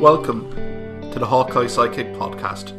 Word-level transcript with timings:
Welcome 0.00 0.50
to 1.12 1.18
the 1.18 1.26
Hawkeye 1.26 1.66
Sidekick 1.66 2.16
podcast. 2.16 2.70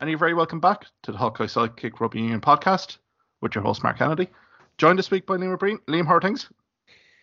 And 0.00 0.10
you're 0.10 0.18
very 0.18 0.34
welcome 0.34 0.60
back 0.60 0.86
to 1.02 1.12
the 1.12 1.18
Hawkeye 1.18 1.46
Sidekick 1.46 1.98
Rugby 2.00 2.20
Union 2.20 2.40
podcast 2.40 2.98
with 3.40 3.54
your 3.54 3.64
host, 3.64 3.82
Mark 3.82 3.98
Kennedy. 3.98 4.28
Joined 4.78 4.98
this 4.98 5.10
week 5.10 5.26
by 5.26 5.36
Liam 5.36 5.58
Breen. 5.58 5.78
Liam, 5.88 6.06
how 6.06 6.20
things? 6.20 6.48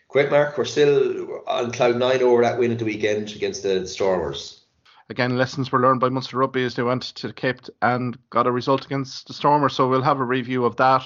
Quick, 0.08 0.32
Mark. 0.32 0.58
We're 0.58 0.66
still 0.66 1.42
on 1.48 1.72
cloud 1.72 1.96
nine 1.98 2.22
over 2.22 2.42
that 2.42 2.60
win 2.60 2.72
at 2.72 2.80
the 2.80 2.86
weekend 2.86 3.32
against 3.32 3.64
the 3.64 3.88
Stormers. 3.88 4.66
Again, 5.10 5.38
lessons 5.38 5.72
were 5.72 5.82
learned 5.82 6.00
by 6.00 6.10
Munster 6.10 6.38
Rugby 6.38 6.64
as 6.64 6.76
they 6.76 6.84
went 6.84 7.04
to 7.04 7.28
the 7.28 7.34
Cape 7.34 7.62
and 7.82 8.18
got 8.30 8.48
a 8.48 8.52
result 8.52 8.86
against 8.86 9.28
the 9.28 9.34
Stormers. 9.34 9.76
So 9.76 9.90
we'll 9.90 10.02
have 10.02 10.20
a 10.20 10.26
review 10.26 10.66
of 10.66 10.76
that. 10.78 11.04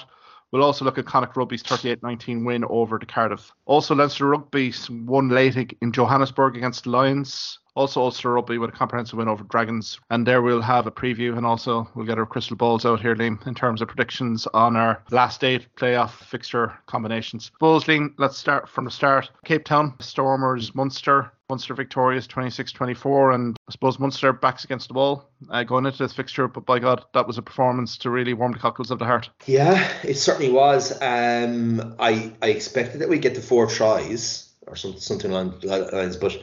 We'll 0.50 0.62
also 0.62 0.84
look 0.84 0.96
at 0.96 1.04
Connacht 1.04 1.36
Rugby's 1.36 1.62
38-19 1.62 2.44
win 2.44 2.64
over 2.64 2.98
the 2.98 3.04
Cardiff. 3.04 3.52
Also, 3.66 3.94
Leinster 3.94 4.26
Rugby 4.26 4.72
won 4.88 5.28
late 5.28 5.76
in 5.82 5.92
Johannesburg 5.92 6.56
against 6.56 6.84
the 6.84 6.90
Lions. 6.90 7.58
Also, 7.78 8.02
Ulster 8.02 8.32
Rugby 8.32 8.58
with 8.58 8.70
a 8.70 8.72
comprehensive 8.72 9.20
win 9.20 9.28
over 9.28 9.44
Dragons. 9.44 10.00
And 10.10 10.26
there 10.26 10.42
we'll 10.42 10.60
have 10.60 10.88
a 10.88 10.90
preview 10.90 11.36
and 11.36 11.46
also 11.46 11.88
we'll 11.94 12.06
get 12.06 12.18
our 12.18 12.26
crystal 12.26 12.56
balls 12.56 12.84
out 12.84 13.00
here, 13.00 13.14
Liam, 13.14 13.46
in 13.46 13.54
terms 13.54 13.80
of 13.80 13.86
predictions 13.86 14.48
on 14.48 14.74
our 14.74 15.00
last 15.12 15.44
eight 15.44 15.68
playoff 15.76 16.10
fixture 16.24 16.76
combinations. 16.86 17.52
Bulls, 17.60 17.84
Liam, 17.84 18.14
let's 18.18 18.36
start 18.36 18.68
from 18.68 18.84
the 18.84 18.90
start. 18.90 19.30
Cape 19.44 19.64
Town, 19.64 19.94
Stormers, 20.00 20.74
Munster. 20.74 21.30
Munster 21.48 21.72
victorious 21.72 22.26
26 22.26 22.72
24, 22.72 23.30
and 23.30 23.56
I 23.68 23.70
suppose 23.70 24.00
Munster 24.00 24.32
backs 24.32 24.64
against 24.64 24.88
the 24.88 24.94
wall 24.94 25.30
uh, 25.48 25.62
going 25.62 25.86
into 25.86 25.98
this 25.98 26.12
fixture. 26.12 26.48
But 26.48 26.66
by 26.66 26.80
God, 26.80 27.04
that 27.14 27.28
was 27.28 27.38
a 27.38 27.42
performance 27.42 27.96
to 27.98 28.10
really 28.10 28.34
warm 28.34 28.52
the 28.52 28.58
cockles 28.58 28.90
of 28.90 28.98
the 28.98 29.06
heart. 29.06 29.30
Yeah, 29.46 29.88
it 30.02 30.16
certainly 30.16 30.52
was. 30.52 30.92
Um, 31.00 31.94
I 32.00 32.32
I 32.42 32.48
expected 32.48 33.00
that 33.00 33.08
we'd 33.08 33.22
get 33.22 33.36
the 33.36 33.40
four 33.40 33.66
tries 33.66 34.52
or 34.66 34.76
something 34.76 35.00
something 35.00 35.30
along 35.30 35.60
lines, 35.62 36.16
but 36.16 36.36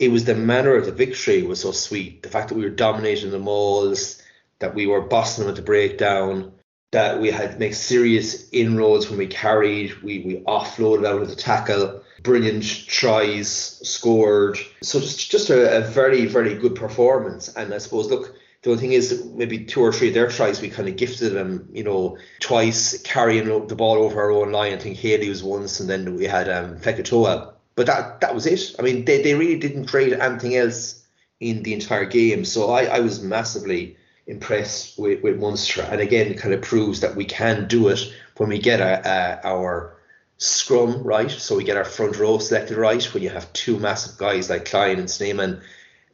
it 0.00 0.10
was 0.10 0.24
the 0.24 0.34
manner 0.34 0.74
of 0.74 0.86
the 0.86 0.92
victory 0.92 1.42
was 1.42 1.60
so 1.60 1.72
sweet. 1.72 2.22
The 2.22 2.30
fact 2.30 2.48
that 2.48 2.56
we 2.56 2.64
were 2.64 2.70
dominating 2.70 3.30
the 3.30 3.38
mauls, 3.38 4.20
that 4.58 4.74
we 4.74 4.86
were 4.86 5.02
bossing 5.02 5.44
them 5.44 5.50
at 5.50 5.56
the 5.56 5.62
breakdown, 5.62 6.52
that 6.90 7.20
we 7.20 7.30
had 7.30 7.60
make 7.60 7.74
serious 7.74 8.48
inroads 8.50 9.08
when 9.08 9.18
we 9.18 9.26
carried, 9.26 10.02
we 10.02 10.20
we 10.20 10.36
offloaded 10.48 11.06
out 11.06 11.22
of 11.22 11.28
the 11.28 11.36
tackle 11.36 12.02
brilliant 12.22 12.64
tries 12.86 13.48
scored. 13.48 14.58
So 14.82 15.00
just 15.00 15.30
just 15.30 15.50
a, 15.50 15.78
a, 15.78 15.80
very 15.82 16.26
very 16.26 16.54
good 16.54 16.74
performance. 16.74 17.48
And 17.54 17.72
I 17.72 17.78
suppose 17.78 18.08
look. 18.08 18.34
The 18.62 18.72
only 18.72 18.82
thing 18.82 18.92
is, 18.92 19.24
maybe 19.24 19.64
two 19.64 19.80
or 19.80 19.90
three 19.90 20.08
of 20.08 20.14
their 20.14 20.28
tries, 20.28 20.60
we 20.60 20.68
kind 20.68 20.86
of 20.86 20.96
gifted 20.96 21.32
them, 21.32 21.70
you 21.72 21.82
know, 21.82 22.18
twice 22.40 23.00
carrying 23.04 23.46
the 23.46 23.74
ball 23.74 24.04
over 24.04 24.20
our 24.20 24.30
own 24.30 24.52
line. 24.52 24.74
I 24.74 24.76
think 24.76 24.98
Haley 24.98 25.30
was 25.30 25.42
once, 25.42 25.80
and 25.80 25.88
then 25.88 26.14
we 26.14 26.26
had 26.26 26.46
um, 26.50 26.76
Fekitoa. 26.76 27.54
But 27.80 27.86
that 27.86 28.20
that 28.20 28.34
was 28.34 28.44
it. 28.44 28.74
I 28.78 28.82
mean, 28.82 29.06
they, 29.06 29.22
they 29.22 29.32
really 29.32 29.58
didn't 29.58 29.86
create 29.86 30.12
anything 30.12 30.54
else 30.54 31.02
in 31.40 31.62
the 31.62 31.72
entire 31.72 32.04
game. 32.04 32.44
So 32.44 32.70
I, 32.70 32.84
I 32.84 33.00
was 33.00 33.22
massively 33.22 33.96
impressed 34.26 34.98
with, 34.98 35.22
with 35.22 35.40
Munster. 35.40 35.80
And 35.90 35.98
again, 35.98 36.26
it 36.26 36.36
kind 36.36 36.52
of 36.52 36.60
proves 36.60 37.00
that 37.00 37.16
we 37.16 37.24
can 37.24 37.68
do 37.68 37.88
it 37.88 38.12
when 38.36 38.50
we 38.50 38.58
get 38.58 38.80
a, 38.80 39.00
a, 39.08 39.48
our 39.48 39.96
scrum 40.36 41.02
right, 41.02 41.30
so 41.30 41.56
we 41.56 41.64
get 41.64 41.78
our 41.78 41.86
front 41.86 42.18
row 42.18 42.36
selected 42.36 42.76
right. 42.76 43.02
When 43.14 43.22
you 43.22 43.30
have 43.30 43.50
two 43.54 43.78
massive 43.78 44.18
guys 44.18 44.50
like 44.50 44.66
Kleyn 44.66 44.98
and 44.98 45.10
Snyman 45.10 45.62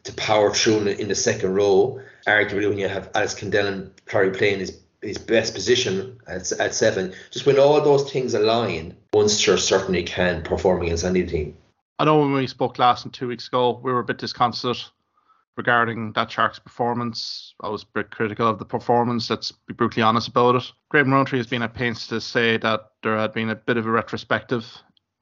to 0.04 0.12
power 0.12 0.54
through 0.54 0.86
in 0.86 1.08
the 1.08 1.16
second 1.16 1.52
row, 1.52 2.00
arguably 2.28 2.68
when 2.68 2.78
you 2.78 2.86
have 2.86 3.10
Alex 3.12 3.34
Kendellen 3.34 3.90
probably 4.04 4.38
playing 4.38 4.60
his 4.60 4.78
his 5.02 5.18
best 5.18 5.52
position 5.52 6.20
at, 6.28 6.52
at 6.52 6.76
seven, 6.76 7.12
just 7.32 7.44
when 7.44 7.58
all 7.58 7.80
those 7.80 8.08
things 8.12 8.34
align, 8.34 8.96
Munster 9.16 9.56
certainly 9.56 10.02
can 10.02 10.42
perform 10.42 10.82
against 10.82 11.02
any 11.02 11.24
team. 11.24 11.56
I 11.98 12.04
know 12.04 12.20
when 12.20 12.34
we 12.34 12.46
spoke 12.46 12.78
last 12.78 13.06
and 13.06 13.14
two 13.14 13.28
weeks 13.28 13.48
ago, 13.48 13.80
we 13.82 13.90
were 13.90 14.00
a 14.00 14.04
bit 14.04 14.18
disconsolate 14.18 14.90
regarding 15.56 16.12
that 16.12 16.30
Sharks 16.30 16.58
performance. 16.58 17.54
I 17.62 17.70
was 17.70 17.84
a 17.84 17.86
bit 17.94 18.10
critical 18.10 18.46
of 18.46 18.58
the 18.58 18.66
performance, 18.66 19.30
let's 19.30 19.52
be 19.52 19.72
brutally 19.72 20.02
honest 20.02 20.28
about 20.28 20.56
it. 20.56 20.70
Graham 20.90 21.10
Rowntree 21.10 21.38
has 21.38 21.46
been 21.46 21.62
at 21.62 21.72
pains 21.72 22.06
to 22.08 22.20
say 22.20 22.58
that 22.58 22.90
there 23.02 23.16
had 23.16 23.32
been 23.32 23.48
a 23.48 23.54
bit 23.54 23.78
of 23.78 23.86
a 23.86 23.90
retrospective 23.90 24.66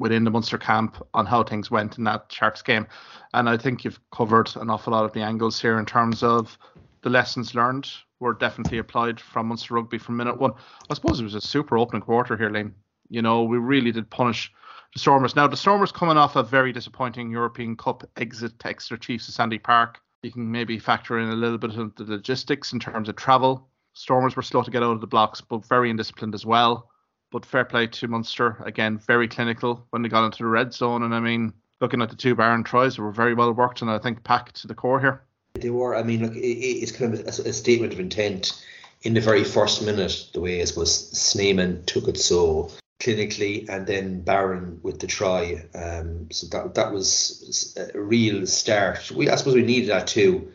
within 0.00 0.24
the 0.24 0.30
Munster 0.32 0.58
camp 0.58 1.00
on 1.14 1.24
how 1.24 1.44
things 1.44 1.70
went 1.70 1.96
in 1.96 2.02
that 2.02 2.26
Sharks 2.32 2.62
game. 2.62 2.88
And 3.32 3.48
I 3.48 3.56
think 3.56 3.84
you've 3.84 4.00
covered 4.10 4.56
an 4.56 4.70
awful 4.70 4.92
lot 4.92 5.04
of 5.04 5.12
the 5.12 5.22
angles 5.22 5.62
here 5.62 5.78
in 5.78 5.86
terms 5.86 6.24
of 6.24 6.58
the 7.02 7.10
lessons 7.10 7.54
learned 7.54 7.88
were 8.18 8.34
definitely 8.34 8.78
applied 8.78 9.20
from 9.20 9.46
Munster 9.46 9.74
Rugby 9.74 9.98
from 9.98 10.16
minute 10.16 10.40
one. 10.40 10.54
I 10.90 10.94
suppose 10.94 11.20
it 11.20 11.24
was 11.24 11.36
a 11.36 11.40
super 11.40 11.78
opening 11.78 12.02
quarter 12.02 12.36
here, 12.36 12.50
Lane. 12.50 12.74
You 13.14 13.22
know, 13.22 13.44
we 13.44 13.58
really 13.58 13.92
did 13.92 14.10
punish 14.10 14.52
the 14.92 14.98
Stormers. 14.98 15.36
Now, 15.36 15.46
the 15.46 15.56
Stormers 15.56 15.92
coming 15.92 16.16
off 16.16 16.34
a 16.34 16.42
very 16.42 16.72
disappointing 16.72 17.30
European 17.30 17.76
Cup 17.76 18.02
exit 18.16 18.58
to 18.58 18.66
Exeter 18.66 18.96
Chiefs 18.96 19.28
at 19.28 19.36
Sandy 19.36 19.60
Park. 19.60 20.00
You 20.24 20.32
can 20.32 20.50
maybe 20.50 20.80
factor 20.80 21.20
in 21.20 21.28
a 21.28 21.36
little 21.36 21.58
bit 21.58 21.76
of 21.76 21.94
the 21.94 22.02
logistics 22.02 22.72
in 22.72 22.80
terms 22.80 23.08
of 23.08 23.14
travel. 23.14 23.68
Stormers 23.92 24.34
were 24.34 24.42
slow 24.42 24.62
to 24.62 24.70
get 24.70 24.82
out 24.82 24.90
of 24.90 25.00
the 25.00 25.06
blocks, 25.06 25.40
but 25.40 25.64
very 25.64 25.92
indisciplined 25.92 26.34
as 26.34 26.44
well. 26.44 26.90
But 27.30 27.46
fair 27.46 27.64
play 27.64 27.86
to 27.86 28.08
Munster. 28.08 28.60
Again, 28.66 28.98
very 28.98 29.28
clinical 29.28 29.86
when 29.90 30.02
they 30.02 30.08
got 30.08 30.24
into 30.24 30.38
the 30.38 30.48
red 30.48 30.74
zone. 30.74 31.04
And 31.04 31.14
I 31.14 31.20
mean, 31.20 31.52
looking 31.80 32.02
at 32.02 32.10
the 32.10 32.16
two 32.16 32.34
Barron 32.34 32.64
tries, 32.64 32.96
they 32.96 33.02
were 33.04 33.12
very 33.12 33.34
well 33.34 33.52
worked 33.52 33.80
and 33.80 33.90
I 33.90 34.00
think 34.00 34.24
packed 34.24 34.56
to 34.62 34.66
the 34.66 34.74
core 34.74 34.98
here. 34.98 35.22
They 35.54 35.70
were. 35.70 35.94
I 35.94 36.02
mean, 36.02 36.22
look, 36.22 36.32
it's 36.34 36.90
kind 36.90 37.14
of 37.14 37.20
a, 37.20 37.28
a 37.28 37.52
statement 37.52 37.92
of 37.92 38.00
intent 38.00 38.60
in 39.02 39.14
the 39.14 39.20
very 39.20 39.44
first 39.44 39.84
minute, 39.84 40.30
the 40.32 40.40
way 40.40 40.58
it 40.58 40.72
was 40.76 41.10
Snyman 41.10 41.84
took 41.84 42.08
it 42.08 42.18
so 42.18 42.72
clinically, 43.00 43.68
and 43.68 43.86
then 43.86 44.20
Barron 44.20 44.80
with 44.82 45.00
the 45.00 45.06
try. 45.06 45.64
Um, 45.74 46.28
so 46.30 46.46
that 46.48 46.74
that 46.74 46.92
was 46.92 47.76
a 47.76 47.98
real 47.98 48.46
start. 48.46 49.10
We 49.10 49.28
I 49.28 49.36
suppose 49.36 49.54
we 49.54 49.62
needed 49.62 49.90
that 49.90 50.06
too. 50.06 50.52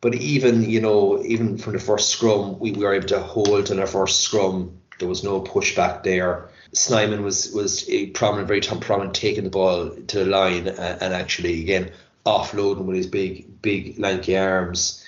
But 0.00 0.14
even 0.16 0.68
you 0.68 0.80
know 0.80 1.22
even 1.24 1.58
from 1.58 1.72
the 1.72 1.78
first 1.78 2.10
scrum, 2.10 2.58
we, 2.58 2.72
we 2.72 2.84
were 2.84 2.94
able 2.94 3.08
to 3.08 3.20
hold 3.20 3.70
in 3.70 3.80
our 3.80 3.86
first 3.86 4.20
scrum. 4.20 4.78
There 4.98 5.08
was 5.08 5.24
no 5.24 5.40
pushback 5.40 6.02
there. 6.02 6.48
Snyman 6.72 7.22
was 7.22 7.52
was 7.52 7.88
a 7.88 8.06
prominent, 8.08 8.48
very 8.48 8.60
prominent, 8.60 9.14
taking 9.14 9.44
the 9.44 9.50
ball 9.50 9.90
to 9.90 10.18
the 10.18 10.26
line 10.26 10.68
and, 10.68 11.02
and 11.02 11.14
actually 11.14 11.60
again 11.62 11.92
offloading 12.24 12.86
with 12.86 12.96
his 12.96 13.06
big 13.06 13.62
big 13.62 13.98
lanky 13.98 14.36
arms. 14.36 15.02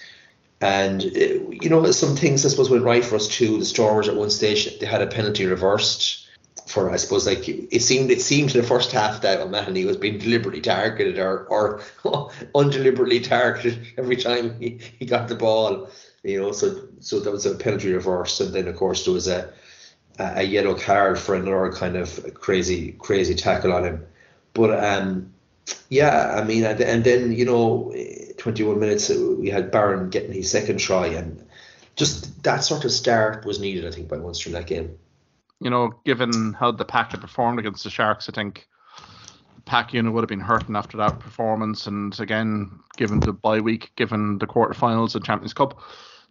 And 0.61 1.03
uh, 1.03 1.51
you 1.51 1.69
know 1.69 1.91
some 1.91 2.17
things 2.17 2.45
I 2.45 2.49
suppose 2.49 2.71
went 2.71 2.85
right 2.85 3.05
for 3.05 3.17
us 3.17 3.29
too. 3.29 3.59
The 3.59 3.65
Stormers 3.65 4.09
at 4.09 4.17
one 4.17 4.31
stage 4.31 4.79
they 4.79 4.87
had 4.87 5.03
a 5.03 5.07
penalty 5.07 5.45
reversed 5.47 6.28
for 6.69 6.91
I 6.91 6.97
suppose 6.97 7.27
like 7.27 7.49
it 7.49 7.81
seemed 7.81 8.11
it 8.11 8.21
seemed 8.21 8.55
in 8.55 8.61
the 8.61 8.67
first 8.67 8.93
half 8.93 9.23
that 9.23 9.41
O'Mahony 9.41 9.87
was 9.87 9.97
being 9.97 10.19
deliberately 10.19 10.61
targeted 10.61 11.19
or 11.19 11.47
or 11.47 11.81
undeliberately 12.55 13.21
targeted 13.21 13.87
every 13.97 14.17
time 14.17 14.61
he, 14.61 14.79
he 14.99 15.07
got 15.07 15.29
the 15.29 15.35
ball. 15.35 15.89
You 16.23 16.41
know, 16.41 16.53
so 16.53 16.89
so 17.01 17.21
that 17.21 17.31
was 17.31 17.47
a 17.47 17.55
penalty 17.55 17.93
reverse, 17.93 18.41
and 18.41 18.53
then 18.53 18.69
of 18.69 18.77
course 18.77 19.05
there 19.05 19.15
was 19.15 19.29
a 19.29 19.51
a 20.19 20.43
yellow 20.43 20.75
card 20.75 21.19
for 21.19 21.35
another 21.35 21.73
kind 21.73 21.97
of 21.97 22.35
crazy 22.35 22.93
crazy 22.93 23.35
tackle 23.35 23.73
on 23.73 23.85
him. 23.85 24.07
But 24.53 24.85
um, 24.85 25.33
yeah, 25.89 26.35
I 26.37 26.45
mean, 26.45 26.65
and 26.65 27.03
then 27.05 27.33
you 27.33 27.47
know, 27.47 27.95
21 28.37 28.79
minutes 28.79 29.09
we 29.09 29.49
had 29.49 29.71
Barron 29.71 30.11
getting 30.11 30.33
his 30.33 30.51
second 30.51 30.79
try, 30.79 31.07
and 31.07 31.47
just 31.97 32.43
that 32.43 32.63
sort 32.63 32.85
of 32.85 32.93
start 32.93 33.47
was 33.47 33.59
needed, 33.59 33.87
I 33.87 33.91
think, 33.91 34.09
by 34.09 34.19
Munster 34.19 34.51
in 34.51 34.55
that 34.55 34.67
game 34.67 34.99
you 35.61 35.71
know, 35.71 35.93
given 36.05 36.53
how 36.53 36.71
the 36.71 36.85
pack 36.85 37.13
had 37.13 37.21
performed 37.21 37.59
against 37.59 37.85
the 37.85 37.91
Sharks, 37.91 38.29
I 38.29 38.33
think 38.33 38.69
the 39.57 39.63
pack 39.63 39.93
unit 39.93 40.13
would 40.13 40.23
have 40.23 40.29
been 40.29 40.41
hurting 40.41 40.77
after 40.77 40.97
that 40.99 41.19
performance. 41.19 41.87
And 41.87 42.19
again, 42.21 42.71
given 42.97 43.21
the 43.21 43.33
bye 43.33 43.61
week, 43.61 43.91
given 43.97 44.39
the 44.39 44.47
quarterfinals 44.47 45.15
and 45.15 45.25
Champions 45.25 45.55
Cup, 45.55 45.81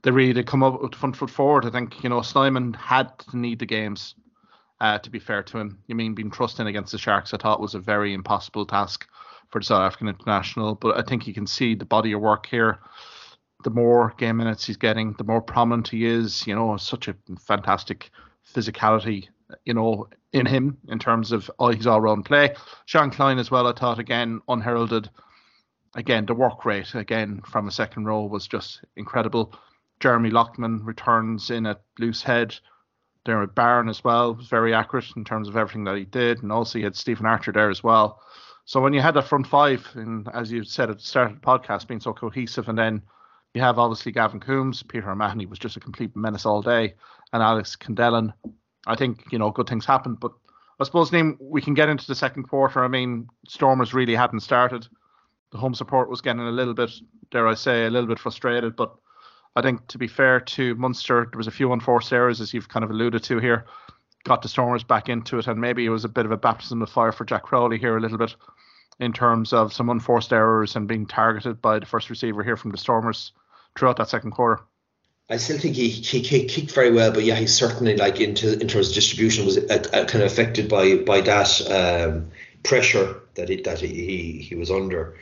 they 0.03 0.11
really 0.11 0.33
did 0.33 0.47
come 0.47 0.63
up 0.63 0.81
with 0.81 0.95
front 0.95 1.15
foot 1.15 1.29
forward. 1.29 1.65
I 1.65 1.69
think, 1.69 2.03
you 2.03 2.09
know, 2.09 2.21
Snyman 2.21 2.73
had 2.73 3.17
to 3.19 3.37
need 3.37 3.59
the 3.59 3.65
games, 3.65 4.15
uh, 4.79 4.99
to 4.99 5.09
be 5.09 5.19
fair 5.19 5.43
to 5.43 5.57
him. 5.57 5.79
You 5.87 5.95
mean 5.95 6.13
being 6.13 6.31
trusting 6.31 6.67
against 6.67 6.91
the 6.91 6.97
Sharks, 6.97 7.33
I 7.33 7.37
thought 7.37 7.59
was 7.59 7.75
a 7.75 7.79
very 7.79 8.13
impossible 8.13 8.65
task 8.65 9.07
for 9.49 9.59
the 9.59 9.65
South 9.65 9.81
African 9.81 10.07
international. 10.07 10.75
But 10.75 10.97
I 10.97 11.01
think 11.01 11.27
you 11.27 11.33
can 11.33 11.47
see 11.47 11.75
the 11.75 11.85
body 11.85 12.13
of 12.13 12.21
work 12.21 12.45
here. 12.45 12.79
The 13.63 13.71
more 13.71 14.13
game 14.17 14.37
minutes 14.37 14.67
he's 14.67 14.77
getting, 14.77 15.13
the 15.13 15.23
more 15.23 15.41
prominent 15.41 15.87
he 15.87 16.05
is. 16.05 16.45
You 16.45 16.55
know, 16.55 16.77
such 16.77 17.07
a 17.07 17.15
fantastic 17.39 18.11
physicality, 18.53 19.27
you 19.65 19.73
know, 19.73 20.07
in 20.33 20.45
him 20.45 20.77
in 20.89 20.99
terms 20.99 21.31
of 21.31 21.49
oh, 21.59 21.65
all 21.65 21.73
his 21.73 21.87
all 21.87 22.01
round 22.01 22.25
play. 22.25 22.55
Jean 22.85 23.11
Kleyn 23.11 23.39
as 23.39 23.51
well, 23.51 23.67
I 23.67 23.73
thought 23.73 23.99
again 23.99 24.41
unheralded. 24.47 25.09
Again, 25.95 26.25
the 26.25 26.35
work 26.35 26.65
rate 26.65 26.93
again 26.95 27.41
from 27.45 27.67
a 27.67 27.71
second 27.71 28.05
row 28.05 28.25
was 28.25 28.47
just 28.47 28.81
incredible. 28.95 29.53
Jeremy 29.99 30.29
Loughman 30.29 30.85
returns 30.85 31.49
in 31.49 31.65
at 31.65 31.81
loose 31.97 32.21
head. 32.21 32.55
Diarmuid 33.25 33.55
Barron 33.55 33.89
as 33.89 34.03
well 34.03 34.35
was 34.35 34.47
very 34.47 34.73
accurate 34.73 35.15
in 35.17 35.25
terms 35.25 35.49
of 35.49 35.57
everything 35.57 35.83
that 35.85 35.97
he 35.97 36.05
did, 36.05 36.43
and 36.43 36.51
also 36.51 36.77
he 36.77 36.83
had 36.83 36.95
Stephen 36.95 37.25
Archer 37.25 37.51
there 37.51 37.69
as 37.69 37.83
well. 37.83 38.21
So 38.65 38.79
when 38.79 38.93
you 38.93 39.01
had 39.01 39.15
that 39.15 39.27
front 39.27 39.47
five, 39.47 39.87
and 39.95 40.27
as 40.33 40.51
you 40.51 40.63
said 40.63 40.89
at 40.89 40.97
the 40.97 41.03
start 41.03 41.31
of 41.31 41.41
the 41.41 41.45
podcast, 41.45 41.87
being 41.87 41.99
so 41.99 42.13
cohesive, 42.13 42.69
and 42.69 42.77
then 42.77 43.01
you 43.53 43.61
have 43.61 43.79
obviously 43.79 44.11
Gavin 44.11 44.39
Coombs, 44.39 44.83
Peter 44.83 45.09
O'Mahony 45.09 45.45
was 45.45 45.59
just 45.59 45.77
a 45.77 45.79
complete 45.79 46.15
menace 46.15 46.45
all 46.45 46.61
day, 46.61 46.93
and 47.33 47.41
Alex 47.41 47.75
Kendellen. 47.75 48.33
I 48.85 48.95
think 48.95 49.25
you 49.31 49.39
know 49.39 49.51
good 49.51 49.67
things 49.67 49.85
happened, 49.85 50.19
but 50.19 50.31
I 50.79 50.83
suppose, 50.83 51.09
Liam, 51.09 51.37
we 51.39 51.61
can 51.61 51.73
get 51.73 51.89
into 51.89 52.05
the 52.05 52.15
second 52.15 52.43
quarter. 52.43 52.83
I 52.83 52.87
mean, 52.87 53.27
Stormers 53.47 53.93
really 53.93 54.15
hadn't 54.15 54.41
started. 54.41 54.87
The 55.51 55.57
home 55.57 55.73
support 55.73 56.09
was 56.09 56.21
getting 56.21 56.41
a 56.41 56.51
little 56.51 56.73
bit, 56.73 56.91
dare 57.31 57.47
I 57.47 57.55
say, 57.55 57.85
a 57.85 57.89
little 57.89 58.07
bit 58.07 58.19
frustrated. 58.19 58.75
But 58.75 58.93
I 59.55 59.61
think, 59.61 59.87
to 59.87 59.97
be 59.97 60.07
fair 60.07 60.39
to 60.39 60.75
Munster, 60.75 61.27
there 61.31 61.37
was 61.37 61.47
a 61.47 61.51
few 61.51 61.73
unforced 61.73 62.13
errors, 62.13 62.41
as 62.41 62.53
you've 62.53 62.69
kind 62.69 62.83
of 62.83 62.91
alluded 62.91 63.23
to 63.23 63.39
here. 63.39 63.65
Got 64.23 64.43
the 64.43 64.49
Stormers 64.49 64.83
back 64.83 65.09
into 65.09 65.39
it, 65.39 65.47
and 65.47 65.59
maybe 65.59 65.85
it 65.85 65.89
was 65.89 66.05
a 66.05 66.09
bit 66.09 66.25
of 66.25 66.31
a 66.31 66.37
baptism 66.37 66.81
of 66.81 66.89
fire 66.89 67.11
for 67.11 67.25
Jack 67.25 67.43
Crowley 67.43 67.79
here 67.79 67.97
a 67.97 68.01
little 68.01 68.17
bit 68.17 68.35
in 68.99 69.13
terms 69.13 69.53
of 69.53 69.73
some 69.73 69.89
unforced 69.89 70.33
errors 70.33 70.75
and 70.75 70.87
being 70.87 71.05
targeted 71.05 71.61
by 71.61 71.79
the 71.79 71.85
first 71.85 72.09
receiver 72.09 72.43
here 72.43 72.57
from 72.57 72.71
the 72.71 72.77
Stormers 72.77 73.31
throughout 73.77 73.97
that 73.97 74.09
second 74.09 74.31
quarter. 74.31 74.61
I 75.29 75.37
still 75.37 75.59
think 75.59 75.75
he, 75.75 75.89
he, 75.89 76.19
he 76.19 76.45
kicked 76.45 76.71
very 76.71 76.91
well, 76.91 77.11
but 77.11 77.23
yeah, 77.23 77.35
he 77.35 77.47
certainly 77.47 77.97
like 77.97 78.21
into 78.21 78.59
in 78.59 78.67
terms 78.67 78.89
of 78.89 78.95
distribution 78.95 79.45
was 79.45 79.57
uh, 79.57 79.83
uh, 79.93 80.05
kind 80.05 80.23
of 80.23 80.31
affected 80.31 80.69
by 80.69 80.97
by 80.97 81.19
that 81.21 81.61
um, 81.69 82.31
pressure 82.63 83.21
that 83.35 83.49
it, 83.49 83.65
that 83.65 83.79
he, 83.79 84.39
he 84.39 84.55
was 84.55 84.71
under. 84.71 85.17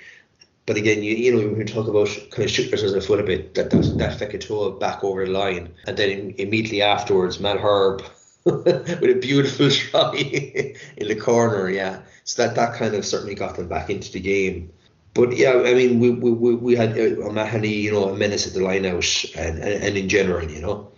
But 0.67 0.77
again, 0.77 1.03
you, 1.03 1.15
you 1.15 1.31
know, 1.31 1.47
when 1.47 1.57
we 1.57 1.65
talk 1.65 1.87
about 1.87 2.07
kind 2.31 2.43
of 2.43 2.49
shooting 2.51 2.71
yourself 2.71 2.93
in 2.93 2.99
the 2.99 3.05
foot 3.05 3.19
a 3.19 3.23
bit, 3.23 3.55
that 3.55 3.71
that, 3.71 3.97
that 3.97 4.19
Fekitoa 4.19 4.79
back 4.79 5.03
over 5.03 5.25
the 5.25 5.31
line, 5.31 5.73
and 5.87 5.97
then 5.97 6.35
immediately 6.37 6.83
afterwards, 6.83 7.39
Mal 7.39 7.57
Herb 7.57 8.03
with 8.55 9.03
a 9.03 9.19
beautiful 9.21 9.69
try 9.69 10.15
in 10.97 11.07
the 11.07 11.15
corner, 11.15 11.69
yeah. 11.69 12.01
So 12.23 12.43
that 12.43 12.55
that 12.55 12.75
kind 12.75 12.95
of 12.95 13.05
certainly 13.05 13.35
got 13.35 13.55
them 13.55 13.67
back 13.67 13.89
into 13.89 14.11
the 14.11 14.19
game 14.19 14.71
but 15.15 15.37
yeah, 15.37 15.53
I 15.65 15.73
mean, 15.73 15.99
we 16.01 16.09
we, 16.11 16.55
we 16.55 16.75
had 16.75 16.99
uh, 16.99 17.25
O'Mahony, 17.25 17.69
you 17.69 17.91
know, 17.91 18.09
a 18.09 18.17
menace 18.17 18.45
at 18.47 18.53
the 18.53 18.61
line 18.61 18.85
out, 18.85 19.25
and, 19.35 19.57
and, 19.59 19.83
and 19.83 19.97
in 19.97 20.09
general, 20.09 20.51
you 20.51 20.61
know, 20.61 20.91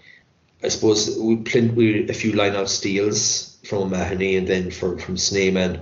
I 0.63 0.69
suppose 0.69 1.17
we 1.19 1.37
played 1.37 1.75
we 1.75 2.09
a 2.09 2.13
few 2.13 2.33
line 2.33 2.55
out 2.55 2.67
steals 2.67 3.59
from 3.63 3.83
O'Mahony 3.83 4.35
and 4.35 4.47
then 4.47 4.71
for, 4.71 4.97
from 4.97 5.17
Snyman. 5.17 5.81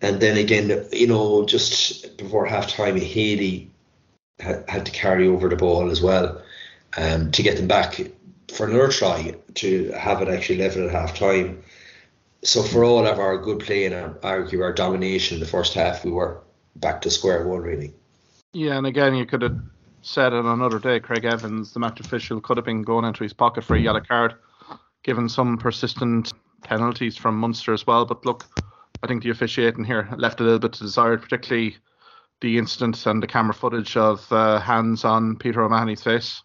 And 0.00 0.20
then 0.20 0.36
again, 0.36 0.86
you 0.92 1.08
know, 1.08 1.44
just 1.44 2.16
before 2.16 2.46
half 2.46 2.68
time, 2.68 2.96
Haley 2.96 3.68
had, 4.38 4.64
had 4.68 4.86
to 4.86 4.92
carry 4.92 5.26
over 5.26 5.48
the 5.48 5.56
ball 5.56 5.90
as 5.90 6.00
well 6.00 6.40
um, 6.96 7.32
to 7.32 7.42
get 7.42 7.56
them 7.56 7.66
back 7.66 8.00
for 8.50 8.66
another 8.66 8.88
try 8.88 9.34
to 9.54 9.90
have 9.92 10.22
it 10.22 10.28
actually 10.28 10.58
level 10.58 10.86
at 10.86 10.90
half 10.90 11.16
time. 11.16 11.62
So 12.42 12.62
for 12.62 12.84
all 12.84 13.06
of 13.06 13.18
our 13.18 13.36
good 13.36 13.60
play 13.60 13.84
and 13.86 14.16
argue 14.22 14.62
our 14.62 14.72
domination 14.72 15.36
in 15.36 15.40
the 15.40 15.46
first 15.46 15.74
half, 15.74 16.04
we 16.04 16.10
were 16.10 16.42
back 16.76 17.02
to 17.02 17.10
square 17.10 17.46
one, 17.46 17.60
really. 17.60 17.92
Yeah, 18.52 18.78
and 18.78 18.86
again, 18.86 19.14
you 19.14 19.26
could 19.26 19.42
have 19.42 19.58
said 20.02 20.32
on 20.32 20.46
another 20.46 20.78
day. 20.78 21.00
Craig 21.00 21.24
Evans, 21.24 21.72
the 21.72 21.80
match 21.80 22.00
official, 22.00 22.40
could 22.40 22.56
have 22.56 22.64
been 22.64 22.82
going 22.82 23.04
into 23.04 23.22
his 23.22 23.32
pocket 23.32 23.64
for 23.64 23.76
a 23.76 23.80
yellow 23.80 24.00
card, 24.00 24.34
given 25.02 25.28
some 25.28 25.58
persistent 25.58 26.32
penalties 26.62 27.16
from 27.16 27.38
Munster 27.38 27.72
as 27.72 27.86
well. 27.86 28.04
But 28.04 28.24
look, 28.24 28.46
I 29.02 29.06
think 29.06 29.22
the 29.22 29.30
officiating 29.30 29.84
here 29.84 30.08
left 30.16 30.40
a 30.40 30.44
little 30.44 30.58
bit 30.58 30.72
to 30.74 30.82
desired, 30.82 31.22
particularly 31.22 31.76
the 32.40 32.58
incident 32.58 33.04
and 33.06 33.22
the 33.22 33.26
camera 33.26 33.54
footage 33.54 33.96
of 33.96 34.30
uh, 34.32 34.60
hands 34.60 35.04
on 35.04 35.36
Peter 35.36 35.62
O'Mahony's 35.62 36.02
face. 36.02 36.42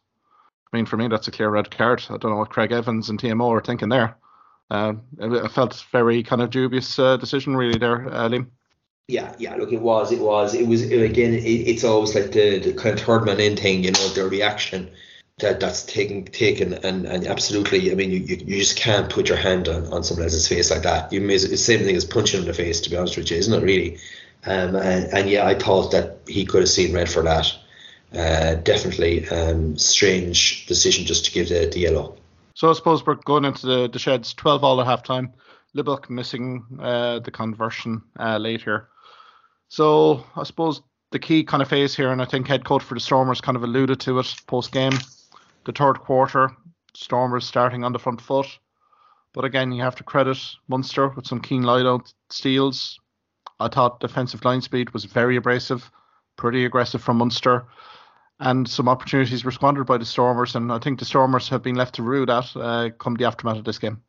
I 0.75 0.77
mean, 0.77 0.86
for 0.86 0.98
me, 0.98 1.07
that's 1.07 1.30
a 1.30 1.31
clear 1.31 1.50
red 1.50 1.72
card. 1.72 2.04
I 2.10 2.18
don't 2.18 2.31
know 2.31 2.36
what 2.36 2.50
Craig 2.50 2.74
Evans 2.74 3.10
and 3.10 3.18
TMO 3.18 3.50
are 3.50 3.63
thinking 3.63 3.88
there. 3.88 4.18
Uh, 4.69 4.95
it, 5.18 5.50
felt 5.54 5.86
very 5.94 6.22
kind 6.22 6.42
of 6.42 6.50
dubious 6.50 7.00
uh, 7.00 7.16
decision, 7.16 7.56
really, 7.56 7.80
there, 7.80 8.13
uh, 8.13 8.27
Liam. 8.27 8.48
Yeah, 9.07 9.33
yeah. 9.39 9.56
Look, 9.56 9.72
it 9.72 9.80
was, 9.80 10.12
it 10.12 10.19
was, 10.19 10.54
it 10.54 10.68
was. 10.68 10.83
Again, 10.83 11.33
it, 11.33 11.45
it's 11.45 11.86
always 11.86 12.13
like 12.13 12.33
the, 12.33 12.60
the 12.60 12.74
kind 12.74 13.00
of 13.00 13.06
third 13.06 13.24
man 13.24 13.39
in 13.39 13.56
thing, 13.56 13.86
you 13.86 13.92
know, 13.92 14.07
the 14.10 14.27
reaction 14.27 14.92
that 15.38 15.62
that's 15.62 15.83
taken, 15.83 16.25
taken, 16.25 16.74
and 16.74 17.06
and 17.06 17.25
absolutely. 17.25 17.89
I 17.89 17.95
mean, 17.95 18.12
you, 18.12 18.19
you, 18.19 18.36
you 18.45 18.60
just 18.60 18.75
can't 18.75 19.10
put 19.10 19.30
your 19.30 19.38
hand 19.38 19.69
on, 19.69 19.86
on 19.94 20.04
someone 20.04 20.25
else's 20.25 20.50
face 20.50 20.71
like 20.71 20.81
that. 20.81 21.13
You 21.13 21.21
may, 21.21 21.36
it's 21.36 21.48
the 21.48 21.56
same 21.56 21.86
thing 21.86 21.95
as 21.95 22.04
punching 22.04 22.42
in 22.42 22.48
the 22.48 22.54
face, 22.54 22.81
to 22.81 22.89
be 22.89 22.98
honest 22.98 23.16
with 23.16 23.31
you, 23.31 23.38
isn't 23.38 23.54
it? 23.54 23.63
Really. 23.63 23.98
Um, 24.45 24.75
and, 24.75 25.06
and 25.13 25.30
yeah, 25.30 25.48
I 25.48 25.54
thought 25.54 25.92
that 25.92 26.18
he 26.28 26.45
could 26.45 26.63
have 26.63 26.69
seen 26.69 26.94
red 26.94 27.10
for 27.10 27.21
that. 27.21 27.56
Uh, 28.16 28.56
definitely 28.56 29.28
um, 29.30 29.78
strange 29.78 30.66
decision 30.68 31.06
just 31.06 31.26
to 31.26 31.32
give 31.32 31.50
the, 31.50 31.70
the 31.72 31.80
yellow. 31.80 32.16
So 32.54 32.70
I 32.70 32.74
suppose 32.74 33.06
we're 33.06 33.16
going 33.16 33.44
into 33.44 33.68
the, 33.68 33.90
the 33.90 34.00
sheds 34.00 34.34
12 34.34 34.64
all 34.64 34.80
at 34.80 34.88
half 34.88 35.04
time. 35.04 35.34
Libbok 35.76 36.10
missing 36.10 36.64
uh, 36.80 37.20
the 37.20 37.32
conversion 37.32 38.02
uh, 38.18 38.38
late 38.38 38.62
here. 38.62 38.88
So 39.68 40.24
I 40.36 40.44
suppose 40.44 40.82
the 41.12 41.20
key 41.20 41.44
kind 41.44 41.62
of 41.62 41.68
phase 41.68 41.96
here, 41.96 42.12
and 42.12 42.22
I 42.22 42.26
think 42.26 42.48
head 42.48 42.64
coach 42.64 42.84
for 42.84 42.94
the 42.94 43.02
Stormers 43.02 43.42
kind 43.42 43.58
of 43.58 43.64
alluded 43.64 44.00
to 44.02 44.20
it 44.20 44.36
post 44.48 44.72
game. 44.72 44.94
The 45.66 45.74
third 45.74 46.00
quarter, 46.00 46.52
Stormers 46.96 47.46
starting 47.46 47.84
on 47.84 47.92
the 47.92 48.00
front 48.00 48.22
foot. 48.22 48.48
But 49.34 49.44
again, 49.44 49.74
you 49.74 49.82
have 49.84 49.96
to 49.98 50.04
credit 50.04 50.38
Munster 50.70 51.10
with 51.10 51.28
some 51.28 51.42
keen 51.42 51.64
line 51.64 51.86
out 51.86 52.14
steals. 52.30 52.98
I 53.60 53.68
thought 53.68 54.00
defensive 54.00 54.46
line 54.46 54.62
speed 54.62 54.92
was 54.92 55.04
very 55.04 55.36
abrasive, 55.36 55.92
pretty 56.38 56.64
aggressive 56.64 57.02
from 57.02 57.18
Munster, 57.18 57.66
and 58.40 58.68
some 58.68 58.90
opportunities 58.90 59.44
were 59.44 59.52
squandered 59.52 59.88
by 59.88 59.98
the 59.98 60.06
Stormers. 60.06 60.56
And 60.56 60.72
I 60.72 60.80
think 60.80 61.00
the 61.00 61.06
Stormers 61.06 61.50
have 61.50 61.64
been 61.64 61.76
left 61.76 61.96
to 61.96 62.04
rue 62.04 62.26
that 62.26 62.56
uh, 62.56 62.90
come 62.98 63.16
the 63.16 63.26
aftermath 63.26 63.58
of 63.58 63.66
this 63.66 63.80
game. 63.80 64.02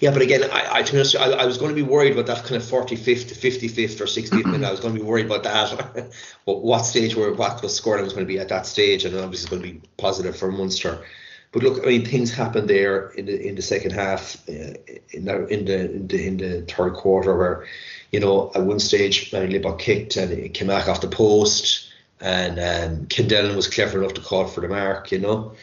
Yeah, 0.00 0.12
but 0.12 0.22
again, 0.22 0.44
I, 0.44 0.74
I, 0.74 0.82
to 0.82 0.92
be 0.92 0.98
honest, 0.98 1.16
I, 1.16 1.30
I 1.30 1.46
was 1.46 1.58
going 1.58 1.70
to 1.70 1.74
be 1.74 1.82
worried 1.82 2.12
about 2.12 2.26
that 2.26 2.44
kind 2.44 2.56
of 2.56 2.62
45th, 2.62 3.32
55th, 3.34 4.00
or 4.00 4.04
60th 4.04 4.44
minute. 4.44 4.66
I 4.66 4.70
was 4.70 4.80
going 4.80 4.94
to 4.94 5.00
be 5.00 5.04
worried 5.04 5.26
about 5.26 5.42
that. 5.42 6.12
but 6.46 6.62
what 6.62 6.82
stage 6.82 7.16
where 7.16 7.32
what 7.32 7.62
was 7.62 7.74
scoring 7.74 8.04
was 8.04 8.12
going 8.12 8.24
to 8.24 8.32
be 8.32 8.38
at 8.38 8.48
that 8.48 8.66
stage, 8.66 9.04
and 9.04 9.14
obviously 9.16 9.44
it's 9.44 9.50
going 9.50 9.62
to 9.62 9.80
be 9.80 9.88
positive 9.96 10.36
for 10.36 10.52
Munster. 10.52 11.04
But 11.50 11.62
look, 11.62 11.82
I 11.82 11.88
mean, 11.88 12.04
things 12.04 12.32
happened 12.32 12.68
there 12.68 13.08
in 13.10 13.26
the 13.26 13.48
in 13.48 13.54
the 13.54 13.62
second 13.62 13.92
half, 13.92 14.46
uh, 14.48 14.74
in, 15.10 15.24
the, 15.24 15.46
in 15.46 15.64
the 15.64 15.90
in 15.90 16.06
the 16.06 16.26
in 16.26 16.36
the 16.36 16.62
third 16.62 16.94
quarter, 16.94 17.36
where 17.36 17.66
you 18.12 18.20
know 18.20 18.52
at 18.54 18.62
one 18.62 18.78
stage 18.78 19.30
Libbok 19.30 19.78
kicked 19.78 20.16
and 20.16 20.30
it 20.30 20.54
came 20.54 20.68
back 20.68 20.88
off 20.88 21.00
the 21.00 21.08
post, 21.08 21.87
and 22.20 22.58
um, 22.58 23.56
was 23.56 23.68
clever 23.68 23.98
enough 23.98 24.14
to 24.14 24.20
call 24.20 24.46
for 24.46 24.60
the 24.60 24.68
mark, 24.68 25.12
you 25.12 25.18
know. 25.18 25.54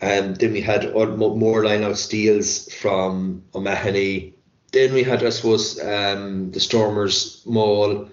And 0.00 0.36
then 0.36 0.52
we 0.52 0.62
had 0.62 0.94
more 0.94 1.64
line 1.64 1.84
out 1.84 1.98
steals 1.98 2.72
from 2.72 3.42
O'Mahony. 3.54 4.34
Then 4.72 4.94
we 4.94 5.02
had, 5.02 5.22
I 5.22 5.30
suppose, 5.30 5.78
um, 5.80 6.52
the 6.52 6.60
Stormers 6.60 7.42
Maul 7.44 8.08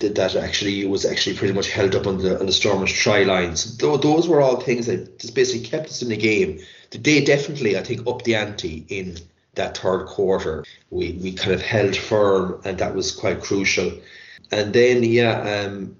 that, 0.00 0.14
that 0.16 0.36
actually 0.36 0.84
was 0.86 1.04
actually 1.04 1.36
pretty 1.36 1.54
much 1.54 1.70
held 1.70 1.94
up 1.94 2.06
on 2.06 2.18
the 2.18 2.38
on 2.38 2.46
the 2.46 2.52
Stormers 2.52 2.92
try 2.92 3.22
lines. 3.22 3.78
Though 3.78 3.96
those 3.96 4.28
were 4.28 4.40
all 4.40 4.60
things 4.60 4.86
that 4.86 5.18
just 5.18 5.34
basically 5.34 5.66
kept 5.66 5.86
us 5.86 6.02
in 6.02 6.08
the 6.08 6.16
game. 6.16 6.60
They 6.90 7.24
definitely, 7.24 7.78
I 7.78 7.82
think, 7.84 8.06
upped 8.06 8.24
the 8.24 8.34
ante 8.34 8.84
in 8.88 9.16
that 9.54 9.78
third 9.78 10.06
quarter. 10.06 10.64
We 10.90 11.12
we 11.22 11.32
kind 11.32 11.52
of 11.52 11.62
held 11.62 11.96
firm, 11.96 12.60
and 12.64 12.78
that 12.78 12.94
was 12.94 13.12
quite 13.12 13.40
crucial. 13.40 13.92
And 14.50 14.72
then, 14.72 15.04
yeah, 15.04 15.64
um, 15.66 15.96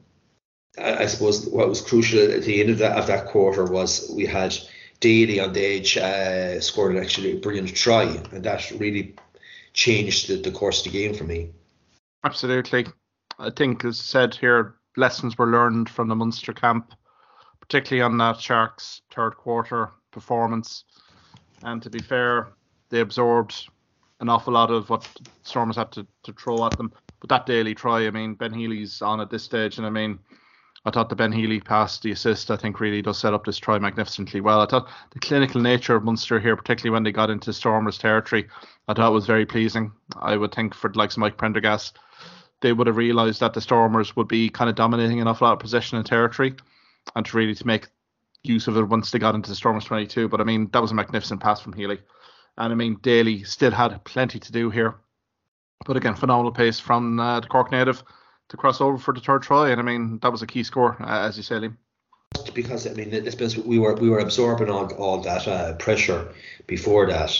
I, 0.78 1.06
suppose 1.06 1.46
what 1.48 1.68
was 1.68 1.80
crucial 1.80 2.20
at 2.20 2.42
the 2.42 2.60
end 2.60 2.70
of 2.70 2.78
that 2.78 2.96
of 2.96 3.06
that 3.08 3.26
quarter 3.26 3.64
was 3.64 4.10
we 4.14 4.24
had 4.24 4.56
Daly 5.00 5.40
on 5.40 5.52
the 5.52 5.64
edge 5.64 5.96
uh, 5.96 6.60
scored 6.60 6.94
an 6.94 7.02
actually 7.02 7.38
brilliant 7.38 7.74
try, 7.74 8.04
and 8.04 8.44
that 8.44 8.70
really 8.72 9.14
changed 9.72 10.28
the, 10.28 10.36
the 10.36 10.50
course 10.50 10.86
of 10.86 10.92
the 10.92 10.98
game 10.98 11.14
for 11.14 11.24
me. 11.24 11.50
Absolutely. 12.24 12.86
I 13.38 13.50
think, 13.50 13.84
as 13.84 13.98
said 13.98 14.34
here, 14.34 14.76
lessons 14.96 15.38
were 15.38 15.46
learned 15.46 15.88
from 15.88 16.08
the 16.08 16.14
Munster 16.14 16.52
camp, 16.52 16.92
particularly 17.60 18.02
on 18.02 18.18
that 18.18 18.40
Sharks 18.40 19.02
third 19.10 19.36
quarter 19.36 19.90
performance. 20.10 20.84
And 21.62 21.82
to 21.82 21.90
be 21.90 22.00
fair, 22.00 22.48
they 22.90 23.00
absorbed 23.00 23.68
an 24.20 24.28
awful 24.28 24.52
lot 24.52 24.70
of 24.70 24.90
what 24.90 25.08
Stormers 25.42 25.76
had 25.76 25.90
to, 25.92 26.06
to 26.24 26.32
throw 26.32 26.64
at 26.66 26.76
them. 26.76 26.92
But 27.20 27.30
that 27.30 27.46
Daly 27.46 27.74
try, 27.74 28.06
I 28.06 28.10
mean, 28.10 28.34
Ben 28.34 28.52
Healy's 28.52 29.02
on 29.02 29.20
at 29.20 29.30
this 29.30 29.44
stage, 29.44 29.78
and 29.78 29.86
I 29.86 29.90
mean, 29.90 30.18
I 30.84 30.90
thought 30.90 31.10
the 31.10 31.16
Ben 31.16 31.32
Healy 31.32 31.60
pass, 31.60 31.98
the 31.98 32.10
assist, 32.10 32.50
I 32.50 32.56
think 32.56 32.80
really 32.80 33.02
does 33.02 33.18
set 33.18 33.34
up 33.34 33.44
this 33.44 33.58
try 33.58 33.78
magnificently 33.78 34.40
well. 34.40 34.62
I 34.62 34.66
thought 34.66 34.88
the 35.10 35.18
clinical 35.20 35.60
nature 35.60 35.94
of 35.94 36.04
Munster 36.04 36.40
here, 36.40 36.56
particularly 36.56 36.94
when 36.94 37.02
they 37.02 37.12
got 37.12 37.28
into 37.28 37.52
Stormers 37.52 37.98
territory, 37.98 38.48
I 38.88 38.94
thought 38.94 39.12
was 39.12 39.26
very 39.26 39.44
pleasing. 39.44 39.92
I 40.16 40.36
would 40.36 40.54
think 40.54 40.74
for 40.74 40.90
likes 40.94 41.14
of 41.14 41.18
Mike 41.18 41.36
Prendergast, 41.36 41.98
they 42.62 42.72
would 42.72 42.86
have 42.86 42.96
realised 42.96 43.40
that 43.40 43.52
the 43.52 43.60
Stormers 43.60 44.16
would 44.16 44.28
be 44.28 44.48
kind 44.48 44.70
of 44.70 44.76
dominating 44.76 45.20
an 45.20 45.28
awful 45.28 45.46
lot 45.46 45.52
of 45.52 45.58
possession 45.58 45.98
and 45.98 46.06
territory, 46.06 46.54
and 47.14 47.26
to 47.26 47.36
really 47.36 47.54
to 47.54 47.66
make 47.66 47.88
use 48.42 48.66
of 48.66 48.76
it 48.78 48.82
once 48.84 49.10
they 49.10 49.18
got 49.18 49.34
into 49.34 49.50
the 49.50 49.56
Stormers 49.56 49.84
22. 49.84 50.28
But 50.28 50.40
I 50.40 50.44
mean, 50.44 50.70
that 50.72 50.80
was 50.80 50.92
a 50.92 50.94
magnificent 50.94 51.42
pass 51.42 51.60
from 51.60 51.74
Healy. 51.74 51.98
And 52.56 52.72
I 52.72 52.76
mean, 52.76 52.98
Daly 53.02 53.44
still 53.44 53.70
had 53.70 54.02
plenty 54.04 54.38
to 54.38 54.52
do 54.52 54.70
here. 54.70 54.94
But 55.86 55.98
again, 55.98 56.14
phenomenal 56.14 56.52
pace 56.52 56.80
from 56.80 57.20
uh, 57.20 57.40
the 57.40 57.48
Cork 57.48 57.70
native 57.70 58.02
to 58.50 58.56
cross 58.56 58.80
over 58.80 58.98
for 58.98 59.14
the 59.14 59.20
third 59.20 59.42
try. 59.42 59.70
And 59.70 59.80
I 59.80 59.84
mean, 59.84 60.18
that 60.18 60.30
was 60.30 60.42
a 60.42 60.46
key 60.46 60.62
score, 60.62 60.96
uh, 61.00 61.26
as 61.26 61.36
you 61.36 61.42
say, 61.42 61.56
Liam. 61.56 61.76
Because 62.54 62.86
I 62.86 62.92
mean, 62.92 63.10
been, 63.10 63.66
we 63.66 63.78
were 63.78 63.94
we 63.94 64.08
were 64.08 64.20
absorbing 64.20 64.70
all 64.70 64.92
all 64.94 65.20
that 65.22 65.48
uh, 65.48 65.74
pressure 65.74 66.32
before 66.66 67.06
that, 67.06 67.36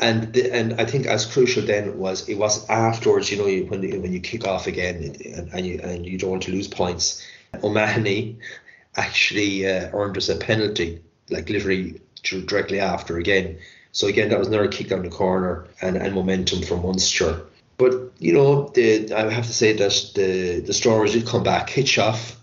and 0.00 0.32
the, 0.34 0.52
and 0.52 0.80
I 0.80 0.84
think 0.84 1.06
as 1.06 1.24
crucial 1.24 1.62
then 1.62 1.98
was 1.98 2.28
it 2.28 2.34
was 2.34 2.68
afterwards. 2.68 3.30
You 3.30 3.38
know, 3.38 3.66
when 3.68 3.80
when 4.02 4.12
you 4.12 4.20
kick 4.20 4.46
off 4.46 4.66
again 4.66 4.96
and, 5.24 5.48
and 5.52 5.66
you 5.66 5.80
and 5.82 6.04
you 6.04 6.18
don't 6.18 6.30
want 6.30 6.42
to 6.44 6.52
lose 6.52 6.68
points. 6.68 7.26
O'Mahony 7.62 8.38
actually 8.96 9.66
uh, 9.66 9.90
earned 9.92 10.16
us 10.16 10.28
a 10.28 10.36
penalty, 10.36 11.00
like 11.30 11.48
literally 11.48 12.00
directly 12.22 12.80
after 12.80 13.16
again. 13.16 13.58
So 13.92 14.08
again, 14.08 14.28
that 14.30 14.38
was 14.38 14.48
another 14.48 14.68
kick 14.68 14.88
down 14.88 15.02
the 15.02 15.08
corner 15.08 15.66
and, 15.80 15.96
and 15.96 16.14
momentum 16.14 16.62
from 16.62 16.82
Munster 16.82 17.46
but 17.76 18.12
you 18.18 18.32
know, 18.32 18.68
the, 18.68 19.12
I 19.12 19.30
have 19.30 19.46
to 19.46 19.52
say 19.52 19.72
that 19.72 20.12
the 20.14 20.60
the 20.60 20.72
Stormers 20.72 21.12
did 21.12 21.26
come 21.26 21.42
back, 21.42 21.68
Hitchoff 21.68 22.36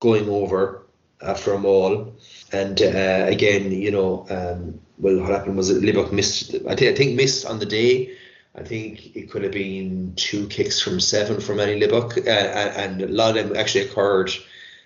going 0.00 0.28
over 0.28 0.82
after 1.22 1.52
a 1.52 1.58
maul, 1.58 2.14
and 2.52 2.80
uh, 2.82 3.26
again, 3.28 3.72
you 3.72 3.90
know, 3.90 4.26
um, 4.28 4.80
well, 4.98 5.20
what 5.20 5.30
happened 5.30 5.56
was 5.56 5.68
that 5.68 5.82
Libbok 5.82 6.12
missed. 6.12 6.54
I 6.68 6.74
think 6.74 6.92
I 6.92 6.94
think 6.94 7.16
missed 7.16 7.46
on 7.46 7.58
the 7.58 7.66
day. 7.66 8.16
I 8.56 8.62
think 8.62 9.16
it 9.16 9.30
could 9.30 9.42
have 9.42 9.52
been 9.52 10.12
two 10.14 10.46
kicks 10.46 10.80
from 10.80 11.00
seven 11.00 11.40
from 11.40 11.56
Manie 11.56 11.80
Libbok, 11.80 12.18
uh, 12.18 12.30
and 12.30 13.02
a 13.02 13.08
lot 13.08 13.36
of 13.36 13.48
them 13.48 13.56
actually 13.56 13.86
occurred 13.86 14.30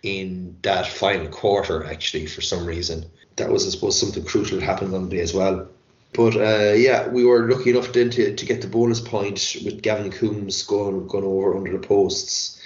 in 0.02 0.56
that 0.62 0.86
final 0.86 1.28
quarter. 1.28 1.84
Actually, 1.84 2.26
for 2.26 2.40
some 2.40 2.64
reason, 2.64 3.04
that 3.36 3.50
was 3.50 3.66
I 3.66 3.70
suppose 3.70 3.98
something 3.98 4.24
crucial 4.24 4.60
happened 4.60 4.94
on 4.94 5.08
the 5.08 5.16
day 5.16 5.22
as 5.22 5.34
well. 5.34 5.68
But 6.12 6.36
uh, 6.36 6.72
yeah, 6.74 7.08
we 7.08 7.24
were 7.24 7.50
lucky 7.50 7.70
enough 7.70 7.92
then 7.92 8.10
to, 8.10 8.34
to 8.34 8.46
get 8.46 8.62
the 8.62 8.68
bonus 8.68 9.00
point 9.00 9.56
with 9.64 9.82
Gavin 9.82 10.10
Coombs 10.10 10.62
going 10.62 11.06
going 11.06 11.24
over 11.24 11.56
under 11.56 11.72
the 11.72 11.86
posts, 11.86 12.60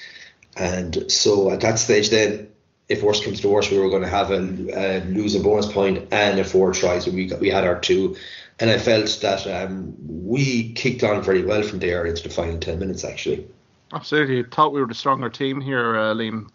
and 0.57 1.11
so 1.11 1.51
at 1.51 1.61
that 1.61 1.79
stage 1.79 2.11
then 2.11 2.53
if 2.89 3.03
worst 3.03 3.25
comes 3.25 3.41
to 3.41 3.49
worst, 3.49 3.71
we 3.71 3.79
were 3.79 3.89
going 3.89 4.03
to 4.03 4.09
have 4.09 4.31
a, 4.31 4.39
a 4.39 5.05
lose 5.07 5.35
a 5.35 5.41
bonus 5.41 5.71
point 5.71 6.09
and 6.13 6.39
a 6.39 6.45
four 6.45 6.73
tries. 6.73 7.07
We 7.07 7.33
we 7.41 7.49
had 7.49 7.65
our 7.65 7.81
two, 7.81 8.17
and 8.61 8.71
I 8.71 8.79
felt 8.79 9.19
that 9.23 9.47
um, 9.47 9.95
we 10.07 10.73
kicked 10.73 11.03
on 11.03 11.23
very 11.23 11.45
well 11.45 11.63
from 11.63 11.79
there 11.79 12.07
into 12.07 12.23
the 12.23 12.29
final 12.29 12.59
ten 12.59 12.79
minutes. 12.79 13.05
Actually, 13.05 13.47
absolutely. 13.93 14.41
I 14.41 14.55
Thought 14.55 14.73
we 14.73 14.81
were 14.81 14.87
the 14.87 14.95
stronger 14.95 15.31
team 15.31 15.61
here, 15.61 15.97
uh, 15.97 16.15
Liam. 16.15 16.51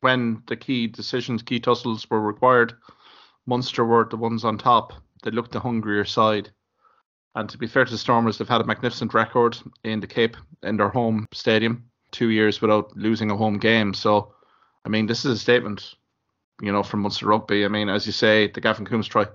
When 0.00 0.42
the 0.46 0.56
key 0.56 0.86
decisions, 0.86 1.42
key 1.42 1.60
tussles 1.60 2.08
were 2.08 2.20
required, 2.20 2.74
Munster 3.46 3.84
were 3.84 4.06
the 4.08 4.16
ones 4.16 4.44
on 4.44 4.56
top. 4.56 4.94
They 5.22 5.30
looked 5.30 5.52
the 5.52 5.60
hungrier 5.60 6.04
side. 6.04 6.50
And 7.34 7.48
to 7.48 7.58
be 7.58 7.66
fair 7.66 7.84
to 7.84 7.90
the 7.90 7.98
Stormers, 7.98 8.38
they've 8.38 8.48
had 8.48 8.60
a 8.60 8.64
magnificent 8.64 9.14
record 9.14 9.56
in 9.84 10.00
the 10.00 10.06
Cape 10.06 10.36
in 10.62 10.76
their 10.76 10.88
home 10.88 11.26
stadium, 11.32 11.90
two 12.10 12.30
years 12.30 12.60
without 12.60 12.96
losing 12.96 13.30
a 13.30 13.36
home 13.36 13.58
game. 13.58 13.94
So 13.94 14.34
I 14.84 14.88
mean, 14.88 15.06
this 15.06 15.24
is 15.24 15.32
a 15.32 15.38
statement, 15.38 15.94
you 16.60 16.72
know, 16.72 16.82
from 16.82 17.00
Munster 17.00 17.26
Rugby. 17.26 17.64
I 17.64 17.68
mean, 17.68 17.88
as 17.88 18.06
you 18.06 18.12
say, 18.12 18.48
the 18.48 18.60
Gavin 18.60 18.86
Coombs 18.86 19.08
try, 19.08 19.26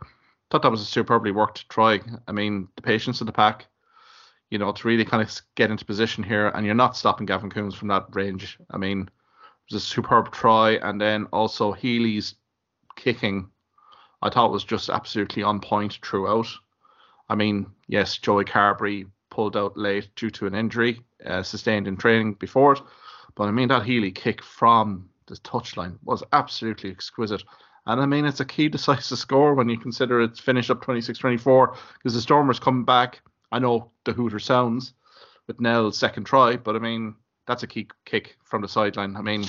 thought 0.49 0.61
that 0.61 0.71
was 0.71 0.81
a 0.81 0.85
superbly 0.85 1.31
worked 1.31 1.69
try. 1.69 2.01
I 2.27 2.31
mean, 2.31 2.67
the 2.75 2.81
patience 2.81 3.21
of 3.21 3.27
the 3.27 3.33
pack, 3.33 3.67
you 4.49 4.57
know, 4.57 4.71
to 4.71 4.87
really 4.87 5.05
kind 5.05 5.21
of 5.21 5.41
get 5.55 5.71
into 5.71 5.85
position 5.85 6.23
here, 6.23 6.47
and 6.49 6.65
you're 6.65 6.75
not 6.75 6.97
stopping 6.97 7.25
Gavin 7.25 7.49
Coombs 7.49 7.75
from 7.75 7.89
that 7.89 8.07
range. 8.13 8.57
I 8.71 8.77
mean, 8.77 9.01
it 9.01 9.73
was 9.73 9.83
a 9.83 9.85
superb 9.85 10.31
try, 10.31 10.71
and 10.71 10.99
then 10.99 11.25
also 11.31 11.71
Healy's 11.71 12.35
kicking, 12.95 13.49
I 14.21 14.29
thought 14.29 14.51
was 14.51 14.63
just 14.63 14.89
absolutely 14.89 15.43
on 15.43 15.59
point 15.59 15.99
throughout. 16.03 16.47
I 17.29 17.35
mean, 17.35 17.67
yes, 17.87 18.17
Joey 18.17 18.45
Carbery 18.45 19.07
pulled 19.29 19.57
out 19.57 19.77
late 19.77 20.09
due 20.15 20.29
to 20.31 20.47
an 20.47 20.55
injury 20.55 21.01
uh, 21.25 21.43
sustained 21.43 21.87
in 21.87 21.97
training 21.97 22.33
before 22.33 22.73
it, 22.73 22.81
but 23.35 23.47
I 23.47 23.51
mean 23.51 23.67
that 23.69 23.83
Healy 23.83 24.11
kick 24.11 24.41
from 24.43 25.09
the 25.27 25.35
touchline 25.35 25.97
was 26.03 26.23
absolutely 26.31 26.91
exquisite. 26.91 27.43
And 27.87 28.01
I 28.01 28.05
mean, 28.05 28.25
it's 28.25 28.39
a 28.39 28.45
key 28.45 28.69
decisive 28.69 29.17
score 29.17 29.53
when 29.53 29.69
you 29.69 29.77
consider 29.77 30.21
it's 30.21 30.39
finished 30.39 30.71
up 30.71 30.81
26 30.81 31.19
24 31.19 31.75
because 31.95 32.13
the 32.13 32.21
Stormers 32.21 32.59
come 32.59 32.85
back. 32.85 33.21
I 33.51 33.59
know 33.59 33.91
the 34.05 34.13
Hooter 34.13 34.39
sounds 34.39 34.93
with 35.47 35.61
Nell's 35.61 35.97
second 35.97 36.25
try, 36.25 36.57
but 36.57 36.75
I 36.75 36.79
mean, 36.79 37.15
that's 37.47 37.63
a 37.63 37.67
key 37.67 37.87
kick 38.05 38.37
from 38.43 38.61
the 38.61 38.67
sideline. 38.67 39.15
I 39.15 39.21
mean, 39.21 39.45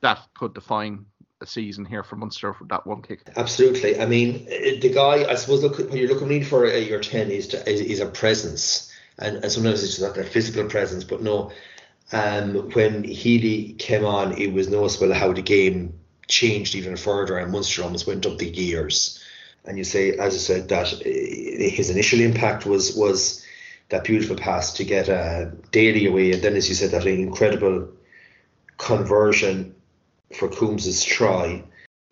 that 0.00 0.20
could 0.34 0.54
define 0.54 1.06
a 1.40 1.46
season 1.46 1.84
here 1.84 2.02
for 2.02 2.16
Munster 2.16 2.52
for 2.54 2.64
that 2.64 2.86
one 2.86 3.02
kick. 3.02 3.20
Absolutely. 3.36 4.00
I 4.00 4.06
mean, 4.06 4.46
the 4.46 4.90
guy, 4.92 5.30
I 5.30 5.34
suppose, 5.34 5.62
look, 5.62 5.78
when 5.78 5.96
you're 5.96 6.08
looking 6.08 6.44
for 6.44 6.64
a 6.64 6.80
year 6.80 7.00
10 7.00 7.30
is, 7.30 7.48
to, 7.48 7.68
is, 7.68 8.00
a 8.00 8.06
presence. 8.06 8.92
And, 9.18 9.36
and 9.38 9.52
sometimes 9.52 9.82
it's 9.82 9.96
just 9.96 10.02
not 10.02 10.14
that 10.14 10.28
physical 10.28 10.68
presence, 10.68 11.04
but 11.04 11.22
no, 11.22 11.52
um, 12.12 12.70
when 12.70 13.04
Healy 13.04 13.74
came 13.74 14.04
on, 14.04 14.38
it 14.38 14.52
was 14.52 14.68
noticeable 14.68 15.12
how 15.12 15.32
the 15.32 15.42
game 15.42 15.98
changed 16.28 16.74
even 16.74 16.96
further, 16.96 17.36
and 17.38 17.52
Munster 17.52 17.82
almost 17.82 18.06
went 18.06 18.26
up 18.26 18.38
the 18.38 18.50
gears. 18.50 19.22
And 19.64 19.78
you 19.78 19.84
say, 19.84 20.12
as 20.12 20.34
I 20.34 20.38
said, 20.38 20.68
that 20.68 20.92
uh, 20.92 20.98
his 21.04 21.90
initial 21.90 22.20
impact 22.20 22.66
was 22.66 22.96
was 22.96 23.44
that 23.88 24.04
beautiful 24.04 24.36
pass 24.36 24.74
to 24.74 24.84
get 24.84 25.08
uh, 25.08 25.46
Daly 25.70 26.06
away, 26.06 26.32
and 26.32 26.42
then, 26.42 26.54
as 26.54 26.68
you 26.68 26.74
said, 26.74 26.90
that 26.92 27.06
incredible 27.06 27.88
conversion 28.78 29.75
for 30.34 30.48
Coombs's 30.48 31.04
try. 31.04 31.62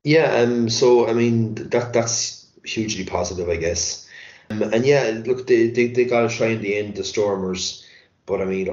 Yeah, 0.03 0.35
um, 0.37 0.69
so 0.69 1.09
I 1.09 1.15
mean 1.15 1.55
that 1.55 1.93
that's 1.93 2.47
hugely 2.65 3.05
positive, 3.05 3.49
I 3.49 3.57
guess. 3.57 4.09
Um, 4.51 4.63
and 4.63 4.85
yeah, 4.85 5.23
look, 5.25 5.47
they, 5.47 5.71
they, 5.71 5.89
they 5.89 6.05
got 6.05 6.31
a 6.31 6.35
try 6.35 6.49
in 6.49 6.63
the 6.63 6.77
end, 6.77 6.97
the 6.97 7.05
Stormers, 7.05 7.85
but 8.27 8.41
I 8.41 8.45
mean, 8.45 8.69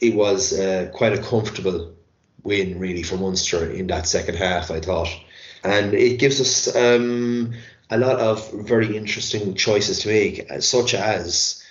it 0.00 0.14
was 0.14 0.58
uh, 0.58 0.90
quite 0.92 1.12
a 1.12 1.22
comfortable 1.22 1.94
win, 2.42 2.78
really, 2.78 3.02
for 3.02 3.16
Munster 3.16 3.70
in 3.70 3.86
that 3.88 4.06
second 4.06 4.36
half, 4.36 4.70
I 4.70 4.80
thought. 4.80 5.08
And 5.64 5.94
it 5.94 6.18
gives 6.18 6.40
us 6.40 6.74
um, 6.76 7.54
a 7.90 7.98
lot 7.98 8.18
of 8.20 8.52
very 8.52 8.96
interesting 8.96 9.54
choices 9.54 10.00
to 10.00 10.08
make, 10.08 10.50
uh, 10.50 10.60
such 10.60 10.94
as 10.94 11.64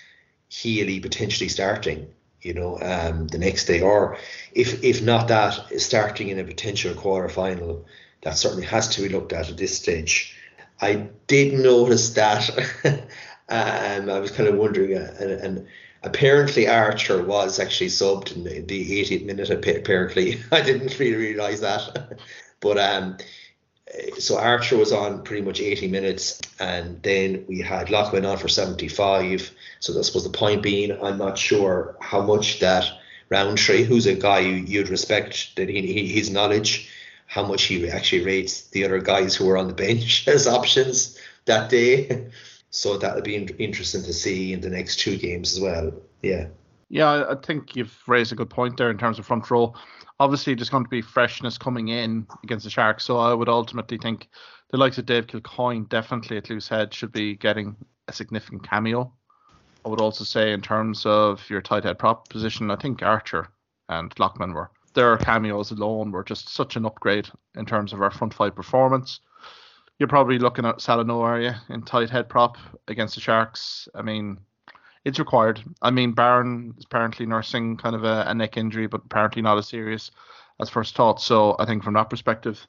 Healy 0.50 1.00
potentially 1.00 1.50
starting, 1.50 2.08
you 2.41 2.53
know, 2.53 2.79
um, 2.82 3.27
the 3.27 3.38
next 3.38 3.65
day, 3.65 3.82
or 3.82 4.17
if 4.53 4.84
if 4.84 5.01
not 5.01 5.27
that, 5.27 5.79
starting 5.79 6.29
in 6.29 6.39
a 6.39 6.44
potential 6.44 6.94
quarter 6.94 7.29
final. 7.29 7.86
That 8.22 8.38
certainly 8.38 8.65
has 8.65 8.88
to 8.89 9.03
be 9.03 9.10
looked 9.10 9.32
at 9.32 9.50
at 9.50 9.58
this 9.58 9.77
stage. 9.77 10.36
I 10.82 11.08
did 11.27 11.53
notice 11.53 12.10
that. 12.12 12.50
um, 13.50 14.10
I 14.10 14.20
was 14.20 14.32
kind 14.32 14.50
of 14.50 14.56
wondering, 14.56 14.98
uh, 14.98 15.15
and, 15.20 15.32
and 15.32 15.67
apparently 16.03 16.67
Archer 16.67 17.24
was 17.24 17.60
actually 17.60 17.89
subbed 17.89 18.36
in 18.36 18.44
the, 18.44 18.62
the 18.62 19.03
80th 19.03 19.25
minute. 19.25 19.50
Apparently, 19.50 20.39
I 20.51 20.62
didn't 20.62 20.98
really 21.00 21.15
realize 21.15 21.62
that. 21.62 22.20
but 22.60 22.77
um, 22.77 23.17
Uh, 23.88 24.20
so 24.20 24.38
Archer 24.38 24.77
was 24.77 24.91
on 24.91 25.24
pretty 25.24 25.41
much 25.41 25.62
80 25.62 25.88
minutes, 25.88 26.39
and 26.60 27.01
then 27.03 27.46
we 27.48 27.62
had 27.62 27.89
Loughlin 27.89 28.25
on 28.25 28.38
for 28.38 28.48
75. 28.48 29.51
So 29.79 29.98
I 29.98 30.01
suppose 30.01 30.24
the 30.24 30.29
point 30.29 30.63
being, 30.63 30.91
I'm 31.03 31.17
not 31.17 31.38
sure 31.38 31.96
how 32.00 32.22
much 32.22 32.60
that 32.60 32.86
Rowntree, 33.29 33.84
who's 33.84 34.06
a 34.06 34.15
guy 34.15 34.39
you'd 34.39 34.89
respect, 34.89 35.56
that 35.56 35.70
he, 35.70 35.82
he, 35.82 36.08
his 36.08 36.29
knowledge, 36.29 36.89
how 37.25 37.46
much 37.46 37.63
he 37.63 37.89
actually 37.89 38.24
rates 38.24 38.67
the 38.70 38.86
other 38.86 39.00
guys 39.00 39.36
who 39.36 39.46
were 39.46 39.58
on 39.58 39.67
the 39.67 39.74
bench 39.86 40.27
as 40.27 40.48
options 40.48 41.17
that 41.46 41.70
day. 41.70 42.29
So 42.70 42.98
that'll 42.98 43.22
be 43.22 43.36
interesting 43.36 44.03
to 44.03 44.13
see 44.13 44.51
in 44.51 44.60
the 44.60 44.70
next 44.70 45.00
two 45.00 45.17
games 45.17 45.53
as 45.53 45.62
well. 45.62 45.94
Yeah. 46.22 46.48
Yeah, 46.89 47.25
I 47.29 47.36
think 47.36 47.75
you've 47.75 47.98
raised 48.08 48.32
a 48.32 48.36
good 48.36 48.50
point 48.50 48.77
there 48.77 48.91
in 48.91 48.98
terms 48.98 49.20
of 49.20 49.25
front 49.25 49.50
row. 49.50 49.74
Obviously, 50.20 50.56
there's 50.56 50.70
going 50.70 50.84
to 50.84 50.90
be 50.90 51.02
freshness 51.02 51.58
coming 51.58 51.90
in 51.90 52.26
against 52.44 52.64
the 52.64 52.70
Sharks, 52.70 53.04
so 53.04 53.18
I 53.18 53.34
would 53.34 53.50
ultimately 53.50 53.98
think 53.98 54.30
the 54.72 54.78
likes 54.78 54.98
of 54.98 55.06
Dave 55.06 55.28
Kilcoyne 55.28 55.88
definitely 55.90 56.38
at 56.38 56.50
loose 56.50 56.68
head 56.68 56.94
should 56.94 57.12
be 57.12 57.36
getting 57.36 57.76
a 58.08 58.14
significant 58.14 58.68
cameo. 58.68 59.12
I 59.86 59.90
would 59.90 60.02
also 60.02 60.24
say 60.24 60.52
in 60.54 60.62
terms 60.62 61.06
of 61.06 61.48
your 61.50 61.62
tight 61.62 61.84
head 61.84 62.00
prop 62.00 62.30
position, 62.30 62.72
I 62.72 62.76
think 62.76 63.04
Archer 63.04 63.48
and 63.90 64.14
Loughman 64.20 64.54
were 64.54 64.72
their 64.94 65.18
cameos 65.18 65.70
alone 65.70 66.12
were 66.12 66.24
just 66.24 66.50
such 66.50 66.76
an 66.76 66.86
upgrade 66.86 67.30
in 67.56 67.68
terms 67.68 67.94
of 67.94 68.02
our 68.02 68.10
front 68.10 68.34
five 68.34 68.56
performance 68.56 69.20
you're 70.00 70.08
probably 70.08 70.40
looking 70.40 70.66
at 70.66 70.78
Salano, 70.78 71.22
are 71.22 71.42
you, 71.42 71.52
in 71.70 71.82
tight 71.82 72.10
head 72.10 72.30
prop 72.30 72.58
against 72.88 73.16
the 73.16 73.22
Sharks? 73.22 73.88
I 73.96 74.02
mean, 74.02 74.38
it's 75.08 75.20
required. 75.20 75.64
I 75.82 75.90
mean, 75.90 76.12
Barron 76.12 76.74
is 76.78 76.86
apparently 76.86 77.26
nursing 77.26 77.78
kind 77.78 77.96
of 77.96 78.04
a, 78.04 78.26
a, 78.28 78.34
neck 78.34 78.58
injury, 78.58 78.88
but 78.88 79.04
apparently 79.06 79.42
not 79.42 79.58
as 79.58 79.68
serious 79.68 80.12
as 80.60 80.70
first 80.70 80.96
thought. 80.96 81.22
So 81.22 81.56
I 81.60 81.66
think 81.66 81.84
from 81.84 81.94
that 81.94 82.10
perspective, 82.10 82.68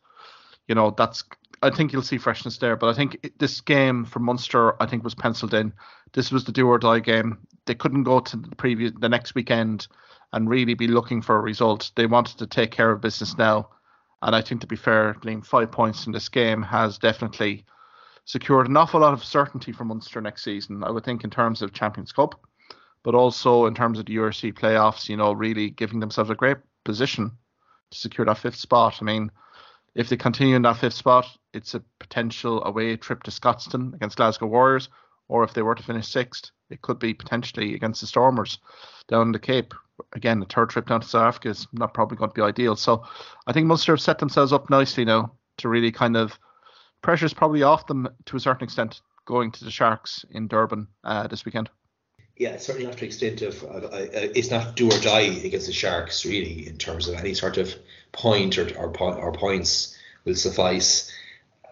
you 0.69 0.75
know, 0.75 0.95
that's 0.97 1.25
I 1.61 1.71
think 1.71 1.93
you'll 1.93 2.03
see 2.03 2.19
freshness 2.19 2.59
there. 2.59 2.77
But 2.77 2.91
I 2.91 2.95
think 2.95 3.33
this 3.39 3.61
game 3.61 4.05
for 4.05 4.21
Munster, 4.21 4.81
I 4.81 4.87
think, 4.87 5.03
was 5.03 5.17
penciled 5.17 5.53
in. 5.53 5.73
This 6.13 6.31
was 6.31 6.45
the 6.45 6.53
do 6.53 6.69
or 6.69 6.79
die 6.79 7.01
game. 7.01 7.39
They 7.67 7.75
couldn't 7.75 8.05
go 8.05 8.21
to 8.21 8.37
the 8.37 8.55
previous 8.55 8.93
the 8.99 9.09
next 9.09 9.35
weekend 9.35 9.89
and 10.33 10.49
really 10.49 10.75
be 10.75 10.87
looking 10.87 11.23
for 11.23 11.37
a 11.37 11.41
result. 11.41 11.91
They 11.97 12.07
wanted 12.07 12.39
to 12.39 12.47
take 12.47 12.71
care 12.71 12.93
of 12.93 13.01
business 13.01 13.37
now 13.37 13.69
and 14.23 14.35
I 14.35 14.43
think, 14.43 14.61
to 14.63 14.67
be 14.67 14.77
fair, 14.77 15.15
Liam, 15.23 15.45
five 15.45 15.71
points 15.71 16.07
in 16.07 16.13
this 16.13 16.29
game 16.29 16.63
has 16.63 16.99
definitely 16.99 17.65
secured 18.29 18.69
an 18.69 18.77
awful 18.77 19.01
lot 19.01 19.15
of 19.15 19.25
certainty 19.25 19.73
for 19.73 19.87
Munster 19.87 20.21
next 20.21 20.45
season. 20.45 20.85
I 20.85 20.91
would 20.91 21.03
think 21.03 21.25
in 21.25 21.31
terms 21.31 21.63
of 21.63 21.73
Champions 21.73 22.13
Cup, 22.13 22.39
but 23.03 23.15
also 23.15 23.65
in 23.65 23.75
terms 23.75 23.99
of 23.99 24.05
the 24.05 24.17
URC 24.17 24.53
playoffs, 24.53 25.09
you 25.09 25.17
know, 25.17 25.33
really 25.33 25.71
giving 25.71 25.99
themselves 25.99 26.29
a 26.29 26.35
great 26.35 26.59
position 26.85 27.33
to 27.91 27.99
secure 27.99 28.27
that 28.27 28.37
fifth 28.37 28.57
spot. 28.57 28.99
I 29.01 29.05
mean, 29.07 29.31
if 29.95 30.11
they 30.11 30.19
continue 30.19 30.57
in 30.57 30.63
that 30.63 30.77
fifth 30.77 30.93
spot, 30.93 31.27
it's 31.55 31.75
a 31.75 31.83
potential 31.99 32.63
away 32.65 32.99
trip 32.99 33.23
to 33.23 33.31
Scotstoun 33.31 33.95
against 33.95 34.19
Glasgow 34.19 34.47
Warriors, 34.47 34.91
or 35.29 35.43
if 35.43 35.55
they 35.55 35.63
were 35.63 35.75
to 35.75 35.83
finish 35.83 36.07
sixth, 36.07 36.51
it 36.69 36.83
could 36.83 36.99
be 36.99 37.15
potentially 37.15 37.75
against 37.75 38.03
the 38.03 38.07
Stormers 38.07 38.59
down 39.09 39.33
the 39.33 39.39
Cape. 39.39 39.73
Again, 40.13 40.39
the 40.39 40.47
third 40.47 40.69
trip 40.69 40.87
down 40.87 41.01
to 41.01 41.09
South 41.09 41.29
Africa 41.29 41.49
is 41.49 41.67
not 41.73 41.95
probably 41.95 42.19
going 42.19 42.31
to 42.31 42.35
be 42.35 42.43
ideal. 42.43 42.77
So 42.77 43.05
I 43.47 43.55
think 43.55 43.67
Munster 43.67 43.93
have 43.93 44.03
set 44.03 44.19
themselves 44.19 44.53
up 44.53 44.69
nicely 44.69 45.07
now 45.07 45.33
to 45.57 45.71
really 45.71 45.91
kind 45.91 46.15
of 46.15 46.39
pressure's 47.03 47.35
probably 47.35 47.63
off 47.63 47.87
them 47.87 48.09
to 48.27 48.37
a 48.37 48.41
certain 48.41 48.65
extent 48.65 49.01
going 49.25 49.53
to 49.53 49.65
the 49.65 49.71
Sharks 49.71 50.25
in 50.31 50.49
Durban 50.49 50.89
uh, 51.05 51.27
this 51.27 51.45
weekend. 51.45 51.71
Yeah, 52.37 52.57
certainly 52.57 52.87
not 52.87 52.95
to 52.95 53.01
the 53.01 53.07
extent 53.07 53.43
of 53.43 53.63
uh, 53.65 53.89
uh, 53.89 54.07
it's 54.13 54.51
not 54.51 54.77
do 54.77 54.87
or 54.87 55.01
die 55.01 55.41
against 55.45 55.67
the 55.67 55.73
Sharks 55.73 56.25
really 56.25 56.69
in 56.69 56.79
terms 56.79 57.09
of 57.09 57.17
any 57.17 57.35
sort 57.35 57.59
of 57.59 57.75
point 58.13 58.59
or 58.59 58.69
or, 58.79 58.97
or 58.97 59.33
points 59.33 59.97
will 60.25 60.37
suffice. 60.37 61.13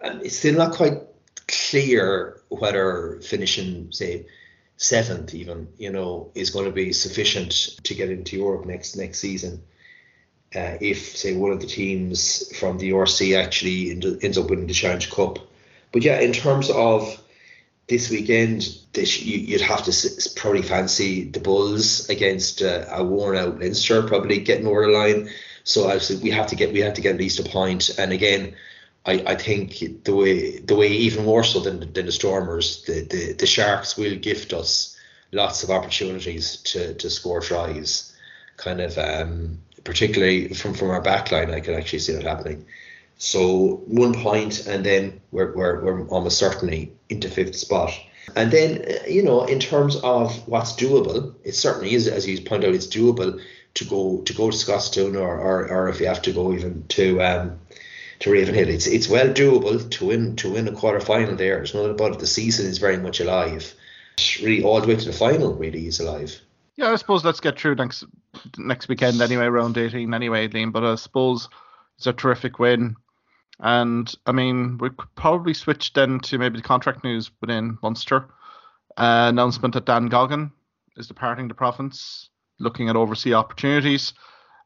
And 0.03 0.21
it's 0.23 0.37
still 0.37 0.55
not 0.55 0.73
quite 0.73 1.03
clear 1.47 2.41
whether 2.49 3.19
finishing 3.23 3.91
say 3.91 4.27
seventh 4.75 5.33
even 5.33 5.67
you 5.77 5.91
know 5.91 6.31
is 6.35 6.51
going 6.51 6.65
to 6.65 6.71
be 6.71 6.93
sufficient 6.93 7.51
to 7.83 7.95
get 7.95 8.11
into 8.11 8.35
Europe 8.35 8.65
next 8.65 8.97
next 8.97 9.19
season. 9.19 9.63
Uh, 10.57 10.77
if 10.81 11.15
say 11.15 11.35
one 11.35 11.51
of 11.51 11.61
the 11.61 11.67
teams 11.67 12.51
from 12.57 12.79
the 12.79 12.89
RC 12.89 13.37
actually 13.37 13.91
ends 14.23 14.37
up 14.37 14.49
winning 14.49 14.65
the 14.65 14.73
Challenge 14.73 15.11
Cup, 15.11 15.37
but 15.91 16.01
yeah, 16.01 16.19
in 16.19 16.33
terms 16.33 16.69
of 16.71 17.21
this 17.87 18.09
weekend, 18.09 18.77
this, 18.93 19.21
you, 19.21 19.53
would 19.53 19.61
have 19.61 19.83
to 19.83 20.29
probably 20.35 20.61
fancy 20.61 21.23
the 21.23 21.39
Bulls 21.39 22.09
against 22.09 22.61
uh, 22.61 22.85
a 22.89 23.03
worn 23.03 23.37
out 23.37 23.59
Leinster, 23.59 24.03
probably 24.03 24.39
getting 24.39 24.67
over 24.67 24.85
the 24.85 24.91
line. 24.91 25.29
So 25.63 25.85
obviously 25.85 26.17
we 26.17 26.31
have 26.31 26.47
to 26.47 26.55
get 26.55 26.73
we 26.73 26.79
have 26.79 26.95
to 26.95 27.01
get 27.01 27.15
at 27.15 27.19
least 27.19 27.39
a 27.39 27.43
point. 27.43 27.97
And 27.97 28.11
again, 28.11 28.55
I, 29.05 29.23
I 29.25 29.35
think 29.35 30.03
the 30.03 30.15
way 30.15 30.57
the 30.59 30.75
way 30.75 30.89
even 30.89 31.25
more 31.25 31.43
so 31.43 31.59
than 31.59 31.79
than 31.93 32.05
the 32.05 32.11
Stormers, 32.11 32.83
the, 32.85 33.01
the, 33.03 33.33
the 33.33 33.45
Sharks 33.45 33.97
will 33.97 34.15
gift 34.15 34.53
us 34.53 34.97
lots 35.31 35.63
of 35.63 35.69
opportunities 35.69 36.57
to, 36.57 36.93
to 36.95 37.09
score 37.09 37.41
tries. 37.41 38.13
Kind 38.57 38.81
of 38.81 38.97
um, 38.97 39.59
particularly 39.87 40.49
from, 40.49 40.73
from 40.73 40.89
our 40.89 41.01
back 41.01 41.31
line, 41.31 41.49
I 41.49 41.61
can 41.61 41.73
actually 41.73 41.99
see 41.99 42.11
that 42.11 42.23
happening. 42.23 42.65
So 43.17 43.81
one 43.87 44.13
point, 44.13 44.67
and 44.67 44.85
then 44.85 45.21
we're, 45.31 45.55
we're, 45.55 45.81
we're 45.81 46.07
almost 46.09 46.37
certainly 46.37 46.91
into 47.07 47.29
fifth 47.29 47.55
spot. 47.55 47.97
And 48.35 48.51
then, 48.51 48.83
uh, 48.85 49.07
you 49.07 49.23
know, 49.23 49.45
in 49.45 49.61
terms 49.61 49.95
of 49.95 50.45
what's 50.45 50.73
doable, 50.73 51.33
it 51.45 51.55
certainly 51.55 51.93
is, 51.93 52.09
as 52.09 52.27
you 52.27 52.41
point 52.41 52.65
out, 52.65 52.75
it's 52.75 52.85
doable 52.87 53.41
to 53.75 53.85
go 53.85 54.21
to 54.23 54.33
go 54.33 54.51
to 54.51 54.57
Scotstoun 54.57 55.15
or, 55.15 55.39
or, 55.39 55.67
or 55.69 55.89
if 55.89 56.01
you 56.01 56.07
have 56.07 56.21
to 56.23 56.33
go 56.33 56.51
even 56.51 56.85
to 56.89 57.21
um, 57.21 57.59
to 58.19 58.31
Ravenhill. 58.31 58.67
It's 58.67 58.87
it's 58.87 59.07
well 59.07 59.29
doable 59.29 59.89
to 59.89 60.05
win 60.05 60.35
to 60.37 60.51
win 60.51 60.67
a 60.67 60.73
quarter 60.73 60.99
final 60.99 61.35
there. 61.35 61.55
There's 61.55 61.73
no 61.73 61.85
about 61.85 62.13
it. 62.13 62.19
The 62.19 62.27
season 62.27 62.65
is 62.65 62.79
very 62.79 62.97
much 62.97 63.21
alive. 63.21 63.73
Really 64.43 64.63
all 64.63 64.81
the 64.81 64.87
way 64.87 64.97
to 64.97 65.05
the 65.05 65.13
final 65.13 65.53
really 65.53 65.87
is 65.87 66.01
alive. 66.01 66.41
Yeah, 66.77 66.91
I 66.91 66.95
suppose 66.95 67.25
let's 67.25 67.39
get 67.39 67.59
through 67.59 67.75
next 67.75 68.05
next 68.57 68.87
weekend 68.87 69.19
anyway, 69.21 69.47
round 69.47 69.77
eighteen 69.77 70.13
anyway, 70.13 70.47
Liam. 70.47 70.71
But 70.71 70.85
I 70.85 70.95
suppose 70.95 71.49
it's 71.97 72.07
a 72.07 72.13
terrific 72.13 72.59
win. 72.59 72.95
And 73.59 74.13
I 74.27 74.31
mean, 74.31 74.77
we 74.77 74.91
could 74.91 75.13
probably 75.15 75.55
switch 75.55 75.93
then 75.93 76.19
to 76.21 76.37
maybe 76.37 76.57
the 76.57 76.63
contract 76.63 77.03
news 77.03 77.31
within 77.41 77.79
Munster. 77.81 78.29
Uh, 78.95 79.27
announcement 79.29 79.73
that 79.73 79.85
Dan 79.85 80.05
Goggin 80.07 80.51
is 80.95 81.07
departing 81.07 81.47
the 81.47 81.55
province, 81.55 82.29
looking 82.59 82.89
at 82.89 82.95
overseas 82.95 83.33
opportunities, 83.33 84.13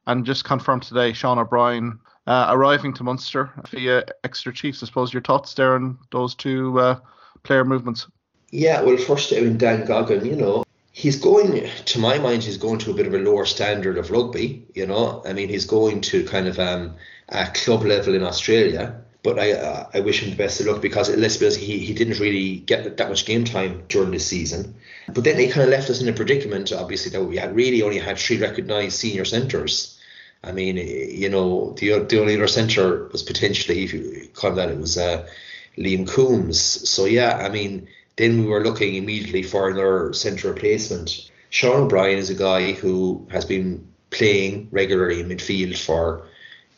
and 0.06 0.26
just 0.26 0.44
confirmed 0.44 0.84
today 0.84 1.14
Sean 1.14 1.40
O'Brien 1.40 2.00
uh, 2.28 2.48
arriving 2.50 2.94
to 2.96 3.04
Munster 3.04 3.52
via 3.70 4.04
Exeter 4.26 4.52
Chiefs. 4.52 4.84
I 4.84 4.86
suppose 4.86 5.14
your 5.14 5.22
thoughts 5.22 5.54
there 5.54 5.76
on 5.76 5.98
those 6.12 6.36
two 6.36 6.78
uh, 6.78 7.00
player 7.44 7.64
movements. 7.64 8.08
Yeah, 8.52 8.82
well, 8.82 8.98
first, 8.98 9.32
I 9.32 9.40
mean, 9.40 9.58
Dan 9.58 9.86
Goggin, 9.86 10.26
you 10.26 10.36
know, 10.36 10.66
he's 10.92 11.20
going, 11.20 11.70
to 11.86 12.00
my 12.00 12.18
mind, 12.18 12.44
he's 12.44 12.58
going 12.58 12.80
to 12.80 12.92
a 12.92 12.94
bit 12.94 13.08
of 13.08 13.14
a 13.14 13.20
lower 13.20 13.46
standard 13.46 13.98
of 13.98 14.12
rugby, 14.12 14.66
you 14.74 14.86
know. 14.86 15.22
I 15.26 15.34
mean, 15.34 15.50
he's 15.50 15.66
going 15.66 16.02
to 16.02 16.26
kind 16.26 16.48
of 16.48 16.60
um, 16.60 16.96
at 17.30 17.54
club 17.54 17.84
level 17.84 18.14
in 18.14 18.24
Australia. 18.24 19.02
But 19.24 19.38
I 19.38 19.52
uh, 19.52 19.88
I 19.94 20.00
wish 20.00 20.24
him 20.24 20.32
the 20.32 20.36
best 20.36 20.60
of 20.60 20.66
luck 20.66 20.82
because 20.82 21.16
let's 21.16 21.38
be 21.38 21.46
honest, 21.46 21.60
he, 21.60 21.78
he 21.78 21.94
didn't 21.94 22.20
really 22.20 22.56
get 22.56 22.98
that 22.98 23.10
much 23.10 23.26
game 23.28 23.46
time 23.46 23.84
during 23.88 24.10
this 24.10 24.26
season. 24.26 24.74
But 25.14 25.24
then 25.24 25.38
he 25.38 25.48
kind 25.48 25.64
of 25.64 25.70
left 25.70 25.92
us 25.92 26.02
in 26.02 26.10
a 26.10 26.14
predicament, 26.14 26.72
obviously, 26.72 27.12
that 27.12 27.24
we 27.24 27.38
had 27.38 27.56
really 27.56 27.84
only 27.84 28.00
had 28.00 28.18
three 28.18 28.40
recognised 28.40 28.98
senior 28.98 29.26
centres. 29.26 30.00
I 30.44 30.52
mean, 30.54 30.78
you 30.78 31.30
know, 31.30 31.76
the 31.78 32.00
the 32.00 32.20
only 32.20 32.36
other 32.36 32.48
centre 32.48 33.10
was 33.12 33.22
potentially, 33.22 33.84
if 33.84 33.94
you 33.94 34.28
call 34.34 34.54
that, 34.54 34.72
it 34.72 34.80
was 34.80 34.98
uh, 34.98 35.28
Liam 35.78 36.08
Coombs. 36.08 36.90
So 36.90 37.06
yeah, 37.06 37.38
I 37.38 37.50
mean, 37.50 37.88
then 38.18 38.42
we 38.42 38.48
were 38.48 38.64
looking 38.64 38.96
immediately 38.96 39.44
for 39.44 39.70
another 39.70 40.14
centre 40.14 40.50
replacement. 40.54 41.30
Sean 41.50 41.84
O'Brien 41.84 42.18
is 42.18 42.30
a 42.30 42.36
guy 42.36 42.72
who 42.74 43.28
has 43.32 43.46
been 43.46 43.88
playing 44.10 44.68
regularly 44.72 45.20
in 45.20 45.30
midfield 45.30 45.78
for 45.78 46.28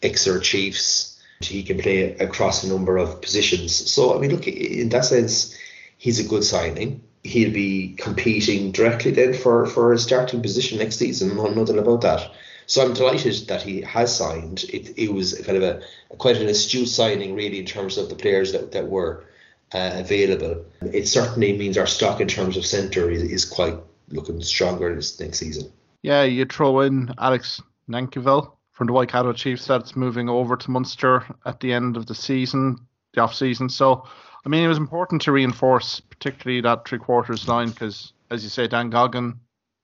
Exeter 0.01 0.39
Chiefs. 0.39 1.21
He 1.41 1.63
can 1.63 1.79
play 1.79 2.15
across 2.15 2.63
a 2.63 2.69
number 2.69 2.97
of 2.97 3.21
positions. 3.21 3.73
So, 3.91 4.15
I 4.15 4.19
mean, 4.19 4.31
look, 4.31 4.47
in 4.47 4.89
that 4.89 5.05
sense, 5.05 5.57
he's 5.97 6.19
a 6.19 6.27
good 6.27 6.43
signing. 6.43 7.03
He'll 7.23 7.53
be 7.53 7.95
competing 7.97 8.71
directly 8.71 9.11
then 9.11 9.33
for, 9.33 9.65
for 9.65 9.93
a 9.93 9.99
starting 9.99 10.41
position 10.41 10.79
next 10.79 10.97
season. 10.97 11.35
No, 11.35 11.47
nothing 11.47 11.79
about 11.79 12.01
that. 12.01 12.31
So 12.65 12.85
I'm 12.85 12.93
delighted 12.93 13.47
that 13.47 13.61
he 13.61 13.81
has 13.81 14.15
signed. 14.15 14.63
It, 14.65 14.97
it 14.97 15.13
was 15.13 15.39
kind 15.41 15.57
of 15.57 15.63
a, 15.63 15.81
quite 16.17 16.37
an 16.37 16.47
astute 16.47 16.87
signing, 16.87 17.35
really, 17.35 17.59
in 17.59 17.65
terms 17.65 17.97
of 17.97 18.09
the 18.09 18.15
players 18.15 18.53
that, 18.53 18.71
that 18.71 18.87
were 18.87 19.25
uh, 19.73 19.91
available. 19.95 20.65
It 20.81 21.07
certainly 21.07 21.57
means 21.57 21.77
our 21.77 21.87
stock 21.87 22.21
in 22.21 22.27
terms 22.27 22.57
of 22.57 22.65
centre 22.65 23.09
is, 23.09 23.23
is 23.23 23.45
quite 23.45 23.77
looking 24.09 24.41
stronger 24.41 24.93
this 24.95 25.19
next 25.19 25.39
season. 25.39 25.71
Yeah, 26.01 26.23
you 26.23 26.45
throw 26.45 26.81
in 26.81 27.13
Alex 27.17 27.61
Nankivell 27.89 28.53
from 28.71 28.87
the 28.87 28.93
Waikato 28.93 29.33
Chiefs 29.33 29.65
that's 29.65 29.95
moving 29.95 30.29
over 30.29 30.55
to 30.57 30.71
Munster 30.71 31.25
at 31.45 31.59
the 31.59 31.73
end 31.73 31.95
of 31.97 32.05
the 32.05 32.15
season, 32.15 32.77
the 33.13 33.21
off 33.21 33.33
season. 33.33 33.69
So, 33.69 34.05
I 34.45 34.49
mean, 34.49 34.63
it 34.63 34.67
was 34.67 34.77
important 34.77 35.21
to 35.23 35.31
reinforce, 35.31 35.99
particularly 35.99 36.61
that 36.61 36.87
three 36.87 36.99
quarters 36.99 37.47
line, 37.47 37.69
because 37.69 38.13
as 38.29 38.43
you 38.43 38.49
say, 38.49 38.67
Dan 38.67 38.89
Goggin 38.89 39.39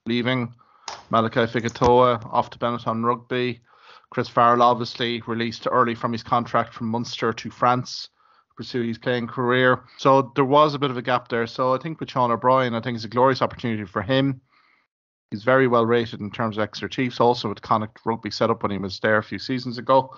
leaving, 0.06 0.54
Malakai 1.12 1.48
Fekitoa 1.48 2.26
off 2.32 2.50
to 2.50 2.60
Benetton 2.60 3.06
Rugby, 3.06 3.62
Chris 4.10 4.28
Farrell 4.28 4.64
obviously 4.64 5.22
released 5.28 5.68
early 5.72 5.94
from 5.94 6.12
his 6.12 6.24
contract 6.24 6.74
from 6.74 6.88
Munster 6.88 7.32
to 7.32 7.50
France 7.52 8.10
pursue 8.60 8.82
his 8.82 8.98
playing 8.98 9.28
career. 9.28 9.80
So 9.98 10.34
there 10.36 10.44
was 10.44 10.74
a 10.74 10.80
bit 10.80 10.92
of 10.92 10.98
a 10.98 11.02
gap 11.02 11.30
there. 11.30 11.48
So 11.48 11.74
I 11.74 11.78
think 11.78 12.02
with 12.02 12.10
Sean 12.10 12.30
O'Brien, 12.30 12.76
I 12.76 12.82
think 12.82 12.96
it's 12.96 13.06
a 13.06 13.08
glorious 13.08 13.42
opportunity 13.42 13.86
for 13.86 14.02
him 14.02 14.42
He's 15.32 15.44
very 15.44 15.68
well 15.68 15.86
rated 15.86 16.22
in 16.22 16.32
terms 16.32 16.58
of 16.58 16.64
Exeter 16.64 16.88
Chiefs, 16.88 17.20
also 17.20 17.50
with 17.50 17.62
Connacht 17.62 18.00
Rugby 18.04 18.32
set 18.32 18.50
up 18.50 18.64
when 18.64 18.72
he 18.72 18.78
was 18.78 19.00
there 19.00 19.18
a 19.18 19.24
few 19.24 19.38
seasons 19.38 19.78
ago. 19.78 20.16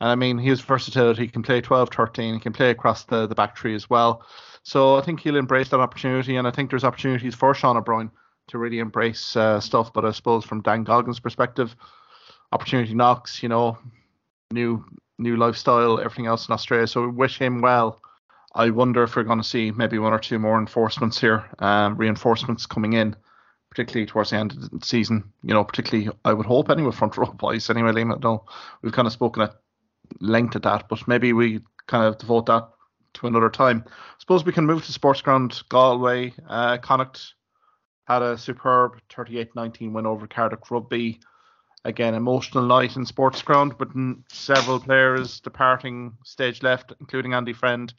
And 0.00 0.10
I 0.10 0.14
mean, 0.14 0.38
his 0.38 0.60
versatility, 0.60 1.22
he 1.22 1.28
can 1.28 1.42
play 1.42 1.60
12, 1.60 1.90
13, 1.90 2.34
he 2.34 2.40
can 2.40 2.52
play 2.52 2.70
across 2.70 3.04
the, 3.04 3.26
the 3.26 3.34
back 3.34 3.54
tree 3.54 3.74
as 3.74 3.88
well. 3.88 4.24
So 4.64 4.96
I 4.96 5.02
think 5.02 5.20
he'll 5.20 5.36
embrace 5.36 5.68
that 5.68 5.80
opportunity, 5.80 6.36
and 6.36 6.46
I 6.46 6.50
think 6.50 6.70
there's 6.70 6.84
opportunities 6.84 7.34
for 7.34 7.54
Sean 7.54 7.76
O'Brien 7.76 8.10
to 8.48 8.58
really 8.58 8.80
embrace 8.80 9.36
uh, 9.36 9.60
stuff. 9.60 9.92
But 9.92 10.04
I 10.04 10.10
suppose 10.10 10.44
from 10.44 10.62
Dan 10.62 10.84
Goggin's 10.84 11.20
perspective, 11.20 11.76
opportunity 12.52 12.94
knocks, 12.94 13.42
you 13.42 13.48
know, 13.48 13.78
new 14.52 14.84
new 15.18 15.36
lifestyle, 15.36 15.98
everything 15.98 16.26
else 16.26 16.48
in 16.48 16.52
Australia. 16.52 16.86
So 16.86 17.02
we 17.02 17.08
wish 17.08 17.38
him 17.38 17.60
well. 17.60 18.00
I 18.54 18.70
wonder 18.70 19.02
if 19.02 19.14
we're 19.14 19.24
going 19.24 19.38
to 19.38 19.44
see 19.44 19.70
maybe 19.70 19.98
one 19.98 20.12
or 20.12 20.18
two 20.18 20.38
more 20.38 20.58
enforcements 20.58 21.20
here, 21.20 21.44
um, 21.58 21.96
reinforcements 21.96 22.66
coming 22.66 22.94
in 22.94 23.14
particularly 23.70 24.06
towards 24.06 24.30
the 24.30 24.36
end 24.36 24.52
of 24.52 24.70
the 24.70 24.84
season. 24.84 25.32
You 25.42 25.54
know, 25.54 25.64
particularly 25.64 26.10
I 26.24 26.32
would 26.32 26.46
hope 26.46 26.70
anyway 26.70 26.92
front 26.92 27.16
row 27.16 27.26
boys 27.26 27.70
anyway. 27.70 27.92
Liam, 27.92 28.20
know 28.22 28.44
we've 28.82 28.92
kind 28.92 29.06
of 29.06 29.12
spoken 29.12 29.42
at 29.42 29.54
length 30.20 30.56
at 30.56 30.62
that, 30.62 30.88
but 30.88 31.06
maybe 31.06 31.32
we 31.32 31.60
kind 31.86 32.04
of 32.04 32.18
devote 32.18 32.46
that 32.46 32.68
to 33.14 33.26
another 33.26 33.50
time. 33.50 33.84
I 33.86 33.90
suppose 34.18 34.44
we 34.44 34.52
can 34.52 34.66
move 34.66 34.84
to 34.84 34.92
Sports 34.92 35.22
Ground 35.22 35.62
Galway. 35.68 36.32
Uh, 36.48 36.78
Connacht 36.78 37.34
had 38.06 38.22
a 38.22 38.38
superb 38.38 39.00
38-19 39.10 39.92
win 39.92 40.06
over 40.06 40.26
Cardiff 40.26 40.70
Rugby. 40.70 41.20
Again, 41.88 42.14
emotional 42.14 42.64
night 42.64 42.96
in 42.96 43.06
Sports 43.06 43.40
Ground, 43.40 43.76
but 43.78 43.88
several 44.28 44.78
players 44.78 45.40
departing 45.40 46.12
stage 46.22 46.62
left, 46.62 46.92
including 47.00 47.32
Andy 47.32 47.54
Friend, 47.54 47.92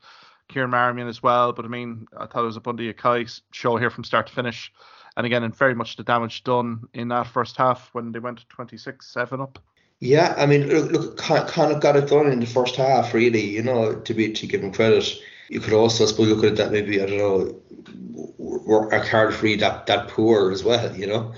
Kieran 0.47 0.69
Marmion 0.69 1.08
as 1.08 1.23
well. 1.23 1.54
But 1.54 1.65
I 1.65 1.69
mean, 1.69 2.06
I 2.15 2.28
thought 2.28 2.43
it 2.43 2.45
was 2.45 2.58
a 2.58 2.62
Bundee 2.62 2.89
Aki 2.89 3.25
show 3.52 3.78
here 3.78 3.89
from 3.89 4.04
start 4.04 4.28
to 4.28 4.34
finish 4.34 4.71
and 5.17 5.25
again, 5.25 5.43
and 5.43 5.56
very 5.56 5.75
much 5.75 5.95
the 5.97 6.04
damage 6.04 6.43
done 6.43 6.88
in 6.93 7.10
that 7.10 7.28
first 7.28 7.58
half 7.58 7.89
when 7.93 8.12
they 8.12 8.19
went 8.19 8.47
26 8.49 9.06
7 9.06 9.41
up. 9.41 9.60
Yeah, 9.99 10.34
I 10.38 10.45
mean, 10.45 10.69
look, 10.69 10.91
look, 10.91 11.17
kind 11.17 11.73
of 11.73 11.82
got 11.82 11.97
it 11.97 12.08
done 12.08 12.32
in 12.32 12.39
the 12.39 12.45
first 12.45 12.78
half, 12.78 13.13
really. 13.13 13.43
You 13.43 13.63
know, 13.63 13.95
to 13.95 14.13
be 14.13 14.32
to 14.32 14.47
give 14.47 14.62
them 14.62 14.71
credit. 14.71 15.13
You 15.49 15.60
could 15.60 15.73
also, 15.73 16.06
I 16.06 16.08
suppose, 16.08 16.30
look 16.30 16.45
at 16.45 16.56
that. 16.56 16.71
Maybe 16.71 17.02
I 17.02 17.06
don't 17.06 17.17
know, 17.17 18.88
a 18.91 19.04
card 19.04 19.34
free 19.34 19.56
that 19.58 19.88
that 19.88 20.08
poor 20.08 20.52
as 20.52 20.63
well. 20.63 20.95
You 20.95 21.08
know, 21.08 21.34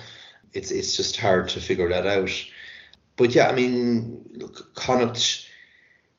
it's 0.54 0.72
it's 0.72 0.96
just 0.96 1.18
hard 1.18 1.50
to 1.50 1.62
figure 1.62 1.90
that 1.90 2.08
out. 2.08 2.32
But 3.18 3.36
yeah, 3.36 3.48
I 3.50 3.54
mean, 3.54 4.30
look, 4.34 4.74
Connacht, 4.74 5.48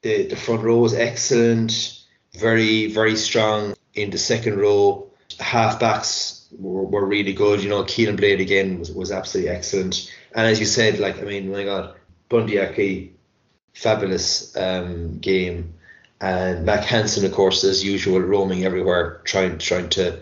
the 0.03 0.27
the 0.29 0.37
front 0.37 0.63
row 0.63 0.79
was 0.79 0.95
excellent, 0.95 2.03
very 2.39 2.87
very 2.93 3.17
strong 3.17 3.75
in 3.95 4.11
the 4.11 4.19
second 4.19 4.59
row. 4.59 5.11
Halfbacks 5.39 6.47
were, 6.59 6.85
were 6.85 7.07
really 7.07 7.33
good. 7.33 7.63
You 7.63 7.71
know, 7.71 7.85
Caolin 7.85 8.17
Blade 8.17 8.41
again 8.41 8.79
was, 8.79 8.93
was 8.93 9.11
absolutely 9.11 9.51
excellent. 9.51 10.13
And 10.35 10.47
as 10.47 10.61
you 10.61 10.67
said, 10.67 10.99
like 10.99 11.19
I 11.19 11.23
mean, 11.23 11.51
my 11.51 11.65
God, 11.65 11.95
Bundee 12.29 12.61
Aki, 12.61 13.15
fabulous 13.75 14.57
um, 14.57 15.19
game, 15.19 15.75
and 16.21 16.65
Mack 16.65 16.85
Hansen, 16.85 17.25
of 17.25 17.33
course, 17.33 17.65
as 17.65 17.85
usual, 17.85 18.21
roaming 18.21 18.65
everywhere, 18.65 19.21
trying 19.25 19.59
trying 19.59 19.89
to 19.91 20.21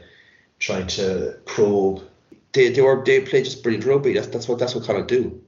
trying 0.59 0.87
to 0.87 1.37
probe 1.44 2.03
they 2.52 2.70
they 2.70 2.82
were 2.82 3.02
they 3.04 3.20
played 3.20 3.44
just 3.44 3.62
brilliant 3.62 3.86
rugby. 3.86 4.12
That's 4.12 4.28
that's 4.28 4.48
what 4.48 4.58
that's 4.58 4.74
what 4.74 4.84
Connacht 4.84 5.08
do. 5.08 5.42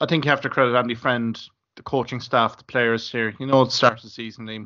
I 0.00 0.06
think 0.06 0.24
you 0.24 0.30
have 0.30 0.40
to 0.42 0.48
credit 0.48 0.76
Andy 0.76 0.94
Friend, 0.94 1.38
the 1.76 1.82
coaching 1.82 2.20
staff, 2.20 2.56
the 2.56 2.64
players 2.64 3.10
here. 3.10 3.34
You 3.38 3.46
know, 3.46 3.62
at 3.62 3.66
the 3.66 3.70
start 3.70 3.98
of 3.98 4.02
the 4.02 4.10
season, 4.10 4.46
they 4.46 4.60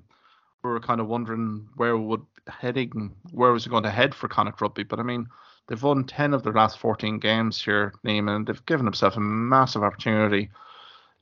were 0.63 0.81
kind 0.81 1.01
of 1.01 1.09
wondering 1.09 1.69
where 1.77 1.97
would 1.97 2.25
heading, 2.49 3.15
where 3.33 3.53
was 3.53 3.67
it 3.67 3.71
going 3.71 3.83
to 3.85 3.91
head 3.91 4.15
for 4.15 4.29
Connacht 4.29 4.61
Rugby. 4.61 4.85
But 4.85 5.01
I 5.01 5.03
mean, 5.03 5.27
they've 5.67 5.83
won 5.83 6.05
10 6.05 6.35
of 6.35 6.43
their 6.43 6.53
last 6.53 6.79
14 6.79 7.19
games 7.19 7.63
here, 7.63 7.93
Liam, 8.05 8.35
and 8.35 8.47
they've 8.47 8.67
given 8.67 8.85
themselves 8.85 9.17
a 9.17 9.21
massive 9.21 9.83
opportunity, 9.83 10.51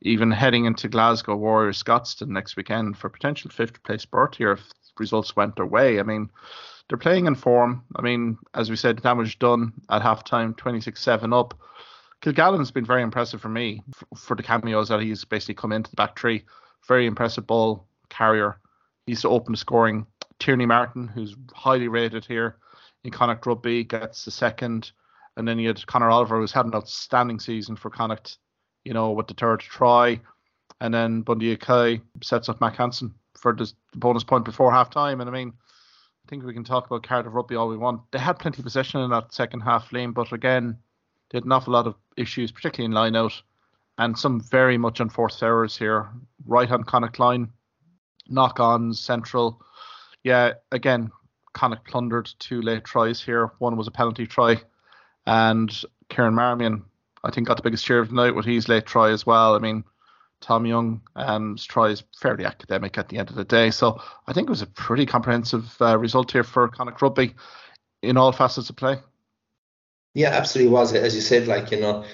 even 0.03 0.31
heading 0.31 0.65
into 0.65 0.89
Glasgow 0.89 1.37
Warriors 1.37 1.83
Scotstoun 1.83 2.29
next 2.29 2.57
weekend 2.57 2.99
for 2.99 3.09
potential 3.09 3.51
fifth 3.51 3.83
place 3.83 4.05
berth 4.05 4.37
here 4.37 4.53
if 4.53 4.63
results 4.99 5.37
went 5.37 5.57
their 5.57 5.67
way. 5.67 6.01
I 6.01 6.03
mean, 6.03 6.31
they're 6.89 6.99
playing 6.99 7.27
in 7.27 7.35
form. 7.35 7.85
I 7.97 8.03
mean, 8.03 8.39
as 8.55 8.71
we 8.71 8.77
said, 8.77 9.03
damage 9.03 9.39
done 9.39 9.73
at 9.91 10.03
halftime, 10.03 10.57
26 10.57 11.01
7 11.01 11.33
up. 11.33 11.55
Kilgallen's 12.23 12.71
been 12.71 12.85
very 12.85 13.03
impressive 13.03 13.41
for 13.41 13.49
me 13.49 13.83
for 14.17 14.37
the 14.37 14.43
cameos 14.43 14.89
that 14.89 15.01
he's 15.01 15.25
basically 15.25 15.55
come 15.55 15.73
into 15.73 15.91
the 15.91 15.97
back 15.97 16.19
three. 16.19 16.45
Very 16.87 17.07
impressive 17.07 17.47
ball 17.47 17.87
carrier. 18.11 18.59
He's 19.07 19.25
open 19.25 19.57
scoring. 19.57 20.07
Tierney 20.39 20.67
Martin, 20.67 21.09
who's 21.09 21.37
highly 21.53 21.89
rated 21.89 22.25
here 22.25 22.57
in 23.05 23.11
Connacht 23.11 23.47
Rugby, 23.47 23.85
gets 23.85 24.25
the 24.25 24.31
second. 24.31 24.93
And 25.37 25.49
then 25.49 25.59
you 25.59 25.69
had 25.69 25.85
Conor 25.87 26.11
Oliver, 26.11 26.39
who's 26.39 26.53
had 26.53 26.67
an 26.67 26.75
outstanding 26.75 27.41
season 27.41 27.75
for 27.75 27.91
Connacht, 27.91 28.39
you 28.85 28.93
know, 28.93 29.11
with 29.11 29.27
the 29.27 29.35
third 29.35 29.61
try. 29.61 30.21
And 30.81 30.93
then 30.93 31.23
Bundee 31.23 31.55
Aki 31.55 32.03
sets 32.23 32.49
up 32.49 32.61
Mack 32.61 32.77
Hansen 32.77 33.15
for 33.37 33.53
the 33.55 33.73
bonus 33.95 34.25
point 34.25 34.45
before 34.45 34.71
half 34.73 34.91
time. 34.91 35.21
And 35.21 35.29
I 35.29 35.33
mean, 35.33 35.55
I 36.25 36.29
think 36.29 36.45
we 36.45 36.55
can 36.55 36.65
talk 36.65 36.87
about 36.87 37.03
Cardiff 37.03 37.35
Rugby 37.35 37.57
all 37.57 37.69
we 37.69 37.77
want. 37.77 38.01
They 38.11 38.19
had 38.19 38.39
plenty 38.39 38.59
of 38.59 38.65
possession 38.65 39.01
in 39.01 39.11
that 39.11 39.35
second 39.35 39.61
half 39.61 39.93
lane, 39.93 40.13
but 40.13 40.33
again, 40.33 40.79
they 41.31 41.39
had 41.39 41.45
an 41.45 41.53
awful 41.53 41.73
lot 41.73 41.87
of 41.87 41.97
issues, 42.17 42.53
particularly 42.53 42.87
in 42.87 42.93
line 42.93 43.17
out, 43.17 43.43
and 43.99 44.17
some 44.17 44.41
very 44.41 44.79
much 44.79 45.01
unforced 45.01 45.43
errors 45.43 45.77
here. 45.77 46.09
Right 46.47 46.69
hand 46.69 46.87
Connacht 46.87 47.19
line, 47.19 47.51
knock 48.29 48.61
ons, 48.61 49.01
central. 49.01 49.63
Yeah, 50.23 50.53
again, 50.71 51.11
Connacht 51.55 51.87
plundered 51.87 52.31
two 52.39 52.63
late 52.63 52.85
tries 52.85 53.21
here. 53.21 53.51
One 53.59 53.77
was 53.77 53.89
a 53.89 53.93
penalty 53.93 54.27
try, 54.27 54.63
and 55.27 55.71
Kieran 56.09 56.35
Marmion, 56.35 56.85
I 57.25 57.31
think, 57.31 57.49
got 57.49 57.57
the 57.57 57.63
biggest 57.63 57.85
cheer 57.85 57.99
of 57.99 58.09
the 58.09 58.15
night 58.15 58.35
with 58.35 58.47
his 58.47 58.69
late 58.69 58.87
try 58.87 59.11
as 59.11 59.27
well. 59.27 59.55
I 59.55 59.59
mean, 59.59 59.85
Tom 60.43 60.67
Young's 60.67 61.01
um, 61.17 61.57
try 61.57 61.89
is 61.89 62.03
fairly 62.21 62.45
academic 62.45 62.99
at 62.99 63.09
the 63.09 63.19
end 63.19 63.31
of 63.31 63.37
the 63.37 63.45
day. 63.45 63.71
So 63.71 64.03
I 64.27 64.33
think 64.33 64.49
it 64.49 64.51
was 64.51 64.63
a 64.63 64.67
pretty 64.67 65.07
comprehensive 65.07 65.75
uh, 65.81 65.97
result 65.97 66.33
here 66.33 66.45
for 66.45 66.69
Connacht 66.69 67.01
Rugby 67.01 67.35
in 68.03 68.17
all 68.17 68.33
facets 68.33 68.69
of 68.69 68.77
play. 68.77 68.99
Yeah, 70.15 70.31
absolutely 70.31 70.73
was. 70.73 70.93
As 70.93 71.15
you 71.15 71.23
said, 71.23 71.47
like, 71.47 71.71
you 71.71 71.81
know, 71.81 72.05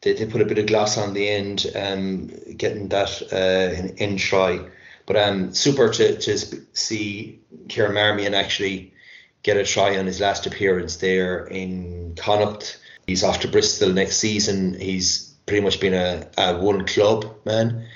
they, 0.00 0.14
they 0.14 0.26
put 0.26 0.40
a 0.40 0.46
bit 0.46 0.58
of 0.58 0.66
gloss 0.66 0.96
on 0.96 1.12
the 1.12 1.28
end, 1.28 1.66
um, 1.74 2.30
getting 2.56 2.88
that 2.88 3.22
uh, 3.32 3.76
in, 3.76 3.96
in 3.96 4.16
try. 4.16 4.60
But 5.04 5.16
um, 5.16 5.52
super 5.52 5.90
to, 5.90 6.18
to 6.18 6.38
see 6.72 7.40
Kieran 7.68 7.94
Marmion 7.94 8.34
actually 8.34 8.94
get 9.42 9.56
a 9.56 9.64
try 9.64 9.98
on 9.98 10.06
his 10.06 10.20
last 10.20 10.46
appearance 10.46 10.96
there 10.96 11.44
in 11.46 12.14
Connacht. 12.14 12.78
He's 13.06 13.24
off 13.24 13.40
to 13.40 13.48
Bristol 13.48 13.92
next 13.92 14.18
season. 14.18 14.78
He's 14.78 15.31
pretty 15.52 15.62
much 15.62 15.80
been 15.80 15.92
a, 15.92 16.26
a 16.38 16.58
one 16.58 16.86
club 16.86 17.26
man 17.44 17.86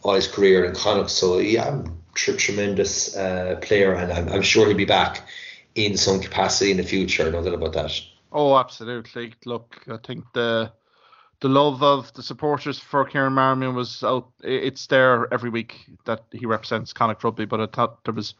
all 0.00 0.14
his 0.14 0.26
career 0.26 0.64
in 0.64 0.74
Connacht. 0.74 1.10
So 1.10 1.40
yeah, 1.40 1.82
tr- 2.14 2.38
tremendous 2.38 3.14
uh, 3.14 3.58
player, 3.60 3.92
and 3.92 4.10
I'm, 4.10 4.30
I'm, 4.30 4.40
sure 4.40 4.66
he'll 4.66 4.74
be 4.74 4.86
back 4.86 5.28
in 5.74 5.98
some 5.98 6.20
capacity 6.20 6.70
in 6.70 6.78
the 6.78 6.82
future. 6.82 7.30
No 7.30 7.44
doubt 7.44 7.52
about 7.52 7.74
that. 7.74 8.00
Oh, 8.32 8.56
absolutely. 8.56 9.34
Look, 9.44 9.84
I 9.88 9.98
think 9.98 10.24
the 10.32 10.72
the 11.40 11.50
love 11.50 11.82
of 11.82 12.10
the 12.14 12.22
supporters 12.22 12.78
for 12.78 13.04
Kieran 13.04 13.34
Marmion 13.34 13.74
was 13.74 14.02
out. 14.02 14.30
It's 14.42 14.86
there 14.86 15.30
every 15.34 15.50
week 15.50 15.84
that 16.06 16.24
he 16.32 16.46
represents 16.46 16.94
Connacht 16.94 17.22
Rugby, 17.22 17.44
but 17.44 17.60
I 17.60 17.66
thought 17.66 18.02
there 18.04 18.14
was 18.14 18.32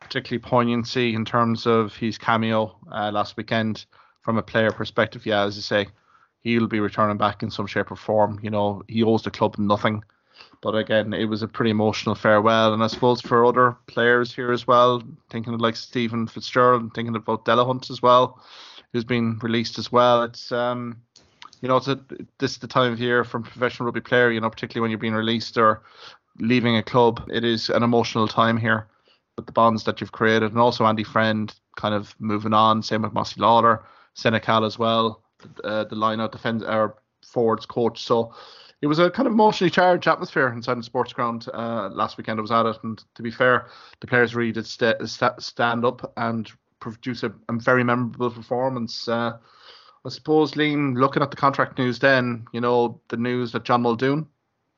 particularly 0.00 0.40
poignancy 0.40 1.14
in 1.14 1.26
terms 1.26 1.66
of 1.66 1.94
his 1.94 2.16
cameo 2.16 2.78
uh, 2.90 3.10
last 3.12 3.36
weekend 3.36 3.84
from 4.22 4.38
a 4.38 4.42
player 4.42 4.70
perspective. 4.70 5.26
Yeah, 5.26 5.42
as 5.42 5.56
you 5.56 5.62
say, 5.62 5.88
he'll 6.46 6.68
be 6.68 6.78
returning 6.78 7.16
back 7.16 7.42
in 7.42 7.50
some 7.50 7.66
shape 7.66 7.90
or 7.90 7.96
form. 7.96 8.38
You 8.40 8.50
know, 8.50 8.82
he 8.86 9.02
owes 9.02 9.22
the 9.22 9.32
club 9.32 9.58
nothing. 9.58 10.04
But 10.62 10.76
again, 10.76 11.12
it 11.12 11.24
was 11.24 11.42
a 11.42 11.48
pretty 11.48 11.72
emotional 11.72 12.14
farewell. 12.14 12.72
And 12.72 12.84
I 12.84 12.86
suppose 12.86 13.20
for 13.20 13.44
other 13.44 13.76
players 13.88 14.32
here 14.32 14.52
as 14.52 14.64
well, 14.64 15.02
thinking 15.28 15.54
of 15.54 15.60
like 15.60 15.74
Stephen 15.74 16.28
Fitzgerald 16.28 16.82
and 16.82 16.94
thinking 16.94 17.16
about 17.16 17.44
Delahunt 17.44 17.90
as 17.90 18.00
well, 18.00 18.40
who's 18.92 19.02
been 19.02 19.40
released 19.42 19.76
as 19.78 19.90
well. 19.90 20.22
It's 20.22 20.52
um 20.52 21.00
you 21.62 21.68
know, 21.68 21.78
it's 21.78 21.88
a, 21.88 21.98
this 22.38 22.52
is 22.52 22.58
the 22.58 22.68
time 22.68 22.92
of 22.92 23.00
year 23.00 23.24
from 23.24 23.42
professional 23.42 23.86
rugby 23.86 24.02
player, 24.02 24.30
you 24.30 24.40
know, 24.40 24.50
particularly 24.50 24.82
when 24.82 24.90
you're 24.90 24.98
being 24.98 25.14
released 25.14 25.56
or 25.56 25.82
leaving 26.38 26.76
a 26.76 26.82
club. 26.82 27.28
It 27.32 27.44
is 27.44 27.70
an 27.70 27.82
emotional 27.82 28.28
time 28.28 28.58
here 28.58 28.86
with 29.36 29.46
the 29.46 29.52
bonds 29.52 29.82
that 29.84 30.00
you've 30.00 30.12
created. 30.12 30.52
And 30.52 30.60
also 30.60 30.84
Andy 30.84 31.02
Friend 31.02 31.52
kind 31.76 31.94
of 31.94 32.14
moving 32.20 32.52
on. 32.52 32.82
Same 32.82 33.02
with 33.02 33.14
Mossy 33.14 33.40
Lawler, 33.40 33.84
Senecal 34.14 34.64
as 34.64 34.78
well 34.78 35.22
uh, 35.64 35.84
the 35.84 35.94
line 35.94 36.20
out 36.20 36.32
defense 36.32 36.62
or 36.62 36.96
forwards 37.22 37.66
coach. 37.66 38.02
So 38.02 38.34
it 38.82 38.86
was 38.86 38.98
a 38.98 39.10
kind 39.10 39.26
of 39.26 39.32
emotionally 39.32 39.70
charged 39.70 40.06
atmosphere 40.06 40.48
inside 40.48 40.78
the 40.78 40.82
sports 40.82 41.12
ground 41.12 41.48
uh, 41.52 41.88
last 41.92 42.18
weekend. 42.18 42.38
I 42.38 42.42
was 42.42 42.50
at 42.50 42.66
it, 42.66 42.76
and 42.82 43.02
to 43.14 43.22
be 43.22 43.30
fair, 43.30 43.68
the 44.00 44.06
players 44.06 44.34
really 44.34 44.52
did 44.52 44.66
st- 44.66 45.08
st- 45.08 45.42
stand 45.42 45.84
up 45.84 46.12
and 46.16 46.50
produce 46.80 47.22
a, 47.22 47.32
a 47.48 47.54
very 47.54 47.84
memorable 47.84 48.30
performance. 48.30 49.08
Uh, 49.08 49.38
I 50.04 50.08
suppose, 50.08 50.54
looking 50.54 51.22
at 51.22 51.30
the 51.30 51.36
contract 51.36 51.78
news, 51.78 51.98
then 51.98 52.46
you 52.52 52.60
know 52.60 53.00
the 53.08 53.16
news 53.16 53.52
that 53.52 53.64
John 53.64 53.82
Muldoon 53.82 54.26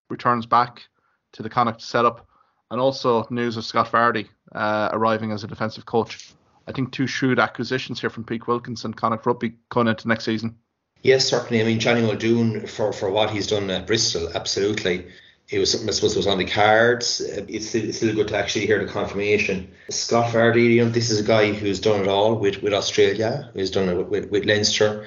returns 0.09 0.47
back 0.47 0.85
to 1.33 1.42
the 1.42 1.51
Connacht 1.51 1.83
setup, 1.83 2.27
and 2.71 2.81
also 2.81 3.27
news 3.29 3.57
of 3.57 3.64
Scott 3.64 3.90
Fardy 3.90 4.29
uh, 4.55 4.88
arriving 4.92 5.33
as 5.33 5.44
a 5.44 5.49
defensive 5.49 5.85
coach. 5.85 6.33
I 6.68 6.72
think 6.72 6.92
two 6.92 7.07
shrewd 7.07 7.38
acquisitions 7.38 8.00
here 8.00 8.11
from 8.11 8.24
Pete 8.24 8.46
Wilkinson, 8.46 8.92
Connacht 8.92 9.24
Rugby 9.24 9.54
going 9.70 9.88
into 9.88 10.07
next 10.07 10.24
season. 10.24 10.57
Yes, 11.02 11.26
certainly. 11.26 11.62
I 11.62 11.64
mean, 11.64 11.81
Johnny 11.81 12.02
Muldoon 12.02 12.66
for 12.66 12.92
for 12.92 13.11
what 13.11 13.31
he's 13.31 13.46
done 13.46 13.70
at 13.70 13.87
Bristol, 13.87 14.31
absolutely. 14.35 15.07
It 15.48 15.59
was 15.59 15.70
something 15.70 15.88
I 15.88 15.92
suppose 15.92 16.14
was 16.14 16.26
on 16.26 16.37
the 16.37 16.44
cards. 16.44 17.22
Uh, 17.22 17.46
it's 17.48 17.70
still, 17.70 17.85
it's 17.88 17.96
still 17.96 18.14
good 18.14 18.28
to 18.28 18.37
actually 18.37 18.66
hear 18.66 18.85
the 18.85 18.92
confirmation. 18.92 19.72
Scott 19.88 20.31
Fardy, 20.31 20.74
you 20.74 20.85
know, 20.85 20.90
this 20.90 21.11
is 21.11 21.20
a 21.20 21.22
guy 21.26 21.52
who's 21.52 21.81
done 21.81 22.02
it 22.02 22.09
all 22.09 22.35
with, 22.35 22.62
with 22.62 22.74
Australia, 22.74 23.50
who's 23.54 23.70
done 23.70 23.88
it 23.88 23.96
with, 23.96 24.09
with, 24.09 24.31
with 24.31 24.44
Leinster, 24.44 25.07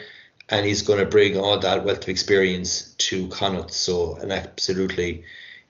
and 0.49 0.65
he's 0.65 0.81
going 0.81 0.97
to 0.97 1.05
bring 1.05 1.37
all 1.37 1.59
that 1.59 1.85
wealth 1.85 2.01
of 2.03 2.09
experience 2.09 2.95
to 2.95 3.27
Connacht. 3.27 3.71
So, 3.71 4.15
an 4.15 4.31
absolutely 4.31 5.25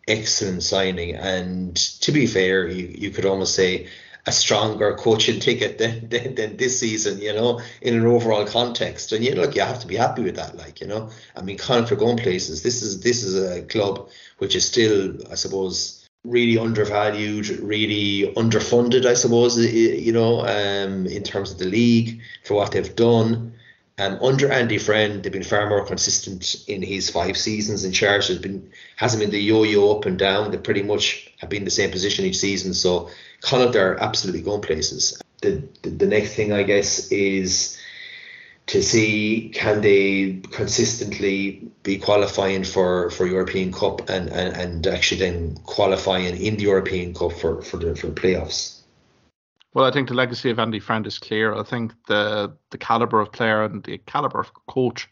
excellent 0.07 0.63
signing. 0.63 1.15
And 1.15 1.75
to 1.75 2.13
be 2.13 2.25
fair, 2.25 2.65
you, 2.67 2.95
you 2.97 3.09
could 3.09 3.25
almost 3.25 3.55
say 3.55 3.89
a 4.25 4.31
stronger 4.31 4.93
coaching 4.95 5.39
ticket 5.39 5.77
than, 5.77 6.07
than, 6.09 6.35
than 6.35 6.57
this 6.57 6.79
season, 6.79 7.19
you 7.19 7.33
know, 7.33 7.59
in 7.81 7.95
an 7.95 8.05
overall 8.05 8.45
context. 8.45 9.11
And 9.11 9.25
you 9.25 9.33
look, 9.33 9.55
you 9.55 9.61
have 9.61 9.79
to 9.79 9.87
be 9.87 9.95
happy 9.95 10.23
with 10.23 10.35
that, 10.35 10.55
like, 10.57 10.79
you 10.81 10.87
know. 10.87 11.09
I 11.35 11.41
mean, 11.41 11.57
Connacht 11.57 11.91
are 11.91 11.95
going 11.95 12.17
places. 12.17 12.61
This 12.61 12.83
is 12.83 13.01
this 13.01 13.23
is 13.23 13.35
a 13.35 13.63
club 13.63 14.09
which 14.37 14.55
is 14.55 14.65
still, 14.65 15.15
I 15.31 15.35
suppose, 15.35 16.07
really 16.23 16.57
undervalued, 16.57 17.49
really 17.49 18.31
underfunded, 18.35 19.05
I 19.05 19.15
suppose, 19.15 19.57
you 19.57 20.11
know, 20.11 20.41
um, 20.41 21.07
in 21.07 21.23
terms 21.23 21.51
of 21.51 21.57
the 21.57 21.65
league 21.65 22.21
for 22.43 22.53
what 22.55 22.71
they've 22.71 22.95
done. 22.95 23.53
Um, 23.97 24.17
under 24.21 24.51
Andy 24.51 24.77
Friend, 24.77 25.21
they've 25.21 25.31
been 25.31 25.43
far 25.43 25.69
more 25.69 25.85
consistent 25.85 26.63
in 26.67 26.81
his 26.81 27.09
five 27.09 27.37
seasons 27.37 27.83
in 27.83 27.91
charge. 27.91 28.27
There's 28.27 28.39
been 28.39 28.71
hasn't 28.95 29.21
been 29.21 29.31
the 29.31 29.39
yo-yo 29.39 29.97
up 29.97 30.05
and 30.05 30.17
down. 30.17 30.49
They 30.49 30.57
pretty 30.57 30.81
much 30.81 31.31
have 31.37 31.49
been 31.49 31.65
the 31.65 31.71
same 31.71 31.91
position 31.91 32.25
each 32.25 32.37
season. 32.37 32.73
So 32.73 33.09
Connacht 33.41 33.75
are 33.75 33.99
absolutely 33.99 34.41
going 34.41 34.61
places. 34.61 35.21
The, 35.41 35.63
the, 35.81 35.89
the 35.89 36.05
next 36.05 36.35
thing 36.35 36.53
I 36.53 36.63
guess 36.63 37.11
is 37.11 37.77
to 38.67 38.81
see 38.81 39.51
can 39.53 39.81
they 39.81 40.39
consistently 40.51 41.67
be 41.83 41.97
qualifying 41.97 42.63
for, 42.63 43.09
for 43.09 43.25
European 43.25 43.73
Cup 43.73 44.09
and, 44.09 44.29
and, 44.29 44.55
and 44.55 44.87
actually 44.87 45.19
then 45.19 45.55
qualifying 45.65 46.37
in 46.37 46.55
the 46.57 46.63
European 46.63 47.13
Cup 47.13 47.33
for, 47.33 47.61
for 47.63 47.77
the 47.77 47.95
for 47.95 48.07
playoffs. 48.09 48.81
Well, 49.73 49.85
I 49.85 49.91
think 49.91 50.09
the 50.09 50.15
legacy 50.15 50.49
of 50.49 50.59
Andy 50.59 50.79
Friend 50.79 51.05
is 51.07 51.17
clear. 51.17 51.55
I 51.55 51.63
think 51.63 51.93
the 52.07 52.55
the 52.71 52.77
caliber 52.77 53.21
of 53.21 53.31
player 53.31 53.63
and 53.63 53.83
the 53.83 53.97
caliber 53.99 54.41
of 54.41 54.51
coach 54.67 55.09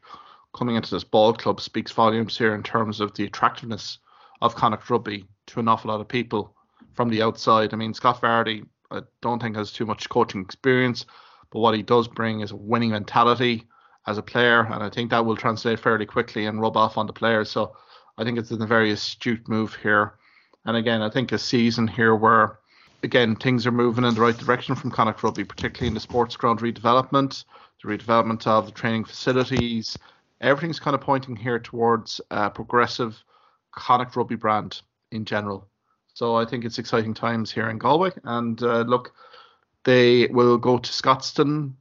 coming 0.54 0.76
into 0.76 0.92
this 0.92 1.04
ball 1.04 1.34
club 1.34 1.62
speaks 1.62 1.92
volumes 1.92 2.38
here 2.38 2.54
in 2.54 2.64
terms 2.64 3.00
of 3.00 3.14
the 3.14 3.24
attractiveness 3.24 4.00
of 4.42 4.56
Connacht 4.56 4.90
rugby 4.90 5.26
to 5.48 5.60
an 5.60 5.68
awful 5.68 5.92
lot 5.92 6.02
of 6.02 6.08
people 6.08 6.56
from 7.00 7.08
the 7.08 7.22
outside. 7.22 7.74
I 7.74 7.78
mean, 7.78 7.94
Scott 7.94 8.20
Fardy, 8.20 8.66
I 8.92 9.00
don't 9.22 9.42
think 9.42 9.56
has 9.56 9.72
too 9.72 9.86
much 9.86 10.10
coaching 10.10 10.42
experience, 10.42 11.06
but 11.50 11.60
what 11.60 11.74
he 11.74 11.82
does 11.82 12.10
bring 12.10 12.42
is 12.42 12.52
a 12.52 12.58
winning 12.58 12.90
mentality 12.90 13.70
as 14.06 14.18
a 14.18 14.22
player, 14.22 14.64
and 14.66 14.84
I 14.84 14.90
think 14.90 15.10
that 15.10 15.26
will 15.26 15.38
translate 15.38 15.80
fairly 15.80 16.06
quickly 16.06 16.46
and 16.46 16.60
rub 16.60 16.76
off 16.76 16.98
on 16.98 17.08
the 17.08 17.14
players. 17.14 17.50
So 17.50 17.74
I 18.18 18.26
think 18.26 18.38
it's 18.38 18.52
a 18.52 18.58
very 18.58 18.92
astute 18.92 19.48
move 19.48 19.78
here. 19.82 20.16
And 20.66 20.76
again, 20.76 21.02
I 21.02 21.10
think 21.10 21.32
a 21.32 21.40
season 21.40 21.88
here 21.88 22.16
where 22.16 22.60
again 23.02 23.38
things 23.38 23.66
are 23.66 23.72
moving 23.72 24.04
in 24.04 24.14
the 24.14 24.20
right 24.20 24.38
direction 24.38 24.76
from 24.76 24.92
Connacht 24.92 25.24
Rugby, 25.24 25.46
particularly 25.46 25.88
in 25.88 25.94
the 25.94 26.02
sports 26.02 26.36
ground 26.36 26.60
redevelopment. 26.60 27.46
the 27.82 27.88
redevelopment 27.88 28.46
of 28.46 28.66
the 28.66 28.74
training 28.74 29.06
facilities. 29.06 29.98
Everything's 30.42 30.82
kind 30.82 30.96
of 30.96 31.02
pointing 31.02 31.38
here 31.38 31.60
towards 31.60 32.20
a 32.30 32.50
progressive 32.50 33.24
Connacht 33.72 34.18
rugby 34.18 34.36
brand 34.36 34.82
in 35.14 35.24
general. 35.24 35.70
So 36.20 36.36
I 36.36 36.44
think 36.44 36.66
it's 36.66 36.80
exciting 36.80 37.14
times 37.14 37.50
here 37.50 37.70
in 37.70 37.78
Galway. 37.78 38.12
And 38.26 38.62
uh, 38.62 38.82
look, 38.82 39.14
they 39.86 40.28
will 40.28 40.58
go 40.58 40.78
to 40.78 40.92
Scotstoun, 40.92 41.76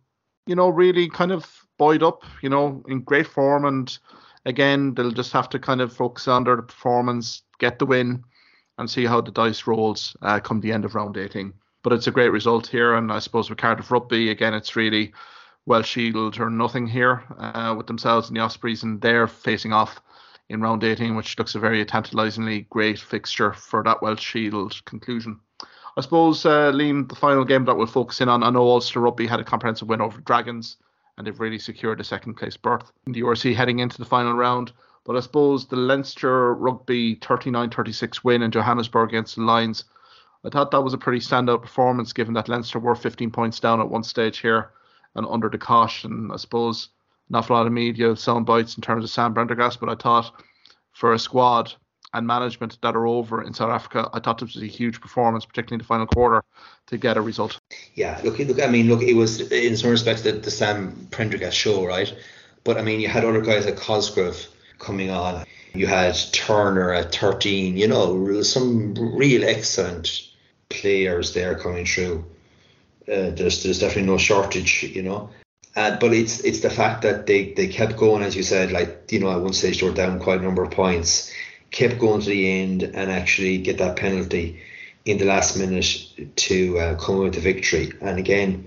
you 0.46 0.54
know, 0.54 0.68
really 0.68 1.08
kind 1.08 1.32
of 1.32 1.66
buoyed 1.76 2.04
up, 2.04 2.22
you 2.40 2.48
know, 2.48 2.84
in 2.86 3.00
great 3.00 3.26
form. 3.26 3.64
And 3.64 3.98
again, 4.46 4.94
they'll 4.94 5.10
just 5.10 5.32
have 5.32 5.48
to 5.48 5.58
kind 5.58 5.80
of 5.80 5.92
focus 5.92 6.28
on 6.28 6.44
their 6.44 6.62
performance, 6.62 7.42
get 7.58 7.80
the 7.80 7.86
win, 7.86 8.22
and 8.78 8.88
see 8.88 9.06
how 9.06 9.20
the 9.20 9.32
dice 9.32 9.66
rolls 9.66 10.16
uh, 10.22 10.38
come 10.38 10.60
the 10.60 10.70
end 10.70 10.84
of 10.84 10.94
round 10.94 11.16
18. 11.16 11.52
But 11.82 11.94
it's 11.94 12.06
a 12.06 12.12
great 12.12 12.30
result 12.30 12.68
here. 12.68 12.94
And 12.94 13.10
I 13.10 13.18
suppose 13.18 13.50
with 13.50 13.58
Cardiff 13.58 13.90
Rugby, 13.90 14.30
again, 14.30 14.54
it's 14.54 14.76
really 14.76 15.12
well 15.66 15.82
shielded 15.82 16.40
or 16.40 16.48
nothing 16.48 16.86
here 16.86 17.24
uh, 17.38 17.74
with 17.76 17.88
themselves 17.88 18.28
and 18.28 18.36
the 18.36 18.42
Ospreys, 18.42 18.84
and 18.84 19.00
they're 19.00 19.26
facing 19.26 19.72
off 19.72 20.00
in 20.48 20.60
round 20.60 20.84
18, 20.84 21.14
which 21.16 21.38
looks 21.38 21.54
a 21.54 21.58
very 21.58 21.84
tantalisingly 21.84 22.66
great 22.70 22.98
fixture 22.98 23.52
for 23.52 23.82
that 23.82 24.02
Welsh 24.02 24.22
Shield 24.22 24.84
conclusion. 24.84 25.40
I 25.96 26.00
suppose, 26.00 26.46
uh, 26.46 26.72
Liam, 26.72 27.08
the 27.08 27.16
final 27.16 27.44
game 27.44 27.64
that 27.64 27.76
we'll 27.76 27.86
focus 27.86 28.20
in 28.20 28.28
on, 28.28 28.42
I 28.42 28.50
know 28.50 28.68
Ulster 28.68 29.00
Rugby 29.00 29.26
had 29.26 29.40
a 29.40 29.44
comprehensive 29.44 29.88
win 29.88 30.00
over 30.00 30.20
Dragons, 30.20 30.76
and 31.16 31.26
they've 31.26 31.40
really 31.40 31.58
secured 31.58 32.00
a 32.00 32.04
second 32.04 32.34
place 32.34 32.56
berth 32.56 32.92
in 33.06 33.12
the 33.12 33.22
URC 33.22 33.54
heading 33.54 33.80
into 33.80 33.98
the 33.98 34.04
final 34.04 34.32
round. 34.32 34.72
But 35.04 35.16
I 35.16 35.20
suppose 35.20 35.66
the 35.66 35.76
Leinster 35.76 36.54
Rugby 36.54 37.16
39 37.16 37.70
36 37.70 38.22
win 38.22 38.42
in 38.42 38.50
Johannesburg 38.50 39.08
against 39.08 39.36
the 39.36 39.42
Lions, 39.42 39.84
I 40.44 40.50
thought 40.50 40.70
that 40.70 40.84
was 40.84 40.94
a 40.94 40.98
pretty 40.98 41.18
standout 41.18 41.62
performance 41.62 42.12
given 42.12 42.34
that 42.34 42.48
Leinster 42.48 42.78
were 42.78 42.94
15 42.94 43.30
points 43.32 43.58
down 43.58 43.80
at 43.80 43.88
one 43.88 44.04
stage 44.04 44.38
here 44.38 44.70
and 45.14 45.26
under 45.26 45.48
the. 45.48 46.04
And 46.04 46.32
I 46.32 46.36
suppose 46.36 46.90
an 47.28 47.36
awful 47.36 47.56
lot 47.56 47.66
of 47.66 47.72
media 47.72 48.16
sound 48.16 48.46
bites 48.46 48.76
in 48.76 48.82
terms 48.82 49.04
of 49.04 49.10
Sam 49.10 49.34
Prendergast, 49.34 49.80
but 49.80 49.88
I 49.88 49.94
thought 49.94 50.32
for 50.92 51.12
a 51.12 51.18
squad 51.18 51.72
and 52.14 52.26
management 52.26 52.78
that 52.82 52.96
are 52.96 53.06
over 53.06 53.42
in 53.42 53.52
South 53.52 53.70
Africa, 53.70 54.08
I 54.12 54.20
thought 54.20 54.38
this 54.38 54.54
was 54.54 54.62
a 54.62 54.66
huge 54.66 55.00
performance, 55.00 55.44
particularly 55.44 55.76
in 55.76 55.84
the 55.84 55.86
final 55.86 56.06
quarter, 56.06 56.42
to 56.86 56.96
get 56.96 57.16
a 57.16 57.20
result. 57.20 57.60
Yeah, 57.94 58.18
look, 58.24 58.38
look. 58.38 58.62
I 58.62 58.66
mean, 58.66 58.88
look, 58.88 59.02
it 59.02 59.14
was 59.14 59.52
in 59.52 59.76
some 59.76 59.90
respects 59.90 60.22
the, 60.22 60.32
the 60.32 60.50
Sam 60.50 61.08
Prendergast 61.10 61.56
show, 61.56 61.84
right? 61.84 62.12
But 62.64 62.78
I 62.78 62.82
mean, 62.82 63.00
you 63.00 63.08
had 63.08 63.24
other 63.24 63.42
guys 63.42 63.66
like 63.66 63.76
Cosgrove 63.76 64.46
coming 64.78 65.10
on. 65.10 65.44
You 65.74 65.86
had 65.86 66.16
Turner 66.32 66.92
at 66.92 67.14
13. 67.14 67.76
You 67.76 67.88
know, 67.88 68.42
some 68.42 68.94
real 68.94 69.44
excellent 69.44 70.28
players 70.70 71.34
there 71.34 71.54
coming 71.56 71.84
through. 71.84 72.24
Uh, 73.06 73.30
there's 73.30 73.62
there's 73.62 73.78
definitely 73.80 74.10
no 74.10 74.18
shortage, 74.18 74.82
you 74.82 75.02
know. 75.02 75.30
Uh, 75.76 75.96
but 75.98 76.12
it's 76.12 76.40
it's 76.40 76.60
the 76.60 76.70
fact 76.70 77.02
that 77.02 77.26
they, 77.26 77.52
they 77.52 77.68
kept 77.68 77.96
going, 77.96 78.22
as 78.22 78.34
you 78.34 78.42
said, 78.42 78.72
like 78.72 79.10
you 79.12 79.20
know, 79.20 79.30
at 79.30 79.40
one 79.40 79.52
stage 79.52 79.80
they 79.80 79.88
were 79.88 79.94
down 79.94 80.18
quite 80.18 80.40
a 80.40 80.42
number 80.42 80.62
of 80.62 80.70
points, 80.70 81.32
kept 81.70 81.98
going 81.98 82.20
to 82.20 82.30
the 82.30 82.60
end 82.60 82.82
and 82.82 83.10
actually 83.10 83.58
get 83.58 83.78
that 83.78 83.96
penalty 83.96 84.60
in 85.04 85.18
the 85.18 85.24
last 85.24 85.56
minute 85.56 86.36
to 86.36 86.78
uh, 86.78 86.94
come 86.96 87.18
with 87.18 87.34
the 87.34 87.40
victory. 87.40 87.92
And 88.00 88.18
again, 88.18 88.66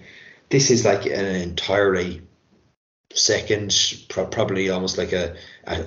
this 0.49 0.71
is 0.71 0.85
like 0.85 1.05
an 1.05 1.25
entirely 1.25 2.21
second, 3.13 3.75
pro- 4.09 4.27
probably 4.27 4.69
almost 4.69 4.97
like 4.97 5.11
a, 5.11 5.35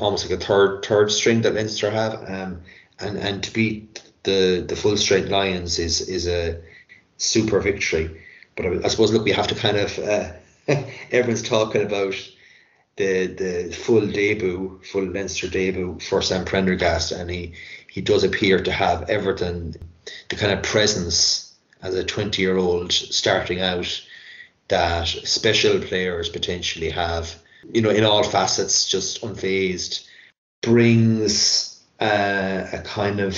almost 0.00 0.28
like 0.28 0.40
a 0.40 0.44
third 0.44 0.84
third 0.84 1.10
string 1.10 1.42
that 1.42 1.54
Leinster 1.54 1.90
have. 1.90 2.28
Um, 2.28 2.62
and 3.00 3.16
and 3.18 3.42
to 3.42 3.52
beat 3.52 4.02
the 4.24 4.64
the 4.68 4.76
full 4.76 4.96
strength 4.96 5.30
Lions 5.30 5.78
is 5.78 6.08
is 6.08 6.26
a 6.28 6.60
super 7.16 7.60
victory. 7.60 8.20
But 8.56 8.66
I, 8.66 8.84
I 8.84 8.88
suppose 8.88 9.12
look, 9.12 9.24
we 9.24 9.32
have 9.32 9.48
to 9.48 9.54
kind 9.54 9.76
of. 9.76 9.98
Uh, 9.98 10.32
everyone's 11.10 11.42
talking 11.42 11.82
about 11.82 12.14
the 12.96 13.26
the 13.26 13.72
full 13.74 14.06
debut, 14.06 14.80
full 14.84 15.04
Leinster 15.04 15.48
debut 15.48 15.98
for 16.00 16.22
Sam 16.22 16.44
Prendergast, 16.44 17.12
and 17.12 17.30
he 17.30 17.54
he 17.88 18.00
does 18.00 18.24
appear 18.24 18.60
to 18.60 18.72
have 18.72 19.08
everything, 19.10 19.74
the 20.28 20.36
kind 20.36 20.52
of 20.52 20.62
presence 20.62 21.54
as 21.82 21.94
a 21.94 22.04
20 22.04 22.40
year 22.40 22.56
old 22.56 22.92
starting 22.92 23.60
out 23.60 24.02
that 24.68 25.06
special 25.06 25.78
players 25.80 26.28
potentially 26.28 26.90
have. 26.90 27.34
You 27.72 27.82
know, 27.82 27.90
in 27.90 28.04
all 28.04 28.22
facets, 28.22 28.88
just 28.88 29.22
unfazed, 29.22 30.06
brings 30.62 31.82
uh, 32.00 32.66
a 32.72 32.78
kind 32.84 33.20
of 33.20 33.34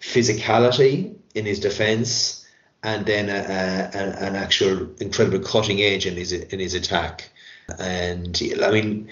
physicality 0.00 1.16
in 1.34 1.46
his 1.46 1.60
defence 1.60 2.39
and 2.82 3.04
then 3.06 3.28
a, 3.28 3.90
a, 3.94 4.24
an 4.24 4.36
actual 4.36 4.88
incredible 5.00 5.40
cutting 5.40 5.80
edge 5.82 6.06
in 6.06 6.14
his 6.14 6.32
in 6.32 6.58
his 6.58 6.74
attack. 6.74 7.30
And 7.78 8.40
I 8.62 8.70
mean, 8.70 9.08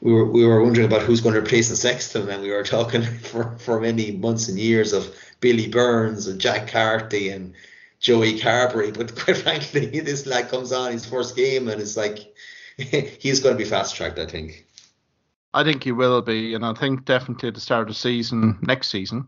we 0.00 0.12
were 0.12 0.24
we 0.24 0.44
were 0.44 0.62
wondering 0.62 0.86
about 0.86 1.02
who's 1.02 1.20
going 1.20 1.34
to 1.34 1.40
replace 1.40 1.68
the 1.68 1.76
Sexton, 1.76 2.28
and 2.28 2.42
we 2.42 2.50
were 2.50 2.62
talking 2.62 3.02
for, 3.22 3.56
for 3.58 3.80
many 3.80 4.12
months 4.12 4.48
and 4.48 4.58
years 4.58 4.92
of 4.92 5.14
Billy 5.40 5.68
Burns 5.68 6.26
and 6.26 6.40
Jack 6.40 6.68
Carty 6.68 7.30
and 7.30 7.54
Joey 8.00 8.38
Carbery. 8.38 8.96
But 8.96 9.18
quite 9.18 9.36
frankly, 9.42 10.00
this 10.00 10.26
lad 10.26 10.48
comes 10.48 10.72
on 10.72 10.92
his 10.92 11.06
first 11.06 11.36
game, 11.36 11.68
and 11.68 11.80
it's 11.80 11.96
like 11.96 12.34
he's 12.76 13.40
going 13.40 13.56
to 13.56 13.62
be 13.62 13.68
fast 13.68 13.96
tracked. 13.96 14.18
I 14.18 14.26
think. 14.26 14.64
I 15.54 15.64
think 15.64 15.84
he 15.84 15.92
will 15.92 16.20
be, 16.20 16.52
and 16.52 16.66
I 16.66 16.74
think 16.74 17.06
definitely 17.06 17.48
at 17.48 17.54
the 17.54 17.62
start 17.62 17.82
of 17.82 17.88
the 17.88 17.94
season, 17.94 18.58
next 18.60 18.88
season, 18.90 19.26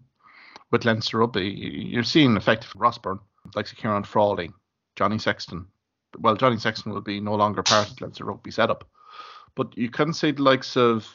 with 0.71 0.85
Leinster 0.85 1.17
Rugby, 1.17 1.49
you're 1.49 2.05
seeing 2.05 2.37
effective 2.37 2.71
Ross 2.77 2.99
Byrne 2.99 3.21
like 3.55 3.67
Ciarán 3.67 4.07
Frawley, 4.07 4.51
Johnny 4.97 5.19
Sexton. 5.19 5.67
Well, 6.19 6.37
Johnny 6.37 6.59
Sexton 6.59 6.93
will 6.93 7.01
be 7.01 7.21
no 7.21 7.35
longer 7.35 7.63
part 7.63 7.91
of 7.91 7.97
the 7.97 8.05
Leinster 8.05 8.25
rugby 8.25 8.51
setup, 8.51 8.89
but 9.55 9.77
you 9.77 9.91
can 9.91 10.13
see 10.13 10.31
the 10.31 10.43
likes 10.43 10.77
of 10.77 11.07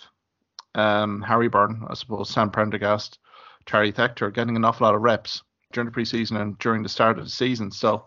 um, 0.76 1.22
Harry 1.22 1.48
Byrne, 1.48 1.84
I 1.90 1.94
suppose, 1.94 2.30
Sam 2.30 2.52
Prendergast, 2.52 3.20
Charlie 3.66 3.94
Tector 3.94 4.34
getting 4.34 4.56
an 4.56 4.66
awful 4.66 4.86
lot 4.86 4.96
of 4.96 5.02
reps 5.02 5.42
during 5.72 5.90
the 5.90 5.96
preseason 5.96 6.40
and 6.40 6.58
during 6.60 6.84
the 6.84 6.90
start 6.90 7.18
of 7.18 7.26
the 7.26 7.32
season. 7.32 7.72
So, 7.72 8.06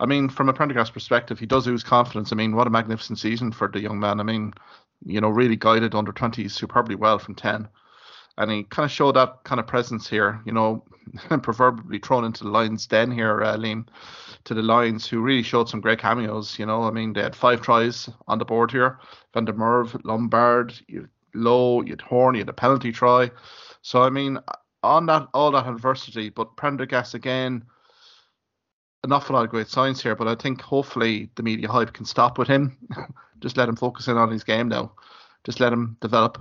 I 0.00 0.06
mean, 0.06 0.28
from 0.28 0.48
a 0.48 0.52
Prendergast 0.52 0.92
perspective, 0.92 1.38
he 1.38 1.46
does 1.46 1.66
lose 1.66 1.84
confidence. 1.84 2.32
I 2.32 2.36
mean, 2.36 2.54
what 2.54 2.66
a 2.66 2.70
magnificent 2.70 3.18
season 3.18 3.52
for 3.52 3.68
the 3.68 3.80
young 3.80 4.00
man. 4.00 4.20
I 4.20 4.22
mean, 4.22 4.54
you 5.04 5.20
know, 5.20 5.28
really 5.28 5.56
guided 5.56 5.94
under 5.94 6.12
20s 6.12 6.52
superbly 6.52 6.94
well 6.94 7.18
from 7.18 7.34
10 7.34 7.68
and 8.38 8.50
he 8.52 8.62
kind 8.62 8.84
of 8.84 8.90
showed 8.90 9.16
that 9.16 9.42
kind 9.42 9.58
of 9.58 9.66
presence 9.66 10.08
here, 10.08 10.40
you 10.46 10.52
know, 10.52 10.84
proverbially 11.42 11.98
thrown 11.98 12.24
into 12.24 12.44
the 12.44 12.50
Lions' 12.50 12.86
den 12.86 13.10
here, 13.10 13.42
uh, 13.42 13.56
Liam, 13.56 13.86
to 14.44 14.54
the 14.54 14.62
Lions, 14.62 15.06
who 15.06 15.20
really 15.20 15.42
showed 15.42 15.68
some 15.68 15.80
great 15.80 15.98
cameos. 15.98 16.56
You 16.56 16.64
know, 16.64 16.84
I 16.84 16.92
mean, 16.92 17.12
they 17.12 17.22
had 17.22 17.34
five 17.34 17.60
tries 17.60 18.08
on 18.28 18.38
the 18.38 18.44
board 18.44 18.70
here 18.70 19.00
Van 19.34 19.44
der 19.44 19.52
Merwe, 19.52 20.00
Lombard, 20.04 20.72
you, 20.86 21.08
Low, 21.34 21.82
you 21.82 21.90
had 21.90 22.00
Horn, 22.00 22.36
you 22.36 22.40
had 22.40 22.48
a 22.48 22.54
penalty 22.54 22.92
try. 22.92 23.30
So, 23.82 24.02
I 24.02 24.10
mean, 24.10 24.38
on 24.84 25.06
that, 25.06 25.28
all 25.34 25.50
that 25.50 25.66
adversity, 25.66 26.30
but 26.30 26.56
Prendergast 26.56 27.14
again, 27.14 27.64
an 29.02 29.12
awful 29.12 29.34
lot 29.34 29.44
of 29.44 29.50
great 29.50 29.68
signs 29.68 30.00
here, 30.00 30.14
but 30.14 30.28
I 30.28 30.36
think 30.36 30.60
hopefully 30.60 31.28
the 31.34 31.42
media 31.42 31.68
hype 31.68 31.92
can 31.92 32.04
stop 32.04 32.38
with 32.38 32.48
him. 32.48 32.76
Just 33.40 33.56
let 33.56 33.68
him 33.68 33.76
focus 33.76 34.06
in 34.06 34.16
on 34.16 34.30
his 34.30 34.44
game 34.44 34.68
now. 34.68 34.92
Just 35.44 35.60
let 35.60 35.72
him 35.72 35.96
develop 36.00 36.38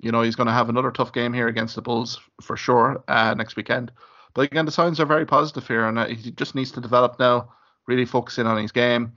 you 0.00 0.12
know, 0.12 0.22
he's 0.22 0.36
going 0.36 0.46
to 0.46 0.52
have 0.52 0.68
another 0.68 0.90
tough 0.90 1.12
game 1.12 1.32
here 1.32 1.48
against 1.48 1.74
the 1.74 1.82
Bulls 1.82 2.20
for 2.40 2.56
sure 2.56 3.02
uh, 3.08 3.34
next 3.34 3.56
weekend. 3.56 3.90
But 4.34 4.42
again, 4.42 4.66
the 4.66 4.72
signs 4.72 5.00
are 5.00 5.06
very 5.06 5.26
positive 5.26 5.66
here, 5.66 5.86
and 5.86 5.98
uh, 5.98 6.06
he 6.06 6.30
just 6.30 6.54
needs 6.54 6.70
to 6.72 6.80
develop 6.80 7.18
now, 7.18 7.52
really 7.86 8.04
focus 8.04 8.38
in 8.38 8.46
on 8.46 8.60
his 8.60 8.72
game. 8.72 9.12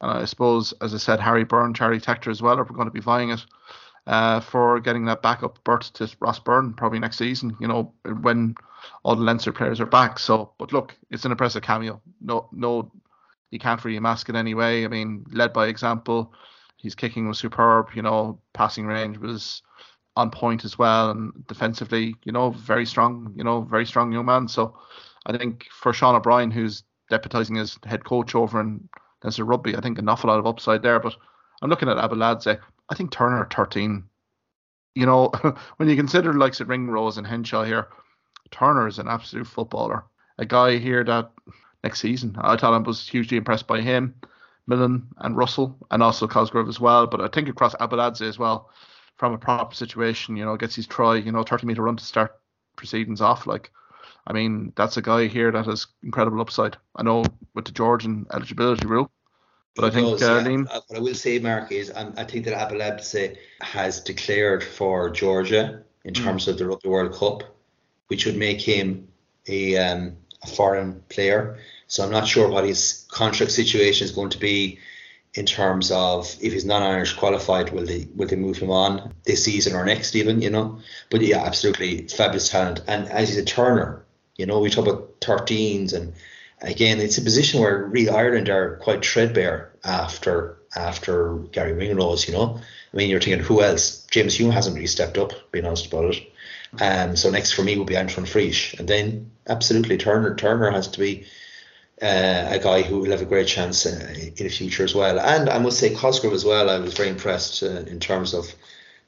And 0.00 0.10
I 0.10 0.24
suppose, 0.24 0.72
as 0.80 0.94
I 0.94 0.98
said, 0.98 1.20
Harry 1.20 1.44
Byrne, 1.44 1.74
Charlie 1.74 2.00
Tector 2.00 2.30
as 2.30 2.42
well 2.42 2.58
are 2.58 2.64
going 2.64 2.86
to 2.86 2.92
be 2.92 3.00
vying 3.00 3.30
it 3.30 3.44
uh, 4.06 4.40
for 4.40 4.80
getting 4.80 5.04
that 5.06 5.22
backup 5.22 5.62
berth 5.64 5.92
to 5.94 6.10
Ross 6.20 6.38
Byrne 6.38 6.74
probably 6.74 6.98
next 6.98 7.18
season. 7.18 7.56
You 7.60 7.68
know, 7.68 7.92
when 8.22 8.54
all 9.02 9.16
the 9.16 9.22
Leinster 9.22 9.52
players 9.52 9.80
are 9.80 9.86
back. 9.86 10.18
So, 10.18 10.52
but 10.58 10.72
look, 10.72 10.96
it's 11.10 11.24
an 11.24 11.32
impressive 11.32 11.62
cameo. 11.62 12.00
No, 12.20 12.48
no, 12.52 12.90
you 13.50 13.58
can't 13.58 13.84
really 13.84 14.00
mask 14.00 14.28
it 14.28 14.34
anyway. 14.34 14.84
I 14.84 14.88
mean, 14.88 15.24
led 15.30 15.52
by 15.52 15.68
example. 15.68 16.32
His 16.78 16.94
kicking 16.94 17.28
was 17.28 17.38
superb. 17.38 17.88
You 17.94 18.02
know, 18.02 18.40
passing 18.52 18.86
range 18.86 19.18
was 19.18 19.62
on 20.16 20.30
point 20.30 20.64
as 20.64 20.78
well, 20.78 21.10
and 21.10 21.32
defensively, 21.46 22.14
you 22.24 22.32
know, 22.32 22.50
very 22.50 22.86
strong, 22.86 23.32
you 23.36 23.44
know, 23.44 23.62
very 23.62 23.84
strong 23.84 24.12
young 24.12 24.26
man. 24.26 24.46
So 24.48 24.76
I 25.26 25.36
think 25.36 25.66
for 25.70 25.92
Sean 25.92 26.14
O'Brien, 26.14 26.50
who's 26.50 26.84
deputising 27.10 27.60
as 27.60 27.78
head 27.84 28.04
coach 28.04 28.34
over 28.34 28.60
in 28.60 28.88
Leinster 29.22 29.44
Rugby, 29.44 29.76
I 29.76 29.80
think 29.80 29.98
an 29.98 30.08
awful 30.08 30.30
lot 30.30 30.38
of 30.38 30.46
upside 30.46 30.82
there. 30.82 31.00
But 31.00 31.16
I'm 31.62 31.70
looking 31.70 31.88
at 31.88 31.96
Abeladze. 31.96 32.58
I 32.88 32.94
think 32.94 33.10
Turner 33.10 33.48
13. 33.50 34.04
You 34.94 35.06
know, 35.06 35.28
when 35.76 35.88
you 35.88 35.96
consider 35.96 36.32
likes 36.32 36.60
of 36.60 36.68
Ringrose 36.68 37.18
and 37.18 37.26
Henshaw 37.26 37.64
here, 37.64 37.88
Turner 38.52 38.86
is 38.86 39.00
an 39.00 39.08
absolute 39.08 39.46
footballer. 39.46 40.04
A 40.38 40.46
guy 40.46 40.78
here 40.78 41.02
that 41.04 41.32
next 41.82 42.00
season, 42.00 42.36
I 42.38 42.56
thought 42.56 42.74
I 42.74 42.78
was 42.78 43.08
hugely 43.08 43.36
impressed 43.36 43.66
by 43.66 43.80
him, 43.80 44.14
Millen 44.68 45.08
and 45.18 45.36
Russell, 45.36 45.76
and 45.90 46.02
also 46.02 46.28
Cosgrove 46.28 46.68
as 46.68 46.78
well. 46.78 47.08
But 47.08 47.20
I 47.20 47.28
think 47.28 47.48
across 47.48 47.74
Abeladze 47.76 48.28
as 48.28 48.38
well 48.38 48.70
from 49.16 49.32
a 49.32 49.38
proper 49.38 49.74
situation, 49.74 50.36
you 50.36 50.44
know, 50.44 50.56
gets 50.56 50.74
his 50.74 50.86
try, 50.86 51.16
you 51.16 51.32
know, 51.32 51.42
30 51.42 51.66
meter 51.66 51.82
run 51.82 51.96
to 51.96 52.04
start 52.04 52.34
proceedings 52.76 53.20
off. 53.20 53.46
Like, 53.46 53.70
I 54.26 54.32
mean, 54.32 54.72
that's 54.76 54.96
a 54.96 55.02
guy 55.02 55.26
here 55.28 55.50
that 55.52 55.66
has 55.66 55.86
incredible 56.02 56.40
upside. 56.40 56.76
I 56.96 57.02
know 57.02 57.24
with 57.54 57.66
the 57.66 57.72
Georgian 57.72 58.26
eligibility 58.32 58.86
rule, 58.86 59.10
But 59.76 59.84
I 59.86 59.90
think 59.90 60.10
does, 60.18 60.22
uh, 60.22 60.34
yeah. 60.36 60.44
Liam, 60.46 60.66
Uh, 60.70 60.80
What 60.88 60.98
I 60.98 61.02
will 61.02 61.14
say, 61.14 61.38
Mark, 61.38 61.72
is 61.72 61.92
um, 61.94 62.14
I 62.16 62.24
think 62.24 62.44
that 62.46 62.54
Abeladze 62.54 63.36
has 63.60 64.00
declared 64.00 64.62
for 64.62 65.10
Georgia 65.10 65.82
in 66.04 66.14
Mm. 66.14 66.24
terms 66.24 66.48
of 66.48 66.58
the 66.58 66.66
Rugby 66.66 66.88
World 66.88 67.12
Cup, 67.14 67.42
which 68.08 68.26
would 68.26 68.36
make 68.36 68.60
him 68.60 69.08
a, 69.48 69.76
um, 69.76 70.16
a 70.42 70.46
foreign 70.48 71.02
player. 71.08 71.58
So 71.86 72.04
I'm 72.04 72.10
not 72.10 72.26
sure 72.26 72.48
what 72.48 72.64
his 72.64 73.06
contract 73.10 73.52
situation 73.52 74.04
is 74.04 74.12
going 74.12 74.30
to 74.30 74.38
be 74.38 74.78
in 75.34 75.46
terms 75.46 75.90
of 75.90 76.34
if 76.40 76.52
he's 76.52 76.64
non-Irish 76.64 77.14
qualified, 77.14 77.70
will 77.70 77.84
they 77.84 78.06
will 78.14 78.28
they 78.28 78.36
move 78.36 78.58
him 78.58 78.70
on 78.70 79.12
this 79.24 79.44
season 79.44 79.74
or 79.74 79.84
next 79.84 80.14
even, 80.14 80.40
you 80.40 80.50
know? 80.50 80.78
But 81.10 81.22
yeah, 81.22 81.44
absolutely 81.44 82.06
fabulous 82.08 82.48
talent. 82.48 82.82
And 82.86 83.08
as 83.08 83.28
he's 83.28 83.38
a 83.38 83.44
turner, 83.44 84.04
you 84.36 84.46
know, 84.46 84.60
we 84.60 84.70
talk 84.70 84.86
about 84.86 85.20
13s 85.20 85.92
and 85.92 86.14
again, 86.60 87.00
it's 87.00 87.18
a 87.18 87.22
position 87.22 87.60
where 87.60 87.84
really 87.84 88.08
Ireland 88.08 88.48
are 88.48 88.76
quite 88.76 89.04
threadbare 89.04 89.72
after 89.84 90.56
after 90.76 91.36
Garry 91.52 91.72
Ringrose, 91.72 92.26
you 92.26 92.34
know. 92.34 92.60
I 92.92 92.96
mean, 92.96 93.10
you're 93.10 93.20
thinking 93.20 93.42
who 93.42 93.60
else? 93.60 94.06
James 94.10 94.38
Hume 94.38 94.50
hasn't 94.50 94.74
really 94.74 94.86
stepped 94.86 95.18
up, 95.18 95.32
being 95.52 95.66
honest 95.66 95.86
about 95.86 96.14
it. 96.14 96.32
Um, 96.80 97.16
so 97.16 97.30
next 97.30 97.52
for 97.52 97.62
me 97.62 97.76
would 97.76 97.86
be 97.86 97.96
Antoine 97.96 98.26
Frisch, 98.26 98.74
and 98.74 98.88
then 98.88 99.30
absolutely 99.48 99.98
Turner. 99.98 100.34
Turner 100.34 100.70
has 100.70 100.88
to 100.88 101.00
be 101.00 101.26
uh, 102.04 102.48
a 102.50 102.58
guy 102.58 102.82
who 102.82 102.98
will 102.98 103.10
have 103.10 103.22
a 103.22 103.24
great 103.24 103.48
chance 103.48 103.86
uh, 103.86 104.14
in 104.18 104.34
the 104.34 104.48
future 104.50 104.84
as 104.84 104.94
well. 104.94 105.18
And 105.18 105.48
I 105.48 105.58
must 105.58 105.78
say 105.78 105.94
Cosgrove 105.94 106.34
as 106.34 106.44
well. 106.44 106.68
I 106.68 106.78
was 106.78 106.92
very 106.92 107.08
impressed 107.08 107.62
uh, 107.62 107.84
in 107.86 107.98
terms 107.98 108.34
of 108.34 108.54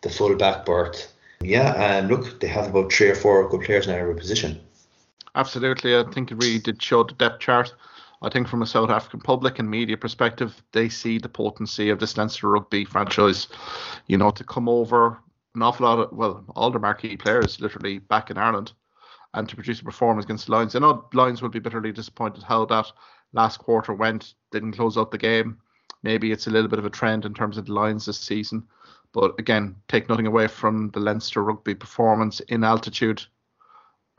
the 0.00 0.08
full 0.08 0.34
back 0.34 0.64
berth. 0.64 1.12
Yeah, 1.42 1.74
and 1.76 2.08
look, 2.08 2.40
they 2.40 2.46
have 2.46 2.68
about 2.68 2.90
three 2.90 3.10
or 3.10 3.14
four 3.14 3.46
good 3.50 3.60
players 3.60 3.86
in 3.86 3.94
every 3.94 4.14
position. 4.14 4.60
Absolutely. 5.34 5.94
I 5.94 6.04
think 6.04 6.32
it 6.32 6.36
really 6.36 6.58
did 6.58 6.82
show 6.82 7.04
the 7.04 7.12
depth 7.12 7.40
chart. 7.40 7.74
I 8.22 8.30
think 8.30 8.48
from 8.48 8.62
a 8.62 8.66
South 8.66 8.88
African 8.88 9.20
public 9.20 9.58
and 9.58 9.70
media 9.70 9.98
perspective, 9.98 10.62
they 10.72 10.88
see 10.88 11.18
the 11.18 11.28
potency 11.28 11.90
of 11.90 12.00
this 12.00 12.16
Leinster 12.16 12.48
rugby 12.48 12.86
franchise. 12.86 13.48
You 14.06 14.16
know, 14.16 14.30
to 14.30 14.42
come 14.42 14.70
over 14.70 15.18
an 15.54 15.62
awful 15.62 15.86
lot 15.86 15.98
of, 15.98 16.12
well, 16.12 16.42
all 16.56 16.70
the 16.70 16.78
marquee 16.78 17.18
players 17.18 17.60
literally 17.60 17.98
back 17.98 18.30
in 18.30 18.38
Ireland 18.38 18.72
and 19.36 19.48
to 19.48 19.54
produce 19.54 19.80
a 19.80 19.84
performance 19.84 20.24
against 20.24 20.46
the 20.46 20.52
Lions. 20.52 20.74
I 20.74 20.80
know 20.80 21.04
Lions 21.12 21.42
will 21.42 21.50
be 21.50 21.58
bitterly 21.58 21.92
disappointed 21.92 22.42
how 22.42 22.64
that 22.66 22.90
last 23.32 23.58
quarter 23.58 23.92
went, 23.92 24.34
didn't 24.50 24.72
close 24.72 24.96
out 24.96 25.10
the 25.10 25.18
game. 25.18 25.58
Maybe 26.02 26.32
it's 26.32 26.46
a 26.46 26.50
little 26.50 26.68
bit 26.68 26.78
of 26.78 26.86
a 26.86 26.90
trend 26.90 27.24
in 27.24 27.34
terms 27.34 27.58
of 27.58 27.66
the 27.66 27.74
Lions 27.74 28.06
this 28.06 28.18
season. 28.18 28.66
But 29.12 29.38
again, 29.38 29.76
take 29.88 30.08
nothing 30.08 30.26
away 30.26 30.46
from 30.46 30.90
the 30.90 31.00
Leinster 31.00 31.44
rugby 31.44 31.74
performance 31.74 32.40
in 32.40 32.64
altitude 32.64 33.22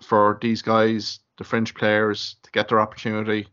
for 0.04 0.38
these 0.42 0.62
guys, 0.62 1.20
the 1.38 1.44
French 1.44 1.74
players, 1.74 2.36
to 2.44 2.52
get 2.52 2.68
their 2.70 2.80
opportunity. 2.80 3.48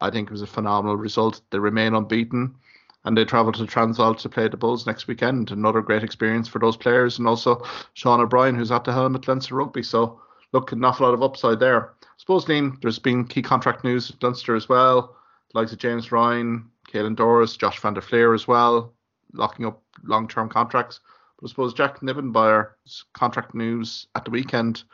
I 0.00 0.10
think 0.10 0.28
it 0.28 0.32
was 0.32 0.42
a 0.42 0.46
phenomenal 0.46 0.96
result. 0.96 1.40
They 1.50 1.58
remain 1.58 1.94
unbeaten 1.94 2.56
and 3.04 3.16
they 3.16 3.24
travel 3.24 3.52
to 3.52 3.66
Transvaal 3.66 4.16
to 4.16 4.28
play 4.28 4.48
the 4.48 4.56
Bulls 4.56 4.86
next 4.86 5.06
weekend. 5.06 5.52
Another 5.52 5.80
great 5.80 6.02
experience 6.02 6.48
for 6.48 6.58
those 6.58 6.76
players 6.76 7.18
and 7.18 7.28
also 7.28 7.64
Sean 7.94 8.20
O'Brien, 8.20 8.56
who's 8.56 8.72
at 8.72 8.82
the 8.82 8.92
helm 8.92 9.14
at 9.14 9.28
Leinster 9.28 9.54
Rugby. 9.54 9.84
So, 9.84 10.20
look, 10.56 10.72
an 10.72 10.82
awful 10.84 11.06
lot 11.06 11.12
of 11.12 11.22
upside 11.22 11.60
there. 11.60 11.90
I 12.02 12.16
suppose, 12.16 12.46
Liam, 12.46 12.80
there's 12.80 12.98
been 12.98 13.26
key 13.26 13.42
contract 13.42 13.84
news 13.84 14.10
at 14.10 14.22
Leinster 14.22 14.56
as 14.56 14.70
well. 14.70 15.14
The 15.52 15.60
likes 15.60 15.72
of 15.72 15.78
James 15.78 16.10
Ryan, 16.10 16.70
Caelan 16.90 17.14
Doris, 17.14 17.58
Josh 17.58 17.78
van 17.80 17.92
der 17.92 18.00
Flier 18.00 18.32
as 18.32 18.48
well, 18.48 18.94
locking 19.34 19.66
up 19.66 19.82
long 20.02 20.26
term 20.26 20.48
contracts. 20.48 21.00
But 21.38 21.46
I 21.46 21.48
suppose 21.50 21.74
Jacques 21.74 22.00
Nienaber's 22.00 23.04
contract 23.12 23.54
news 23.54 24.06
at 24.14 24.24
the 24.24 24.30
weekend 24.30 24.84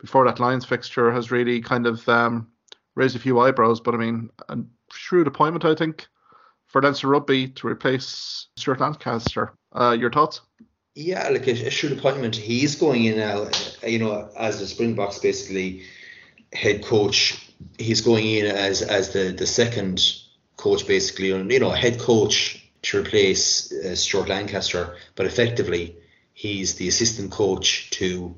before 0.00 0.24
that 0.24 0.38
Lions 0.38 0.64
fixture 0.64 1.10
has 1.10 1.32
really 1.32 1.60
kind 1.60 1.88
of 1.88 2.08
um, 2.08 2.46
raised 2.94 3.16
a 3.16 3.18
few 3.18 3.40
eyebrows. 3.40 3.80
But 3.80 3.94
I 3.94 3.98
mean, 3.98 4.30
a 4.48 4.58
shrewd 4.92 5.26
appointment, 5.26 5.64
I 5.64 5.74
think, 5.74 6.06
for 6.66 6.80
Leinster 6.80 7.08
Rugby 7.08 7.48
to 7.48 7.66
replace 7.66 8.46
Stuart 8.56 8.78
Lancaster. 8.78 9.52
Uh, 9.72 9.96
your 9.98 10.12
thoughts? 10.12 10.42
Yeah, 11.00 11.28
like 11.28 11.46
a, 11.46 11.52
a 11.52 11.70
shrewd 11.70 11.96
appointment. 11.96 12.34
He's 12.34 12.74
going 12.74 13.04
in 13.04 13.18
now, 13.18 13.48
you 13.86 14.00
know, 14.00 14.28
as 14.36 14.58
the 14.58 14.66
Springboks 14.66 15.20
basically 15.20 15.84
head 16.52 16.84
coach. 16.84 17.38
He's 17.78 18.00
going 18.00 18.26
in 18.26 18.46
as 18.46 18.82
as 18.82 19.12
the 19.12 19.30
the 19.30 19.46
second 19.46 20.02
coach, 20.56 20.88
basically, 20.88 21.30
and 21.30 21.48
you 21.52 21.60
know, 21.60 21.70
head 21.70 22.00
coach 22.00 22.68
to 22.82 22.98
replace 22.98 23.70
uh, 23.70 23.94
Stuart 23.94 24.28
Lancaster, 24.28 24.96
but 25.14 25.26
effectively 25.26 25.94
he's 26.32 26.74
the 26.74 26.88
assistant 26.88 27.30
coach 27.30 27.90
to 27.90 28.34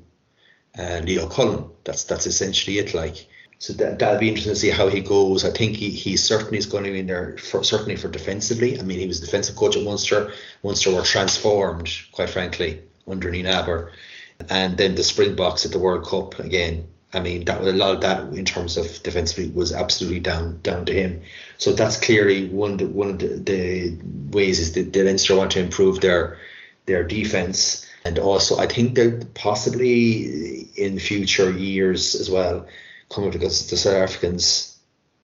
uh, 0.77 1.01
Leo 1.03 1.27
Cullen. 1.29 1.67
That's 1.83 2.03
that's 2.03 2.27
essentially 2.27 2.77
it. 2.77 2.93
Like, 2.93 3.25
so 3.61 3.73
that 3.73 3.99
that'll 3.99 4.19
be 4.19 4.27
interesting 4.27 4.53
to 4.53 4.59
see 4.59 4.71
how 4.71 4.87
he 4.87 5.01
goes. 5.01 5.45
I 5.45 5.51
think 5.51 5.75
he, 5.75 5.91
he 5.91 6.17
certainly 6.17 6.57
is 6.57 6.65
going 6.65 6.83
to 6.83 6.91
be 6.91 6.97
in 6.97 7.05
there 7.05 7.37
for 7.37 7.63
certainly 7.63 7.95
for 7.95 8.07
defensively. 8.07 8.79
I 8.79 8.81
mean, 8.81 8.97
he 8.97 9.05
was 9.05 9.19
defensive 9.19 9.55
coach 9.55 9.77
at 9.77 9.83
Munster. 9.83 10.33
Munster 10.63 10.91
were 10.95 11.03
transformed, 11.03 11.87
quite 12.11 12.31
frankly, 12.31 12.81
under 13.07 13.29
Nienaber. 13.31 13.91
And 14.49 14.77
then 14.77 14.95
the 14.95 15.03
Springboks 15.03 15.63
at 15.63 15.71
the 15.71 15.77
World 15.77 16.07
Cup 16.07 16.39
again. 16.39 16.87
I 17.13 17.19
mean, 17.19 17.45
that 17.45 17.61
a 17.61 17.71
lot 17.71 17.93
of 17.93 18.01
that 18.01 18.33
in 18.33 18.45
terms 18.45 18.77
of 18.77 19.03
defensively 19.03 19.51
was 19.51 19.71
absolutely 19.71 20.21
down 20.21 20.59
down 20.63 20.85
to 20.87 20.93
him. 20.93 21.21
So 21.59 21.71
that's 21.71 21.99
clearly 21.99 22.49
one 22.49 22.71
of 22.71 22.77
the, 22.79 22.87
one 22.87 23.09
of 23.11 23.19
the, 23.19 23.27
the 23.27 23.95
ways 24.31 24.59
is 24.59 24.71
that 24.73 24.91
the 24.91 25.03
Leinster 25.03 25.35
want 25.35 25.51
to 25.51 25.59
improve 25.59 26.01
their 26.01 26.39
their 26.87 27.03
defense. 27.03 27.87
And 28.05 28.17
also, 28.17 28.57
I 28.57 28.65
think 28.65 28.95
that 28.95 29.35
possibly 29.35 30.61
in 30.75 30.97
future 30.97 31.51
years 31.51 32.15
as 32.15 32.27
well, 32.27 32.65
coming 33.11 33.31
because 33.31 33.69
the 33.69 33.77
South 33.77 33.95
Africans, 33.95 34.77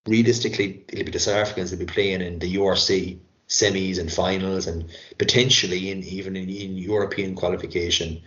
realistically, 0.06 0.84
it'll 0.89 1.06
be 1.06 1.12
the 1.12 1.19
South 1.19 1.38
Africans 1.38 1.71
will 1.71 1.80
be 1.80 1.86
playing 1.86 2.21
in 2.21 2.39
the 2.39 2.56
URC 2.56 3.17
semis 3.47 3.97
and 3.97 4.12
finals, 4.12 4.67
and 4.67 4.89
potentially 5.17 5.89
in 5.89 6.04
even 6.04 6.36
in, 6.36 6.50
in 6.50 6.78
European 6.78 7.36
qualification 7.36 8.21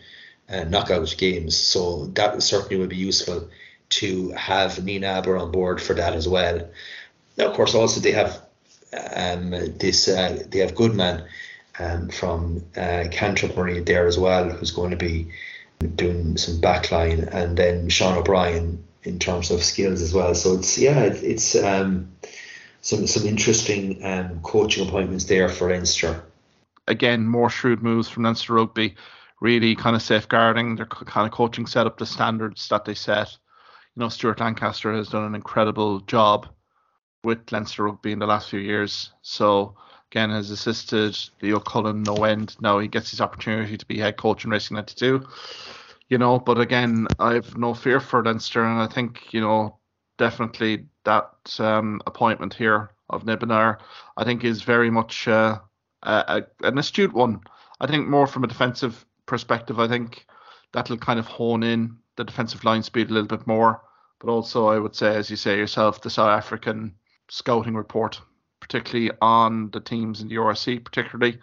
uh, 0.49 0.65
knockout 0.65 1.15
games. 1.19 1.57
So 1.57 2.07
that 2.15 2.43
certainly 2.43 2.77
would 2.77 2.89
be 2.91 2.97
useful 2.97 3.49
to 3.91 4.31
have 4.31 4.73
Nienaber 4.73 5.41
on 5.41 5.51
board 5.51 5.81
for 5.81 5.95
that 5.95 6.15
as 6.15 6.27
well. 6.27 6.69
Now, 7.37 7.49
of 7.49 7.55
course, 7.55 7.75
also 7.75 8.01
they 8.01 8.13
have 8.13 8.41
um, 9.15 9.51
this 9.51 10.09
uh, 10.09 10.43
they 10.49 10.61
have 10.61 10.75
Goodman 10.75 11.25
um, 11.79 12.09
from 12.09 12.65
uh, 12.77 13.05
Canterbury 13.11 13.81
there 13.81 14.07
as 14.07 14.19
well, 14.19 14.49
who's 14.49 14.71
going 14.71 14.91
to 14.91 14.97
be 14.97 15.29
doing 15.97 16.37
some 16.37 16.61
backline, 16.61 17.27
and 17.33 17.57
then 17.57 17.89
Sean 17.89 18.19
O'Brien 18.19 18.85
in 19.05 19.19
terms 19.19 19.51
of 19.51 19.63
skills 19.63 20.03
as 20.03 20.13
well. 20.13 20.35
So 20.35 20.55
it's 20.55 20.79
yeah, 20.79 21.01
it's, 21.01 21.23
it's 21.23 21.65
um, 21.65 22.13
some 22.81 23.07
some 23.07 23.27
interesting 23.27 24.05
um, 24.05 24.41
coaching 24.43 24.89
appointments 24.89 25.25
there 25.25 25.49
for 25.49 25.71
Leinster. 25.71 26.25
Again, 26.87 27.27
more 27.27 27.51
shrewd 27.51 27.83
moves 27.83 28.09
from 28.09 28.25
Leinster 28.25 28.55
Rugby, 28.55 28.97
really 29.41 29.77
kind 29.77 29.95
of 29.95 30.03
safeguarding 30.03 30.77
their 30.77 30.87
kind 30.87 31.27
of 31.27 31.33
coaching 31.33 31.67
setup, 31.67 31.99
the 31.99 32.07
standards 32.07 32.69
that 32.69 32.85
they 32.85 32.95
set. 32.95 33.37
You 33.95 34.01
know, 34.01 34.09
Stuart 34.09 34.41
Lancaster 34.41 34.93
has 34.93 35.09
done 35.09 35.25
an 35.25 35.35
incredible 35.35 36.01
job 36.01 36.49
with 37.23 37.53
Leinster 37.53 37.85
Rugby 37.85 38.13
in 38.13 38.19
the 38.19 38.27
last 38.27 38.51
few 38.51 38.61
years. 38.61 39.13
So 39.23 39.77
again, 40.11 40.31
has 40.31 40.51
assisted 40.51 41.17
Leo 41.43 41.61
Cullen 41.61 42.03
no 42.03 42.25
end. 42.25 42.57
Now 42.61 42.79
he 42.79 42.89
gets 42.89 43.11
his 43.11 43.21
opportunity 43.21 43.77
to 43.77 43.87
be 43.87 43.99
head 43.99 44.17
coach 44.17 44.45
in 44.45 44.51
Racing 44.51 44.77
92. 44.77 45.27
You 46.11 46.19
know, 46.19 46.41
but 46.41 46.59
again, 46.61 47.07
I 47.21 47.35
have 47.35 47.57
no 47.57 47.73
fear 47.73 48.01
for 48.01 48.23
Leinster, 48.25 48.65
and 48.65 48.81
I 48.81 48.89
think 48.89 49.33
you 49.33 49.41
know 49.41 49.79
definitely 50.19 50.87
that 51.05 51.31
um, 51.61 52.01
appointment 52.05 52.53
here 52.53 52.91
of 53.09 53.25
Nienaber, 53.25 53.79
I 54.17 54.25
think 54.25 54.45
is 54.45 54.63
very 54.63 54.91
much 54.91 55.29
uh, 55.29 55.61
a, 56.03 56.45
a, 56.63 56.67
an 56.67 56.79
astute 56.79 57.13
one. 57.13 57.41
I 57.81 57.87
think 57.87 58.09
more 58.09 58.27
from 58.27 58.43
a 58.43 58.49
defensive 58.49 59.07
perspective, 59.27 59.79
I 59.79 59.87
think 59.87 60.27
that'll 60.73 60.99
kind 60.99 61.21
of 61.21 61.27
hone 61.27 61.63
in 61.63 61.97
the 62.17 62.25
defensive 62.25 62.65
line 62.65 62.83
speed 62.83 63.11
a 63.11 63.13
little 63.15 63.29
bit 63.29 63.47
more. 63.47 63.81
But 64.19 64.31
also, 64.31 64.67
I 64.67 64.79
would 64.79 64.97
say, 64.97 65.15
as 65.15 65.31
you 65.31 65.37
say 65.37 65.57
yourself, 65.57 66.03
the 66.03 66.11
South 66.11 66.29
African 66.29 66.97
scouting 67.29 67.75
report, 67.75 68.21
particularly 68.61 69.13
on 69.23 69.71
the 69.71 69.81
teams 69.81 70.21
in 70.21 70.29
the 70.29 70.35
URC, 70.35 70.85
particularly, 70.85 71.39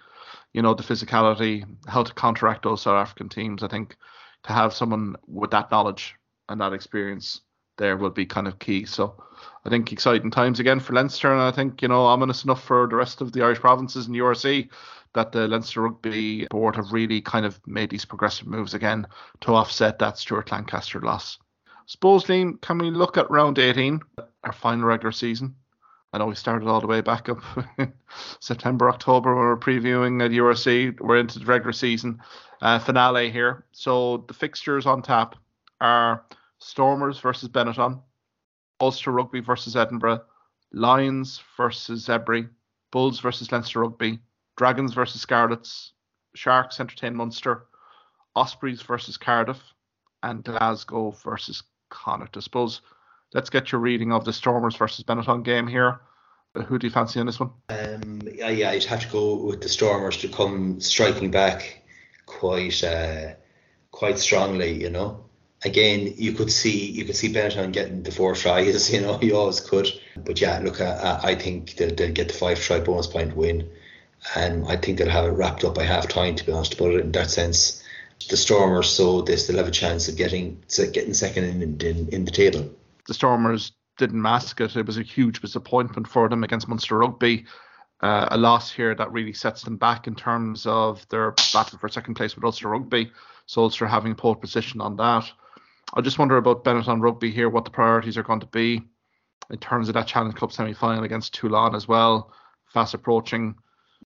you 0.54 0.62
know, 0.62 0.74
the 0.74 0.84
physicality, 0.84 1.64
how 1.88 2.04
to 2.04 2.14
counteract 2.14 2.64
those 2.64 2.82
South 2.82 3.02
African 3.02 3.30
teams. 3.30 3.64
I 3.64 3.70
think 3.70 3.96
to 4.44 4.54
have 4.54 4.74
someone 4.74 5.16
with 5.28 5.52
that 5.52 5.72
knowledge 5.72 6.16
and 6.50 6.62
that 6.62 6.74
experience 6.74 7.42
there 7.78 7.98
will 7.98 8.10
be 8.10 8.26
kind 8.26 8.48
of 8.48 8.60
key. 8.60 8.86
So 8.86 9.24
I 9.66 9.70
think 9.70 9.92
exciting 9.92 10.32
times 10.32 10.60
again 10.60 10.80
for 10.80 10.94
Leinster, 10.94 11.32
and 11.32 11.42
I 11.42 11.52
think 11.52 11.82
you 11.82 11.88
know 11.88 12.06
ominous 12.06 12.44
enough 12.44 12.64
for 12.64 12.88
the 12.88 12.96
rest 12.96 13.22
of 13.22 13.32
the 13.32 13.44
Irish 13.44 13.60
provinces 13.60 14.08
in 14.08 14.14
the 14.14 14.20
URC 14.20 14.70
that 15.14 15.32
the 15.32 15.48
Leinster 15.48 15.82
Rugby 15.82 16.48
Board 16.50 16.76
have 16.76 16.92
really 16.92 17.22
kind 17.22 17.46
of 17.46 17.60
made 17.66 17.90
these 17.90 18.06
progressive 18.06 18.48
moves 18.48 18.74
again 18.74 19.08
to 19.42 19.54
offset 19.54 20.00
that 20.00 20.18
Stuart 20.18 20.52
Lancaster 20.52 21.00
loss. 21.02 21.40
Suppose, 21.86 22.26
Liam, 22.26 22.60
can 22.62 22.78
we 22.78 22.92
look 22.92 23.18
at 23.18 23.32
round 23.32 23.58
18, 23.58 24.02
our 24.44 24.52
final 24.52 24.86
regular 24.86 25.12
season? 25.12 25.56
I 26.14 26.20
know 26.20 26.28
we 26.28 26.36
started 26.36 26.68
all 26.68 26.80
the 26.80 26.88
way 26.88 27.02
back 27.02 27.28
up 27.30 27.40
September, 28.40 28.90
October 28.90 29.36
when 29.36 29.44
we 29.44 29.50
were 29.50 29.58
previewing 29.58 30.24
at 30.24 30.32
URC. 30.32 31.00
We're 31.02 31.18
into 31.18 31.40
the 31.40 31.46
regular 31.46 31.74
season 31.74 32.20
uh, 32.62 32.80
finale 32.80 33.30
here. 33.30 33.66
So 33.74 34.24
the 34.28 34.34
fixtures 34.34 34.86
on 34.86 35.02
tap 35.02 35.36
are 35.82 36.24
Stormers 36.60 37.20
versus 37.20 37.50
Benetton, 37.50 38.02
Ulster 38.80 39.12
Rugby 39.12 39.42
versus 39.42 39.76
Edinburgh, 39.76 40.22
Lions 40.72 41.42
versus 41.58 42.08
Zebre, 42.08 42.50
Bulls 42.92 43.20
versus 43.20 43.52
Leinster 43.52 43.82
Rugby, 43.82 44.20
Dragons 44.56 44.94
versus 44.94 45.22
Scarlets, 45.22 45.92
Sharks 46.36 46.80
entertain 46.80 47.16
Munster, 47.16 47.66
Ospreys 48.36 48.82
versus 48.82 49.18
Cardiff, 49.18 49.62
and 50.24 50.44
Glasgow 50.44 51.12
versus 51.24 51.64
Connacht. 51.90 52.38
I 52.38 52.40
suppose 52.40 52.82
let's 53.34 53.50
get 53.50 53.72
your 53.72 53.82
reading 53.82 54.12
of 54.12 54.26
the 54.26 54.34
Stormers 54.34 54.76
versus 54.76 55.04
Benetton 55.04 55.44
game 55.44 55.68
here. 55.68 56.00
Uh, 56.56 56.64
who 56.64 56.80
do 56.80 56.88
you 56.88 56.92
fancy 56.92 57.20
in 57.20 57.26
this 57.26 57.40
one? 57.40 57.52
Um, 57.70 58.22
yeah, 58.34 58.50
yeah, 58.50 58.70
I'd 58.72 58.84
have 58.86 59.02
to 59.02 59.08
go 59.10 59.36
with 59.36 59.62
the 59.62 59.70
Stormers 59.70 60.18
to 60.18 60.28
come 60.28 60.80
striking 60.80 61.32
back 61.32 61.84
quite 62.26 62.84
uh, 62.84 63.34
quite 63.92 64.20
strongly. 64.20 64.82
You 64.82 64.90
know, 64.90 65.26
again, 65.64 66.14
you 66.18 66.34
could 66.34 66.52
see 66.52 66.92
you 66.92 67.06
could 67.06 67.16
see 67.16 67.34
Benetton 67.34 67.74
getting 67.74 68.04
the 68.04 68.12
four 68.12 68.36
tries. 68.36 68.90
You 68.94 69.02
know, 69.02 69.20
you 69.22 69.36
always 69.36 69.60
could. 69.60 69.88
But 70.16 70.40
yeah, 70.42 70.60
look, 70.60 70.82
I, 70.82 71.20
I 71.24 71.36
think 71.36 71.76
they'll, 71.76 71.94
they'll 71.94 72.14
get 72.14 72.30
the 72.30 72.34
five 72.34 72.60
try 72.60 72.80
bonus 72.80 73.08
point 73.08 73.36
win, 73.36 73.70
and 74.36 74.68
I 74.68 74.78
think 74.78 74.98
they'll 74.98 75.10
have 75.10 75.26
it 75.26 75.30
wrapped 75.30 75.64
up 75.64 75.76
by 75.76 75.84
half 75.84 76.08
time. 76.08 76.36
To 76.36 76.46
be 76.46 76.52
honest, 76.52 76.78
put 76.78 76.94
it 76.94 77.02
in 77.02 77.12
that 77.12 77.30
sense, 77.30 77.84
the 78.30 78.38
Stormers 78.38 78.90
so 78.90 79.22
they 79.22 79.36
still 79.36 79.58
have 79.58 79.68
a 79.68 79.72
chance 79.72 80.08
of 80.08 80.16
getting 80.16 80.64
getting 80.94 81.14
second 81.14 81.44
in, 81.44 81.82
in, 81.82 82.10
in 82.10 82.26
the 82.26 82.32
table. 82.32 82.70
The 83.08 83.14
Stormers 83.14 83.72
didn't 83.98 84.22
mask 84.22 84.62
it. 84.62 84.76
It 84.76 84.86
was 84.86 84.98
a 84.98 85.04
huge 85.04 85.42
disappointment 85.42 86.08
for 86.08 86.30
them 86.30 86.44
against 86.44 86.68
Munster 86.68 86.98
Rugby. 87.00 87.46
Uh, 88.02 88.28
a 88.30 88.38
loss 88.38 88.72
here 88.72 88.94
that 88.94 89.12
really 89.12 89.34
sets 89.34 89.64
them 89.64 89.76
back 89.76 90.06
in 90.06 90.14
terms 90.14 90.68
of 90.68 91.08
their 91.10 91.32
battle 91.52 91.80
for 91.80 91.90
second 91.90 92.14
place 92.14 92.36
with 92.36 92.44
Ulster 92.44 92.70
Rugby. 92.70 93.12
So 93.48 93.64
Ulster 93.64 93.88
having 93.88 94.12
a 94.12 94.16
pole 94.16 94.36
position 94.36 94.82
on 94.82 94.96
that. 94.98 95.32
I 95.94 96.02
just 96.02 96.20
wonder 96.20 96.38
about 96.38 96.64
Benetton 96.64 97.02
Rugby 97.02 97.32
here, 97.32 97.50
what 97.50 97.66
the 97.66 97.72
priorities 97.72 98.18
are 98.18 98.24
going 98.24 98.42
to 98.42 98.46
be 98.48 98.84
in 99.50 99.58
terms 99.58 99.88
of 99.88 99.94
that 99.96 100.08
Challenge 100.08 100.36
Cup 100.36 100.52
semi 100.52 100.74
final 100.74 101.04
against 101.04 101.34
Toulon 101.34 101.74
as 101.74 101.88
well. 101.88 102.32
Fast 102.74 102.94
approaching. 102.94 103.56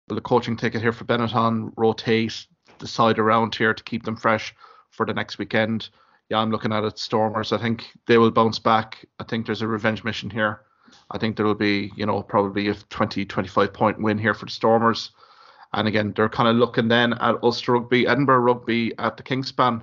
Will 0.09 0.16
the 0.16 0.22
coaching 0.22 0.57
ticket 0.57 0.80
here 0.80 0.92
for 0.92 1.05
Benetton 1.05 1.72
rotate 1.76 2.47
the 2.78 2.86
side 2.86 3.18
around 3.18 3.55
here 3.55 3.74
to 3.74 3.84
keep 3.84 4.05
them 4.05 4.16
fresh 4.16 4.55
for 4.90 5.05
the 5.05 5.14
next 5.14 5.38
weekend? 5.38 5.90
Yeah, 6.29 6.39
I'm 6.39 6.51
looking 6.51 6.72
at 6.72 6.85
it. 6.85 6.99
Stormers, 6.99 7.53
I 7.53 7.59
think 7.59 7.87
they 8.07 8.18
will 8.18 8.31
bounce 8.31 8.59
back. 8.59 9.07
I 9.20 9.24
think 9.24 9.47
there's 9.47 9.62
a 9.62 9.68
revenge 9.68 10.03
mission 10.03 10.29
here. 10.29 10.62
I 11.11 11.18
think 11.18 11.37
there 11.37 11.47
will 11.47 11.55
be, 11.55 11.93
you 11.97 12.07
know, 12.07 12.22
probably 12.22 12.68
a 12.68 12.74
20, 12.74 13.24
25 13.24 13.72
point 13.72 14.01
win 14.01 14.18
here 14.18 14.35
for 14.35 14.47
the 14.47 14.53
Stormers. 14.53 15.11
And 15.72 15.87
again, 15.87 16.12
they're 16.16 16.29
kind 16.29 16.49
of 16.49 16.57
looking 16.57 16.89
then 16.89 17.12
at 17.14 17.43
Ulster 17.43 17.72
Rugby, 17.72 18.07
Edinburgh 18.07 18.41
Rugby 18.41 18.93
at 18.99 19.16
the 19.16 19.22
Kingspan 19.22 19.83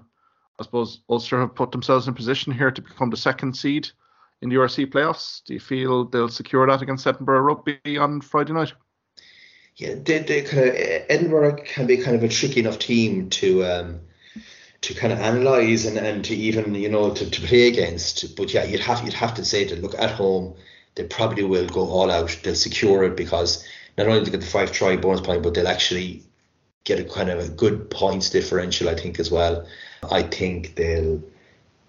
I 0.60 0.64
suppose 0.64 1.02
Ulster 1.10 1.40
have 1.40 1.56
put 1.56 1.72
themselves 1.72 2.08
in 2.08 2.14
position 2.14 2.54
here 2.54 2.72
to 2.72 2.82
become 2.82 3.10
the 3.10 3.18
second 3.18 3.56
seed 3.56 3.90
in 4.42 4.50
the 4.50 4.56
URC 4.56 4.92
playoffs. 4.92 5.44
Do 5.44 5.54
you 5.54 5.60
feel 5.60 6.06
they'll 6.06 6.30
secure 6.30 6.68
that 6.68 6.82
against 6.82 7.08
Edinburgh 7.08 7.42
Rugby 7.42 7.98
on 7.98 8.22
Friday 8.22 8.54
night? 8.54 8.74
Yeah, 9.76 9.96
they, 9.96 10.20
they 10.20 10.44
kind 10.44 10.68
of 10.68 10.76
Edinburgh 10.76 11.64
can 11.66 11.88
be 11.88 11.98
kind 11.98 12.16
of 12.16 12.24
a 12.24 12.28
tricky 12.28 12.60
enough 12.60 12.78
team 12.78 13.30
to 13.32 13.66
um, 13.66 14.02
to 14.84 14.94
kind 14.94 15.14
of 15.14 15.20
analyze 15.20 15.86
and, 15.86 15.98
and 15.98 16.24
to 16.26 16.36
even 16.36 16.76
you 16.76 16.90
know 16.90 17.14
to, 17.14 17.30
to 17.30 17.42
play 17.42 17.68
against. 17.68 18.36
But 18.36 18.54
yeah, 18.54 18.66
you'd 18.66 18.82
have 18.82 19.04
you'd 19.04 19.14
have 19.14 19.34
to 19.36 19.46
say 19.46 19.66
that 19.66 19.82
look 19.82 19.96
at 19.98 20.12
home, 20.12 20.56
they 20.96 21.06
probably 21.06 21.44
will 21.44 21.68
go 21.68 21.88
all 21.88 22.12
out. 22.12 22.38
They'll 22.44 22.56
secure 22.56 23.04
it 23.06 23.16
because 23.16 23.66
not 23.98 24.08
only 24.08 24.24
they 24.24 24.32
get 24.32 24.42
the 24.42 24.48
five 24.48 24.72
try 24.72 24.96
bonus 24.98 25.22
point, 25.22 25.42
but 25.42 25.54
they'll 25.54 25.68
actually 25.68 26.24
get 26.84 27.00
a 27.00 27.06
kind 27.06 27.30
of 27.30 27.40
a 27.40 27.50
good 27.50 27.90
points 27.90 28.30
differential, 28.30 28.90
I 28.90 28.96
think, 28.96 29.20
as 29.20 29.32
well. 29.32 29.66
I 30.12 30.24
think 30.24 30.76
they'll 30.76 31.22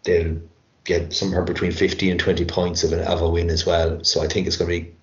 they'll 0.04 0.40
get 0.84 1.12
somewhere 1.12 1.42
between 1.42 1.72
50 1.72 2.10
and 2.10 2.20
20 2.20 2.44
points 2.44 2.84
of, 2.84 2.92
an, 2.92 3.00
of 3.00 3.22
a 3.22 3.28
win 3.28 3.48
as 3.48 3.64
well. 3.64 4.04
So 4.04 4.22
I 4.22 4.28
think 4.28 4.46
it's 4.46 4.56
going 4.56 4.70
to 4.70 4.80
be 4.82 4.94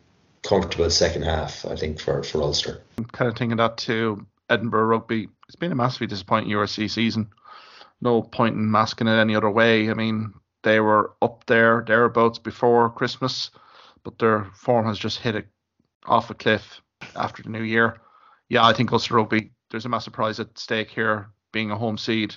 comfortable 0.44 0.90
second 0.92 1.24
half, 1.24 1.66
I 1.66 1.76
think, 1.76 2.00
for, 2.00 2.22
for 2.22 2.42
Ulster. 2.44 2.82
I'm 3.00 3.06
kind 3.06 3.30
of 3.30 3.36
thinking 3.36 3.58
that 3.58 3.78
too. 3.78 4.26
Edinburgh 4.48 4.86
Rugby, 4.86 5.28
it's 5.48 5.56
been 5.56 5.72
a 5.72 5.76
massively 5.76 6.06
disappointing 6.06 6.52
URC 6.52 6.90
season. 6.90 7.30
No 8.02 8.22
point 8.22 8.56
in 8.56 8.72
masking 8.72 9.08
it 9.08 9.12
any 9.12 9.36
other 9.36 9.50
way. 9.50 9.90
I 9.90 9.94
mean, 9.94 10.34
they 10.64 10.80
were 10.80 11.14
up 11.22 11.46
there, 11.46 11.84
thereabouts 11.86 12.40
before 12.40 12.90
Christmas, 12.90 13.52
but 14.04 14.18
their 14.20 14.46
form 14.56 14.86
has 14.88 14.98
just 14.98 15.20
hit 15.20 15.36
it 15.36 15.48
off 16.06 16.30
a 16.30 16.34
cliff 16.34 16.82
after 17.16 17.44
the 17.44 17.50
new 17.50 17.64
year. 17.64 18.02
Yeah, 18.50 18.66
I 18.66 18.74
think 18.74 18.92
Ulster 18.92 19.16
Rugby, 19.16 19.52
there's 19.70 19.86
a 19.86 19.90
massive 19.90 20.14
prize 20.14 20.40
at 20.40 20.58
stake 20.58 20.90
here, 20.90 21.30
being 21.52 21.72
a 21.72 21.78
home 21.78 21.98
seed 21.98 22.36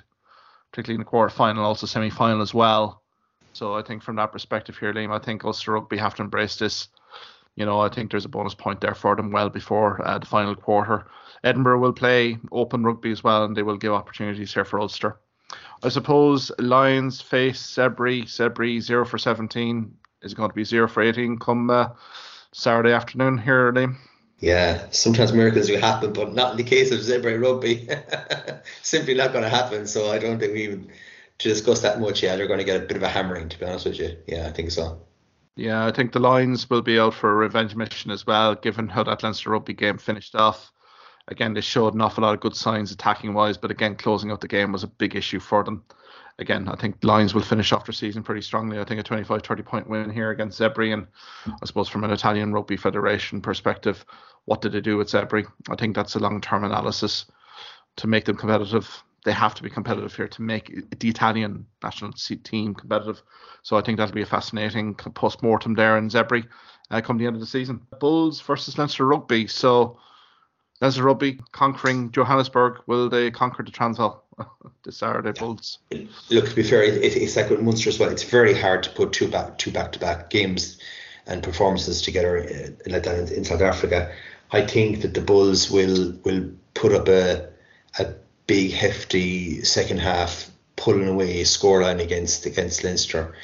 particularly 0.75 0.97
in 0.97 1.03
the 1.03 1.09
quarter 1.09 1.33
final, 1.33 1.65
also 1.65 1.87
semi 1.87 2.11
final 2.11 2.43
as 2.43 2.53
well. 2.53 3.01
So 3.53 3.75
I 3.75 3.83
think 3.83 4.03
from 4.03 4.17
that 4.17 4.33
perspective 4.33 4.77
here, 4.77 4.93
Liam, 4.93 5.15
I 5.15 5.25
think 5.25 5.45
Ulster 5.45 5.71
Rugby 5.71 5.97
have 5.99 6.17
to 6.17 6.23
embrace 6.23 6.57
this. 6.57 6.89
You 7.55 7.65
know, 7.65 7.79
I 7.79 7.89
think 7.89 8.11
there's 8.11 8.25
a 8.25 8.29
bonus 8.29 8.55
point 8.55 8.81
there 8.81 8.97
for 8.97 9.15
them 9.15 9.31
well 9.31 9.49
before 9.49 10.05
uh, 10.05 10.19
the 10.19 10.27
final 10.27 10.57
quarter. 10.57 11.07
Edinburgh 11.45 11.79
will 11.79 11.93
play 11.93 12.39
open 12.51 12.83
rugby 12.83 13.13
as 13.13 13.23
well, 13.23 13.45
and 13.45 13.57
they 13.57 13.63
will 13.63 13.77
give 13.77 13.93
opportunities 13.93 14.53
here 14.53 14.65
for 14.65 14.81
Ulster. 14.81 15.21
I 15.83 15.89
suppose 15.89 16.51
Lions 16.59 17.21
face 17.21 17.61
Zebre. 17.61 18.25
Zebre 18.25 18.81
0 18.81 19.05
for 19.05 19.19
17 19.19 19.95
is 20.23 20.35
going 20.35 20.49
to 20.51 20.55
be 20.55 20.65
0 20.65 20.89
for 20.89 21.03
18 21.03 21.39
come 21.39 21.71
uh, 21.71 21.89
Saturday 22.53 22.93
afternoon 22.93 23.39
here, 23.39 23.73
Liam. 23.73 23.97
Yeah, 24.41 24.87
sometimes 24.91 25.33
miracles 25.33 25.69
do 25.69 25.77
happen, 25.77 26.13
but 26.13 26.35
not 26.35 26.53
in 26.53 26.57
the 26.57 26.65
case 26.65 26.91
of 26.91 27.01
Zebre 27.01 27.41
Rugby. 27.41 27.89
Simply 28.83 29.15
not 29.15 29.33
going 29.33 29.45
to 29.45 29.49
happen. 29.49 29.87
So 29.87 30.11
I 30.11 30.19
don't 30.19 30.39
think 30.39 30.53
we 30.53 30.65
even 30.65 30.91
to 31.39 31.49
discuss 31.49 31.81
that 31.81 32.01
much. 32.01 32.23
Yeah, 32.23 32.37
they're 32.37 32.47
going 32.47 32.59
to 32.59 32.65
get 32.65 32.83
a 32.83 32.87
bit 32.87 32.97
of 32.97 33.03
a 33.03 33.09
hammering, 33.09 33.49
to 33.49 33.59
be 33.59 33.67
honest 33.67 33.87
with 33.87 33.99
you. 33.99 34.17
Yeah, 34.27 34.47
I 34.47 34.53
think 34.53 34.71
so. 34.71 35.01
Yeah, 35.57 35.87
I 35.87 35.93
think 35.93 36.13
the 36.13 36.21
Lions 36.21 36.69
will 36.69 36.83
be 36.83 36.99
out 36.99 37.15
for 37.15 37.31
a 37.31 37.35
revenge 37.35 37.77
mission 37.77 38.11
as 38.11 38.27
well, 38.27 38.55
given 38.55 38.89
how 38.89 39.05
that 39.05 39.23
Leinster 39.23 39.51
Rugby 39.51 39.75
game 39.75 39.99
finished 39.99 40.35
off. 40.35 40.73
Again, 41.29 41.55
they 41.55 41.61
showed 41.61 41.95
an 41.95 42.03
awful 42.03 42.23
lot 42.23 42.35
of 42.35 42.41
good 42.41 42.55
signs 42.55 42.93
attacking 42.93 43.33
wise, 43.33 43.57
but 43.57 43.71
again, 43.71 43.97
closing 43.97 44.31
out 44.31 44.41
the 44.41 44.49
game 44.49 44.73
was 44.73 44.85
a 44.85 44.89
big 44.89 45.17
issue 45.17 45.41
for 45.41 45.65
them 45.65 45.85
again, 46.39 46.69
I 46.69 46.77
think 46.77 47.03
Lions 47.03 47.35
will 47.35 47.43
finish 47.43 47.73
off 47.73 47.87
their 47.87 47.93
season 47.93 48.23
pretty 48.23 48.43
strongly. 48.43 48.79
I 48.79 48.85
think 48.85 49.01
a 49.01 49.03
25 49.03 49.43
30 49.43 49.63
point 49.63 49.89
win 49.89 50.11
here 50.11 50.31
against 50.31 50.61
Zebre. 50.61 50.93
And 50.93 51.07
I 51.47 51.67
suppose 51.67 51.89
from 51.89 52.05
an 52.05 52.11
Italian 52.11 52.53
Rugby 52.53 52.77
Federation 52.77 53.41
perspective, 53.41 54.05
what 54.47 54.61
did 54.61 54.73
they 54.73 54.81
do 54.81 54.97
with 54.97 55.09
Zebre? 55.09 55.47
I 55.71 55.77
think 55.77 55.95
that's 55.95 56.17
a 56.17 56.21
long 56.21 56.41
term 56.41 56.65
analysis 56.65 57.27
to 57.97 58.07
make 58.07 58.25
them 58.25 58.37
competitive. 58.37 59.03
They 59.25 59.33
have 59.33 59.55
to 59.55 59.63
be 59.63 59.71
competitive 59.71 60.15
here 60.15 60.29
to 60.29 60.43
make 60.43 60.99
the 60.99 61.09
Italian 61.09 61.67
national 61.83 62.13
team 62.13 62.75
competitive. 62.75 63.23
So 63.63 63.77
I 63.77 63.81
think 63.81 63.99
that'll 63.99 64.15
be 64.15 64.23
a 64.23 64.27
fascinating 64.27 64.95
post 64.95 65.43
mortem 65.43 65.75
there 65.75 65.97
in 65.97 66.11
Zebre 66.11 66.47
uh, 66.91 67.01
come 67.01 67.17
the 67.17 67.27
end 67.27 67.37
of 67.37 67.41
the 67.41 67.47
season. 67.47 67.81
Bulls 68.01 68.41
versus 68.43 68.77
Leinster 68.77 69.07
Rugby. 69.07 69.47
So 69.47 69.99
Leinster 70.85 71.03
Rugby 71.03 71.41
conquering 71.53 72.11
Johannesburg. 72.11 72.83
Will 72.87 73.09
they 73.09 73.31
conquer 73.31 73.63
the 73.63 73.71
Transvaal? 73.71 74.23
the 74.83 74.93
Saturday 74.93 75.33
yeah. 75.35 75.41
Bulls. 75.41 75.79
Look, 76.29 76.51
to 76.51 76.55
be 76.55 76.63
fair, 76.63 76.83
it, 76.83 77.03
it's 77.03 77.37
like 77.37 77.49
with 77.49 77.63
Munster 77.63 77.89
as 77.89 77.99
well. 77.99 78.11
It's 78.11 78.25
very 78.25 78.53
hard 78.53 78.83
to 78.83 78.91
put 78.91 79.15
two 79.15 79.29
back 79.29 79.57
two 79.57 79.71
back 79.71 79.93
to 79.93 79.99
back 79.99 80.29
games 80.29 80.79
and 81.27 81.43
performances 81.43 82.03
together 82.03 82.39
uh, 82.39 82.91
like 82.91 83.05
that 83.05 83.19
in, 83.19 83.33
in, 83.33 83.45
South 83.45 83.63
Africa. 83.63 84.13
I 84.53 84.67
think 84.67 85.01
that 85.01 85.15
the 85.15 85.23
Bulls 85.23 85.71
will 85.71 86.19
will 86.23 86.51
put 86.75 86.93
up 86.93 87.09
a 87.09 87.49
a 87.99 88.13
big 88.47 88.73
hefty 88.73 89.65
second 89.65 90.01
half, 90.01 90.51
pulling 90.77 91.09
away 91.09 91.41
a 91.41 91.45
scoreline 91.45 92.03
against 92.03 92.45
against 92.45 92.85
Leinster. 92.85 93.35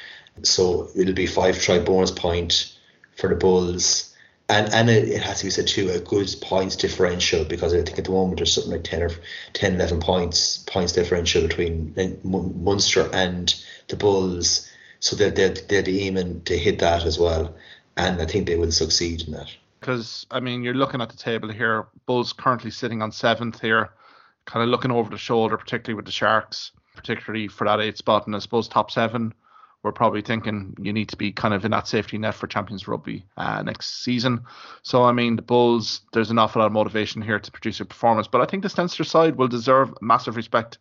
So 0.42 0.90
it'll 0.94 1.14
be 1.14 1.26
five 1.26 1.58
try 1.58 1.78
bonus 1.78 2.10
point 2.10 2.76
for 3.16 3.30
the 3.30 3.36
Bulls 3.36 4.09
and 4.50 4.74
and 4.74 4.90
it, 4.90 5.08
it, 5.08 5.22
has 5.22 5.38
to 5.38 5.44
be 5.44 5.50
said 5.50 5.68
too 5.68 5.90
a 5.90 6.00
good 6.00 6.28
points 6.42 6.74
differential 6.74 7.44
because 7.44 7.72
I 7.72 7.82
think 7.82 7.98
at 7.98 8.04
the 8.04 8.10
moment 8.10 8.38
there's 8.38 8.52
something 8.52 8.72
like 8.72 8.84
10 8.84 9.02
or 9.02 9.10
10 9.52 9.74
11 9.74 10.00
points 10.00 10.58
points 10.58 10.92
differential 10.92 11.42
between 11.42 11.94
Munster 12.24 13.08
and 13.12 13.54
the 13.88 13.96
Bulls. 13.96 14.68
So 14.98 15.16
they're, 15.16 15.30
they're, 15.30 15.54
they're 15.54 15.88
aiming 15.88 16.42
to 16.42 16.58
hit 16.58 16.80
that 16.80 17.04
as 17.04 17.18
well. 17.18 17.54
And 17.96 18.20
I 18.20 18.26
think 18.26 18.46
they 18.46 18.56
will 18.56 18.72
succeed 18.72 19.22
in 19.22 19.32
that. 19.32 19.50
Because 19.78 20.26
I 20.30 20.40
mean 20.40 20.62
you're 20.62 20.74
looking 20.74 21.00
at 21.00 21.10
the 21.10 21.16
table 21.16 21.48
here. 21.50 21.86
Bulls 22.06 22.32
currently 22.32 22.72
sitting 22.72 23.02
on 23.02 23.12
seventh 23.12 23.60
here 23.60 23.90
kind 24.46 24.64
of 24.64 24.68
looking 24.68 24.90
over 24.90 25.10
the 25.10 25.18
shoulder 25.18 25.56
particularly 25.56 25.94
with 25.94 26.06
the 26.06 26.12
Sharks 26.12 26.72
particularly 26.96 27.46
for 27.46 27.66
that 27.66 27.80
eighth 27.80 27.98
spot. 27.98 28.26
And 28.26 28.34
I 28.34 28.40
suppose 28.40 28.66
top 28.66 28.90
seven 28.90 29.32
we're 29.82 29.92
probably 29.92 30.20
thinking 30.20 30.74
you 30.80 30.92
need 30.92 31.08
to 31.08 31.16
be 31.16 31.32
kind 31.32 31.54
of 31.54 31.64
in 31.64 31.70
that 31.70 31.88
safety 31.88 32.18
net 32.18 32.34
for 32.34 32.46
Champions 32.46 32.86
Rugby 32.86 33.24
uh, 33.36 33.62
next 33.62 34.04
season. 34.04 34.40
So, 34.82 35.04
I 35.04 35.12
mean, 35.12 35.36
the 35.36 35.42
Bulls, 35.42 36.02
there's 36.12 36.30
an 36.30 36.38
awful 36.38 36.60
lot 36.60 36.66
of 36.66 36.72
motivation 36.72 37.22
here 37.22 37.38
to 37.38 37.50
produce 37.50 37.80
a 37.80 37.86
performance, 37.86 38.28
but 38.28 38.42
I 38.42 38.44
think 38.44 38.62
the 38.62 38.74
Leinster 38.76 39.04
side 39.04 39.36
will 39.36 39.48
deserve 39.48 39.94
massive 40.02 40.36
respect. 40.36 40.78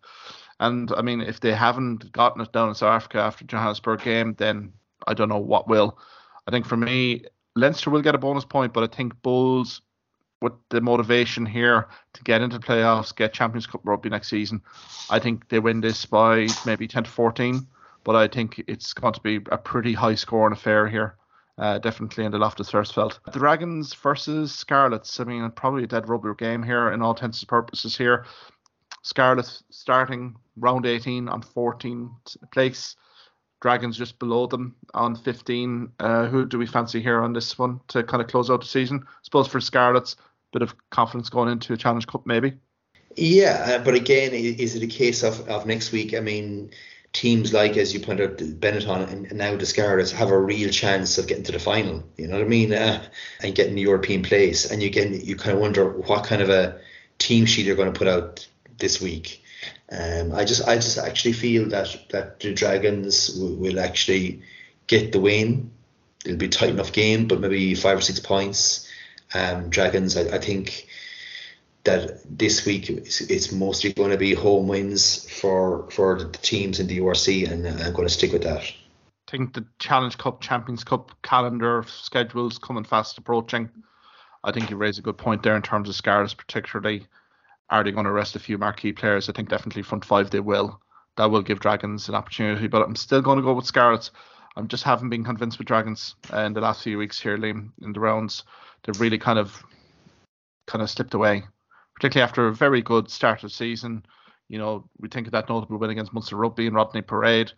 And 0.60 0.92
I 0.98 1.02
mean, 1.02 1.22
if 1.22 1.40
they 1.40 1.54
haven't 1.54 2.12
gotten 2.12 2.42
it 2.42 2.52
down 2.52 2.70
in 2.70 2.76
South 2.76 2.94
Africa 2.94 3.20
after 3.20 3.46
Johannesburg 3.46 4.02
game, 4.02 4.36
then 4.38 4.74
I 5.08 5.14
don't 5.14 5.30
know 5.30 5.38
what 5.38 5.70
will. 5.70 5.98
I 6.46 6.52
think 6.52 6.66
for 6.66 6.76
me, 6.76 7.24
Leinster 7.56 7.90
will 7.90 8.02
get 8.02 8.16
a 8.16 8.20
bonus 8.20 8.44
point, 8.44 8.74
but 8.74 8.84
I 8.84 8.94
think 8.94 9.22
Bulls, 9.22 9.82
with 10.42 10.54
the 10.70 10.82
motivation 10.82 11.46
here 11.46 11.88
to 12.14 12.24
get 12.24 12.42
into 12.42 12.60
playoffs, 12.60 13.16
get 13.16 13.34
Champions 13.34 13.66
Cup 13.66 13.82
rugby 13.86 14.10
next 14.10 14.30
season, 14.30 14.62
I 15.10 15.20
think 15.20 15.48
they 15.48 15.60
win 15.60 15.80
this 15.80 16.06
by 16.06 16.48
maybe 16.66 16.88
10 16.88 17.06
to 17.06 17.10
14 17.10 17.66
but 18.10 18.16
I 18.16 18.28
think 18.28 18.64
it's 18.66 18.92
going 18.94 19.14
to 19.14 19.22
be 19.22 19.36
a 19.52 19.58
pretty 19.60 19.94
high 19.94 20.16
scoring 20.16 20.52
affair 20.52 20.88
here. 20.88 21.16
uh, 21.60 21.78
definitely 21.78 22.26
in 22.26 22.32
the 22.32 22.40
Loftus 22.40 22.72
Versfeld. 22.72 23.20
The 23.32 23.38
Dragons 23.38 23.94
versus 23.94 24.52
Scarlets. 24.52 25.20
I 25.20 25.26
mean, 25.26 25.48
probably 25.52 25.84
a 25.84 25.88
dead 25.88 26.10
rubber 26.10 26.34
game 26.34 26.64
here 26.64 26.92
in 26.92 27.04
all 27.04 27.12
intents 27.12 27.42
and 27.42 27.48
purposes 27.48 27.96
here. 27.96 28.26
Scarlets 29.04 29.64
starting 29.70 30.36
round 30.58 30.88
18 30.88 31.30
on 31.30 31.44
14th 31.44 32.36
place. 32.52 32.96
Dragons 33.62 33.96
just 33.96 34.18
below 34.18 34.48
them 34.48 34.76
on 34.96 35.16
15. 35.16 35.92
Uh, 36.00 36.26
who 36.26 36.48
do 36.48 36.58
we 36.58 36.66
fancy 36.66 37.04
here 37.04 37.22
on 37.22 37.34
this 37.34 37.60
one 37.60 37.80
to 37.90 38.02
kind 38.02 38.24
of 38.24 38.28
close 38.28 38.50
out 38.50 38.62
the 38.62 38.68
season? 38.68 39.04
I 39.08 39.12
suppose 39.22 39.48
for 39.48 39.62
Scarlets, 39.62 40.16
bit 40.52 40.64
of 40.64 40.74
confidence 40.90 41.30
going 41.30 41.50
into 41.50 41.74
a 41.74 41.78
Challenge 41.78 42.08
Cup 42.08 42.26
maybe. 42.26 42.58
Yeah, 43.16 43.66
uh, 43.68 43.84
but 43.84 43.94
again, 43.94 44.34
is 44.34 44.76
it 44.76 44.82
a 44.82 44.88
case 44.88 45.22
of, 45.22 45.48
of 45.48 45.68
next 45.68 45.92
week? 45.92 46.16
I 46.16 46.22
mean, 46.22 46.72
teams 47.14 47.54
like, 47.54 47.78
as 47.78 47.94
you 47.94 48.00
pointed 48.00 48.32
out, 48.32 48.38
Benetton 48.38 49.12
and, 49.12 49.26
and 49.28 49.38
now 49.38 49.56
the 49.56 49.66
Scarlets 49.66 50.12
have 50.12 50.30
a 50.30 50.40
real 50.40 50.70
chance 50.70 51.18
of 51.18 51.28
getting 51.28 51.44
to 51.46 51.52
the 51.52 51.60
final. 51.60 52.04
You 52.18 52.28
know 52.28 52.36
what 52.38 52.46
I 52.46 52.48
mean? 52.48 52.74
Uh, 52.74 53.04
and 53.42 53.56
getting 53.56 53.76
the 53.76 53.82
European 53.82 54.24
place. 54.24 54.70
And 54.70 54.82
you 54.82 54.92
can 54.92 55.20
you 55.20 55.36
kind 55.36 55.56
of 55.56 55.62
wonder 55.62 55.90
what 55.90 56.26
kind 56.26 56.42
of 56.42 56.50
a 56.50 56.80
team 57.18 57.46
sheet 57.46 57.64
they're 57.64 57.76
going 57.76 57.92
to 57.92 57.98
put 57.98 58.08
out 58.08 58.48
this 58.78 59.02
week. 59.02 59.44
Um, 59.92 60.34
I 60.34 60.46
just 60.46 60.68
I 60.68 60.76
just 60.76 60.98
actually 60.98 61.34
feel 61.34 61.70
that 61.70 61.98
that 62.10 62.40
the 62.40 62.54
Dragons 62.54 63.36
will, 63.36 63.56
will 63.56 63.80
actually 63.80 64.44
get 64.88 65.12
the 65.12 65.20
win. 65.20 65.72
It'll 66.26 66.38
be 66.38 66.46
a 66.46 66.50
tight 66.50 66.70
enough 66.70 66.94
game, 66.94 67.28
but 67.28 67.40
maybe 67.40 67.76
five 67.76 67.98
or 67.98 68.02
six 68.02 68.20
points. 68.20 68.88
Um, 69.34 69.70
Dragons, 69.70 70.18
I, 70.18 70.36
I 70.36 70.38
think 70.40 70.88
that 71.84 72.22
this 72.38 72.66
week 72.66 72.90
it's, 72.90 73.22
it's, 73.22 73.52
mostly 73.52 73.94
going 73.94 74.12
to 74.12 74.18
be 74.18 74.34
home 74.34 74.68
wins 74.68 75.30
for 75.30 75.90
for 75.92 76.20
the 76.20 76.38
teams 76.40 76.80
in 76.80 76.88
the 76.88 77.00
URC, 77.00 77.50
and 77.50 77.66
I'm 77.66 77.94
going 77.94 78.08
to 78.08 78.14
stick 78.14 78.32
with 78.34 78.44
that. 78.44 78.62
I 78.62 79.32
think 79.32 79.54
the 79.54 79.66
Challenge 79.80 80.18
Cup, 80.18 80.42
Champions 80.42 80.84
Cup 80.84 81.12
calendar 81.22 81.86
schedules 81.88 82.58
coming 82.58 82.84
fast 82.84 83.18
approaching. 83.18 83.70
I 84.44 84.52
think 84.52 84.70
you 84.70 84.78
raise 84.78 84.98
a 84.98 85.02
good 85.02 85.18
point 85.18 85.44
there 85.44 85.56
in 85.56 85.62
terms 85.62 85.90
of 85.90 85.96
Scarlets, 85.96 86.34
particularly. 86.34 87.08
Are 87.70 87.84
they 87.84 87.92
going 87.92 88.06
to 88.06 88.12
rest 88.12 88.36
a 88.36 88.40
few 88.40 88.58
marquee 88.58 88.94
players? 88.94 89.30
I 89.30 89.34
think 89.34 89.50
definitely 89.50 89.84
front 89.84 90.04
five 90.04 90.32
they 90.32 90.40
will. 90.40 90.82
That 91.18 91.30
will 91.30 91.44
give 91.44 91.60
Dragons 91.60 92.10
an 92.10 92.16
opportunity, 92.16 92.68
but 92.68 92.82
I'm 92.82 92.96
still 92.96 93.22
going 93.22 93.38
to 93.38 93.44
go 93.44 93.54
with 93.54 93.66
Scarlets. 93.66 94.12
I'm 94.56 94.68
just 94.68 94.84
haven't 94.84 95.10
been 95.10 95.24
convinced 95.24 95.60
with 95.60 95.68
Dragons 95.68 96.16
uh, 96.34 96.40
in 96.40 96.54
the 96.54 96.62
last 96.62 96.84
few 96.84 96.98
weeks 96.98 97.20
here, 97.20 97.38
Liam, 97.38 97.72
in 97.82 97.94
the 97.94 98.00
rounds. 98.00 98.44
They've 98.84 99.00
really 99.00 99.20
kind 99.20 99.38
of 99.38 99.64
kind 100.66 100.82
of 100.82 100.90
slipped 100.90 101.14
away 101.14 101.44
particularly 102.00 102.28
after 102.28 102.48
a 102.48 102.56
very 102.56 102.82
good 102.82 103.10
start 103.10 103.44
of 103.44 103.52
season. 103.52 104.06
You 104.48 104.58
know, 104.58 104.90
we 105.00 105.10
think 105.10 105.28
of 105.28 105.34
that 105.34 105.50
notable 105.50 105.78
win 105.78 105.90
against 105.90 106.14
Munster 106.14 106.38
Rugby 106.38 106.66
and 106.66 106.76
Rodney 106.76 107.02
Parade. 107.02 107.52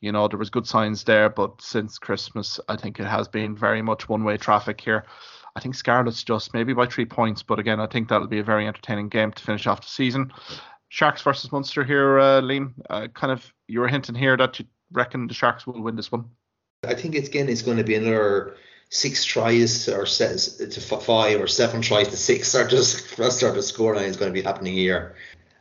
You 0.00 0.12
know, 0.12 0.28
there 0.28 0.38
was 0.38 0.48
good 0.48 0.66
signs 0.66 1.04
there, 1.04 1.28
but 1.28 1.60
since 1.60 1.98
Christmas, 1.98 2.60
I 2.68 2.76
think 2.76 3.00
it 3.00 3.06
has 3.06 3.26
been 3.28 3.56
very 3.56 3.82
much 3.82 4.08
one-way 4.08 4.36
traffic 4.36 4.80
here. 4.80 5.04
I 5.56 5.60
think 5.60 5.74
Scarlet's 5.74 6.22
just 6.22 6.54
maybe 6.54 6.72
by 6.72 6.86
three 6.86 7.04
points, 7.04 7.42
but 7.42 7.58
again, 7.58 7.80
I 7.80 7.86
think 7.86 8.08
that'll 8.08 8.28
be 8.28 8.38
a 8.38 8.44
very 8.44 8.66
entertaining 8.66 9.08
game 9.08 9.32
to 9.32 9.42
finish 9.42 9.66
off 9.66 9.82
the 9.82 9.88
season. 9.88 10.32
Sharks 10.88 11.20
versus 11.22 11.50
Munster 11.50 11.84
here, 11.84 12.20
uh, 12.20 12.40
Liam. 12.40 12.72
Uh, 12.88 13.08
kind 13.08 13.32
of, 13.32 13.52
you 13.66 13.80
were 13.80 13.88
hinting 13.88 14.14
here 14.14 14.36
that 14.36 14.58
you 14.60 14.66
reckon 14.92 15.26
the 15.26 15.34
Sharks 15.34 15.66
will 15.66 15.82
win 15.82 15.96
this 15.96 16.12
one. 16.12 16.26
I 16.84 16.94
think 16.94 17.16
it's, 17.16 17.28
again 17.28 17.48
it's 17.48 17.62
going 17.62 17.76
to 17.76 17.84
be 17.84 17.96
another 17.96 18.54
six 18.90 19.24
tries 19.24 19.88
or 19.88 20.04
says 20.04 20.56
to 20.56 20.80
five 20.80 21.40
or 21.40 21.46
seven 21.46 21.80
tries 21.80 22.08
to 22.08 22.16
six 22.16 22.54
or 22.54 22.66
just 22.66 23.06
first 23.06 23.38
start 23.38 23.54
the 23.54 23.60
scoreline 23.60 24.08
is 24.08 24.16
going 24.16 24.32
to 24.32 24.38
be 24.38 24.42
happening 24.42 24.74
here. 24.74 25.14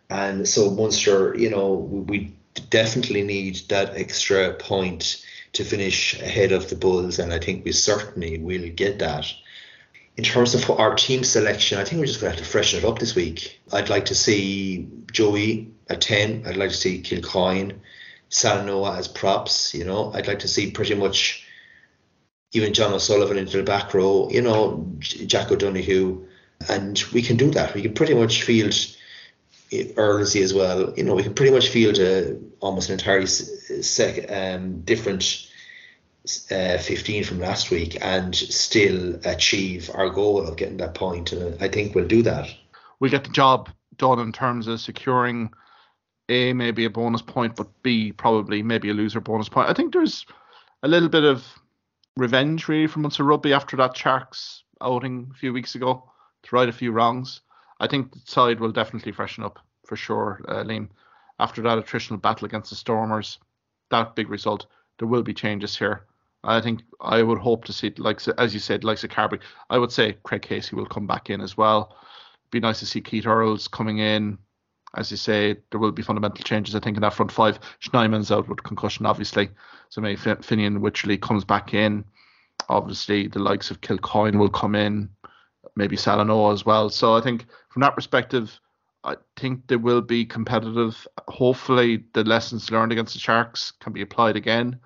And 0.09 0.47
so 0.47 0.71
Munster, 0.71 1.35
you 1.37 1.51
know, 1.51 1.73
we 1.73 2.33
definitely 2.71 3.21
need 3.21 3.61
that 3.69 3.95
extra 3.95 4.53
point 4.53 5.23
to 5.53 5.63
finish 5.63 6.19
ahead 6.19 6.51
of 6.51 6.69
the 6.69 6.75
Bulls, 6.75 7.19
and 7.19 7.31
I 7.31 7.39
think 7.39 7.65
we 7.65 7.71
certainly 7.71 8.37
will 8.39 8.69
get 8.69 8.99
that. 8.99 9.31
In 10.17 10.23
terms 10.23 10.53
of 10.53 10.69
our 10.69 10.95
team 10.95 11.23
selection, 11.23 11.79
I 11.79 11.85
think 11.85 11.99
we're 11.99 12.07
just 12.07 12.19
going 12.19 12.31
to 12.31 12.37
have 12.37 12.45
to 12.45 12.51
freshen 12.51 12.79
it 12.79 12.85
up 12.85 12.99
this 12.99 13.15
week. 13.15 13.59
I'd 13.71 13.89
like 13.89 14.05
to 14.05 14.15
see 14.15 14.87
Joey 15.11 15.71
at 15.87 16.01
10. 16.01 16.43
I'd 16.45 16.57
like 16.57 16.71
to 16.71 16.75
see 16.75 17.01
Kilcoyne, 17.01 17.79
Salanoa 18.29 18.97
as 18.97 19.07
props. 19.07 19.73
You 19.73 19.85
know, 19.85 20.11
I'd 20.13 20.27
like 20.27 20.39
to 20.39 20.47
see 20.47 20.71
pretty 20.71 20.95
much 20.95 21.45
even 22.51 22.73
John 22.73 22.93
O'Sullivan 22.93 23.37
into 23.37 23.57
the 23.57 23.63
back 23.63 23.93
row, 23.93 24.27
you 24.29 24.41
know, 24.41 24.87
Jack 24.99 25.51
O'Donoghue, 25.51 26.25
and 26.67 27.01
we 27.13 27.21
can 27.21 27.37
do 27.37 27.51
that. 27.51 27.73
We 27.73 27.81
can 27.81 27.93
pretty 27.93 28.15
much 28.15 28.43
field 28.43 28.73
Earlsey 29.71 30.41
as 30.41 30.53
well. 30.53 30.93
You 30.97 31.03
know, 31.03 31.15
we 31.15 31.23
can 31.23 31.33
pretty 31.33 31.53
much 31.53 31.69
field 31.69 31.99
a, 31.99 32.37
almost 32.59 32.89
an 32.89 32.93
entirely 32.93 33.27
sec, 33.27 34.31
um, 34.31 34.81
different 34.81 35.47
uh, 36.51 36.77
15 36.77 37.23
from 37.23 37.39
last 37.39 37.71
week 37.71 37.97
and 38.01 38.35
still 38.35 39.19
achieve 39.25 39.89
our 39.93 40.09
goal 40.09 40.45
of 40.45 40.57
getting 40.57 40.77
that 40.77 40.95
point. 40.95 41.31
And 41.31 41.61
I 41.61 41.67
think 41.67 41.95
we'll 41.95 42.07
do 42.07 42.23
that. 42.23 42.49
We'll 42.99 43.11
get 43.11 43.23
the 43.23 43.29
job 43.29 43.69
done 43.97 44.19
in 44.19 44.31
terms 44.31 44.67
of 44.67 44.81
securing 44.81 45.51
A, 46.29 46.53
maybe 46.53 46.85
a 46.85 46.89
bonus 46.89 47.21
point, 47.21 47.55
but 47.55 47.67
B, 47.83 48.11
probably 48.11 48.63
maybe 48.63 48.89
a 48.89 48.93
loser 48.93 49.21
bonus 49.21 49.49
point. 49.49 49.69
I 49.69 49.73
think 49.73 49.93
there's 49.93 50.25
a 50.83 50.87
little 50.87 51.09
bit 51.09 51.23
of 51.23 51.45
revenge 52.19 52.67
really 52.67 52.87
from 52.87 53.03
Munster 53.03 53.23
Rugby 53.23 53.53
after 53.53 53.77
that 53.77 53.95
Sharks 53.95 54.63
outing 54.81 55.29
a 55.31 55.37
few 55.37 55.53
weeks 55.53 55.75
ago 55.75 56.11
to 56.43 56.55
right 56.55 56.69
a 56.69 56.73
few 56.73 56.91
wrongs. 56.91 57.41
I 57.79 57.87
think 57.87 58.11
the 58.11 58.19
side 58.25 58.59
will 58.59 58.71
definitely 58.71 59.11
freshen 59.11 59.43
up 59.43 59.59
for 59.85 59.95
sure, 59.95 60.41
uh, 60.47 60.63
Liam. 60.63 60.89
After 61.39 61.61
that 61.61 61.77
attritional 61.77 62.21
battle 62.21 62.45
against 62.45 62.69
the 62.69 62.75
Stormers, 62.75 63.39
that 63.89 64.15
big 64.15 64.29
result, 64.29 64.67
there 64.97 65.07
will 65.07 65.23
be 65.23 65.33
changes 65.33 65.77
here. 65.77 66.05
I 66.43 66.61
think 66.61 66.83
I 67.01 67.23
would 67.23 67.39
hope 67.39 67.65
to 67.65 67.73
see, 67.73 67.93
like 67.97 68.25
as 68.37 68.53
you 68.53 68.59
said, 68.59 68.83
like 68.83 68.97
Carbery. 68.97 69.39
I 69.69 69.77
would 69.77 69.91
say 69.91 70.17
Craig 70.23 70.41
Casey 70.41 70.75
will 70.75 70.85
come 70.85 71.07
back 71.07 71.29
in 71.29 71.41
as 71.41 71.57
well. 71.57 71.95
Be 72.51 72.59
nice 72.59 72.79
to 72.79 72.85
see 72.85 73.01
Keith 73.01 73.25
Earls 73.25 73.67
coming 73.67 73.99
in. 73.99 74.37
As 74.95 75.11
you 75.11 75.17
say, 75.17 75.55
there 75.69 75.79
will 75.79 75.91
be 75.91 76.01
fundamental 76.01 76.43
changes. 76.43 76.75
I 76.75 76.79
think 76.79 76.97
in 76.97 77.01
that 77.01 77.13
front 77.13 77.31
five, 77.31 77.59
Snyman's 77.81 78.31
out 78.31 78.47
with 78.47 78.63
concussion, 78.63 79.05
obviously. 79.05 79.49
So 79.89 80.01
maybe 80.01 80.19
Fineen 80.19 80.79
Wycherley 80.79 81.21
comes 81.21 81.45
back 81.45 81.73
in. 81.73 82.03
Obviously, 82.69 83.27
the 83.27 83.39
likes 83.39 83.71
of 83.71 83.81
Kilcoyne 83.81 84.37
will 84.37 84.49
come 84.49 84.75
in, 84.75 85.09
maybe 85.75 85.95
Salanoa 85.95 86.53
as 86.53 86.65
well. 86.65 86.89
So 86.89 87.15
I 87.15 87.21
think 87.21 87.45
from 87.69 87.81
that 87.81 87.95
perspective, 87.95 88.59
I 89.03 89.15
think 89.37 89.67
they 89.67 89.75
will 89.75 90.01
be 90.01 90.25
competitive. 90.25 91.07
Hopefully, 91.27 92.03
the 92.13 92.23
lessons 92.23 92.69
learned 92.69 92.91
against 92.91 93.13
the 93.13 93.19
Sharks 93.19 93.71
can 93.71 93.93
be 93.93 94.01
applied 94.01 94.35
again. 94.35 94.79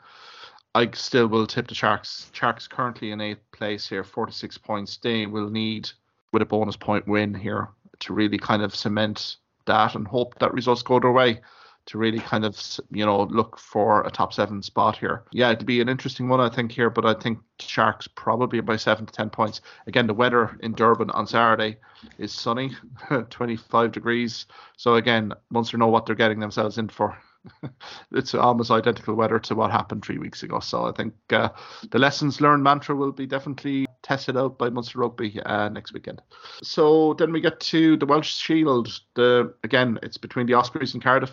I 0.75 0.89
still 0.93 1.27
will 1.27 1.47
tip 1.47 1.67
the 1.67 1.75
Sharks. 1.75 2.29
Sharks 2.33 2.67
currently 2.67 3.11
in 3.11 3.21
eighth 3.21 3.51
place 3.51 3.87
here, 3.87 4.03
46 4.03 4.57
points. 4.57 4.97
They 4.97 5.25
will 5.25 5.49
need, 5.49 5.89
with 6.31 6.41
a 6.41 6.45
bonus 6.45 6.75
point 6.75 7.07
win 7.07 7.33
here, 7.33 7.69
to 7.99 8.13
really 8.13 8.37
kind 8.37 8.61
of 8.61 8.75
cement 8.75 9.37
that 9.65 9.95
and 9.95 10.07
hope 10.07 10.37
that 10.39 10.53
results 10.53 10.83
go 10.83 10.99
their 10.99 11.11
way 11.11 11.41
to 11.85 11.97
really 11.97 12.19
kind 12.19 12.45
of 12.45 12.57
you 12.91 13.05
know 13.05 13.23
look 13.23 13.57
for 13.57 14.05
a 14.05 14.11
top 14.11 14.33
seven 14.33 14.61
spot 14.61 14.97
here. 14.97 15.23
Yeah, 15.31 15.51
it'll 15.51 15.65
be 15.65 15.81
an 15.81 15.89
interesting 15.89 16.29
one 16.29 16.39
I 16.39 16.49
think 16.49 16.71
here, 16.71 16.89
but 16.89 17.05
I 17.05 17.13
think 17.13 17.39
Sharks 17.59 18.07
probably 18.07 18.61
by 18.61 18.77
seven 18.77 19.05
to 19.05 19.13
ten 19.13 19.29
points. 19.29 19.61
Again, 19.87 20.07
the 20.07 20.13
weather 20.13 20.57
in 20.61 20.73
Durban 20.73 21.09
on 21.11 21.27
Saturday 21.27 21.77
is 22.17 22.31
sunny, 22.31 22.71
25 23.29 23.91
degrees. 23.91 24.45
So 24.77 24.95
again, 24.95 25.33
Munster 25.49 25.77
know 25.77 25.87
what 25.87 26.05
they're 26.05 26.15
getting 26.15 26.39
themselves 26.39 26.77
in 26.77 26.89
for. 26.89 27.17
it's 28.11 28.33
almost 28.33 28.71
identical 28.71 29.15
weather 29.15 29.39
to 29.39 29.55
what 29.55 29.71
happened 29.71 30.03
three 30.03 30.17
weeks 30.17 30.43
ago. 30.43 30.59
So 30.59 30.85
I 30.85 30.91
think 30.93 31.13
uh, 31.29 31.49
the 31.91 31.99
lessons 31.99 32.39
learned 32.39 32.63
mantra 32.63 32.95
will 32.95 33.11
be 33.11 33.25
definitely 33.25 33.85
tested 34.03 34.37
out 34.37 34.57
by 34.57 34.69
Munster 34.69 34.99
Rugby 34.99 35.41
uh, 35.45 35.69
next 35.69 35.93
weekend. 35.93 36.21
So 36.61 37.15
then 37.15 37.31
we 37.31 37.41
get 37.41 37.59
to 37.61 37.97
the 37.97 38.05
Welsh 38.05 38.35
Shield. 38.35 38.99
The 39.15 39.53
again, 39.63 39.97
it's 40.03 40.17
between 40.17 40.45
the 40.45 40.53
Ospreys 40.53 40.93
and 40.93 41.01
Cardiff. 41.01 41.31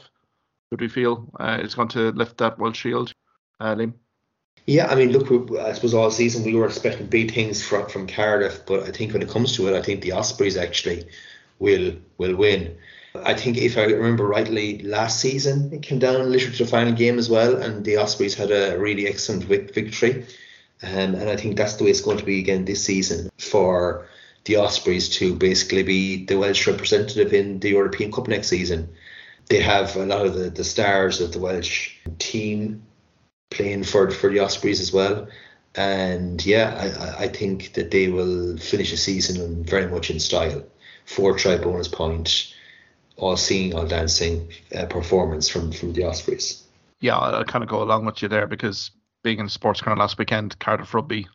Who 0.71 0.77
do 0.77 0.85
you 0.85 0.91
feel 0.91 1.29
uh, 1.39 1.59
going 1.67 1.89
to 1.89 2.13
lift 2.13 2.39
that 2.39 2.59
Welsh 2.59 2.79
Shield, 2.79 3.13
uh, 3.59 3.75
Liam? 3.75 3.93
Yeah, 4.67 4.87
I 4.87 4.95
mean, 4.95 5.11
look, 5.11 5.51
I 5.59 5.73
suppose 5.73 5.95
all 5.95 6.11
season 6.11 6.45
we 6.45 6.55
were 6.55 6.67
expecting 6.67 7.07
big 7.07 7.35
things 7.35 7.63
from 7.67 7.89
from 7.89 8.07
Cardiff, 8.07 8.65
but 8.67 8.85
I 8.85 8.93
think 8.93 9.13
when 9.13 9.23
it 9.23 9.29
comes 9.29 9.55
to 9.57 9.69
it, 9.69 9.77
I 9.77 9.83
think 9.83 10.03
the 10.03 10.13
Ospreys 10.13 10.57
actually 10.57 11.07
will 11.59 11.95
will 12.19 12.37
win. 12.37 12.77
I 13.25 13.35
think 13.35 13.57
if 13.57 13.77
I 13.77 13.85
remember 13.87 14.27
rightly, 14.27 14.79
last 14.83 15.19
season 15.21 15.73
it 15.73 15.83
came 15.83 15.99
down 15.99 16.31
literally 16.31 16.57
to 16.57 16.65
the 16.65 16.71
final 16.71 16.93
game 16.93 17.19
as 17.19 17.29
well, 17.29 17.57
and 17.57 17.85
the 17.85 17.97
Ospreys 17.97 18.35
had 18.35 18.53
a 18.53 18.79
really 18.79 19.09
excellent 19.09 19.45
victory. 19.45 20.25
Um, 20.83 21.15
and 21.15 21.29
I 21.29 21.37
think 21.37 21.57
that's 21.57 21.75
the 21.75 21.85
way 21.85 21.91
it's 21.91 22.01
going 22.01 22.19
to 22.19 22.25
be 22.25 22.39
again 22.39 22.65
this 22.65 22.85
season 22.85 23.31
for 23.39 24.07
the 24.45 24.57
Ospreys 24.57 25.09
to 25.17 25.35
basically 25.35 25.83
be 25.83 26.25
the 26.25 26.37
Welsh 26.37 26.67
representative 26.67 27.35
in 27.35 27.61
the 27.61 27.71
European 27.71 28.11
Cup 28.11 28.29
next 28.29 28.49
season 28.49 28.89
they 29.51 29.61
have 29.61 29.97
a 29.97 30.07
lot 30.07 30.25
of 30.25 30.35
the, 30.35 30.49
the 30.49 30.65
stars 30.65 31.21
of 31.21 31.33
the 31.33 31.41
Welsh 31.41 31.97
team 32.19 32.83
playing 33.51 33.83
for 33.83 34.11
for 34.11 34.31
the 34.31 34.39
Ospreys 34.39 34.81
as 34.81 34.93
well. 34.93 35.29
And 35.75 36.45
yeah, 36.47 37.19
I, 37.19 37.25
I 37.25 37.29
think 37.29 37.75
that 37.75 37.91
they 37.91 38.09
will 38.09 38.57
finish 38.57 38.93
the 38.93 38.97
season 38.97 39.65
very 39.65 39.89
much 39.89 40.11
in 40.11 40.19
style. 40.21 40.65
Four 41.05 41.37
try 41.37 41.59
bonus 41.59 41.89
point, 41.89 42.55
all 43.17 43.37
seeing, 43.37 43.75
all 43.75 43.87
dancing 43.87 44.49
uh, 44.77 44.87
performance 44.87 45.49
from, 45.49 45.73
from 45.73 45.93
the 45.93 46.05
Ospreys. 46.05 46.63
Yeah, 47.01 47.19
I 47.19 47.45
kind 47.45 47.65
of 47.65 47.71
go 47.71 47.83
along 47.83 48.05
with 48.05 48.23
you 48.23 48.29
there 48.29 48.47
because 48.47 48.91
being 49.23 49.39
in 49.39 49.49
sports 49.49 49.81
kind 49.81 49.93
of 49.93 49.99
last 49.99 50.19
weekend, 50.19 50.59
Cardiff 50.59 50.95
Rugby 50.95 51.27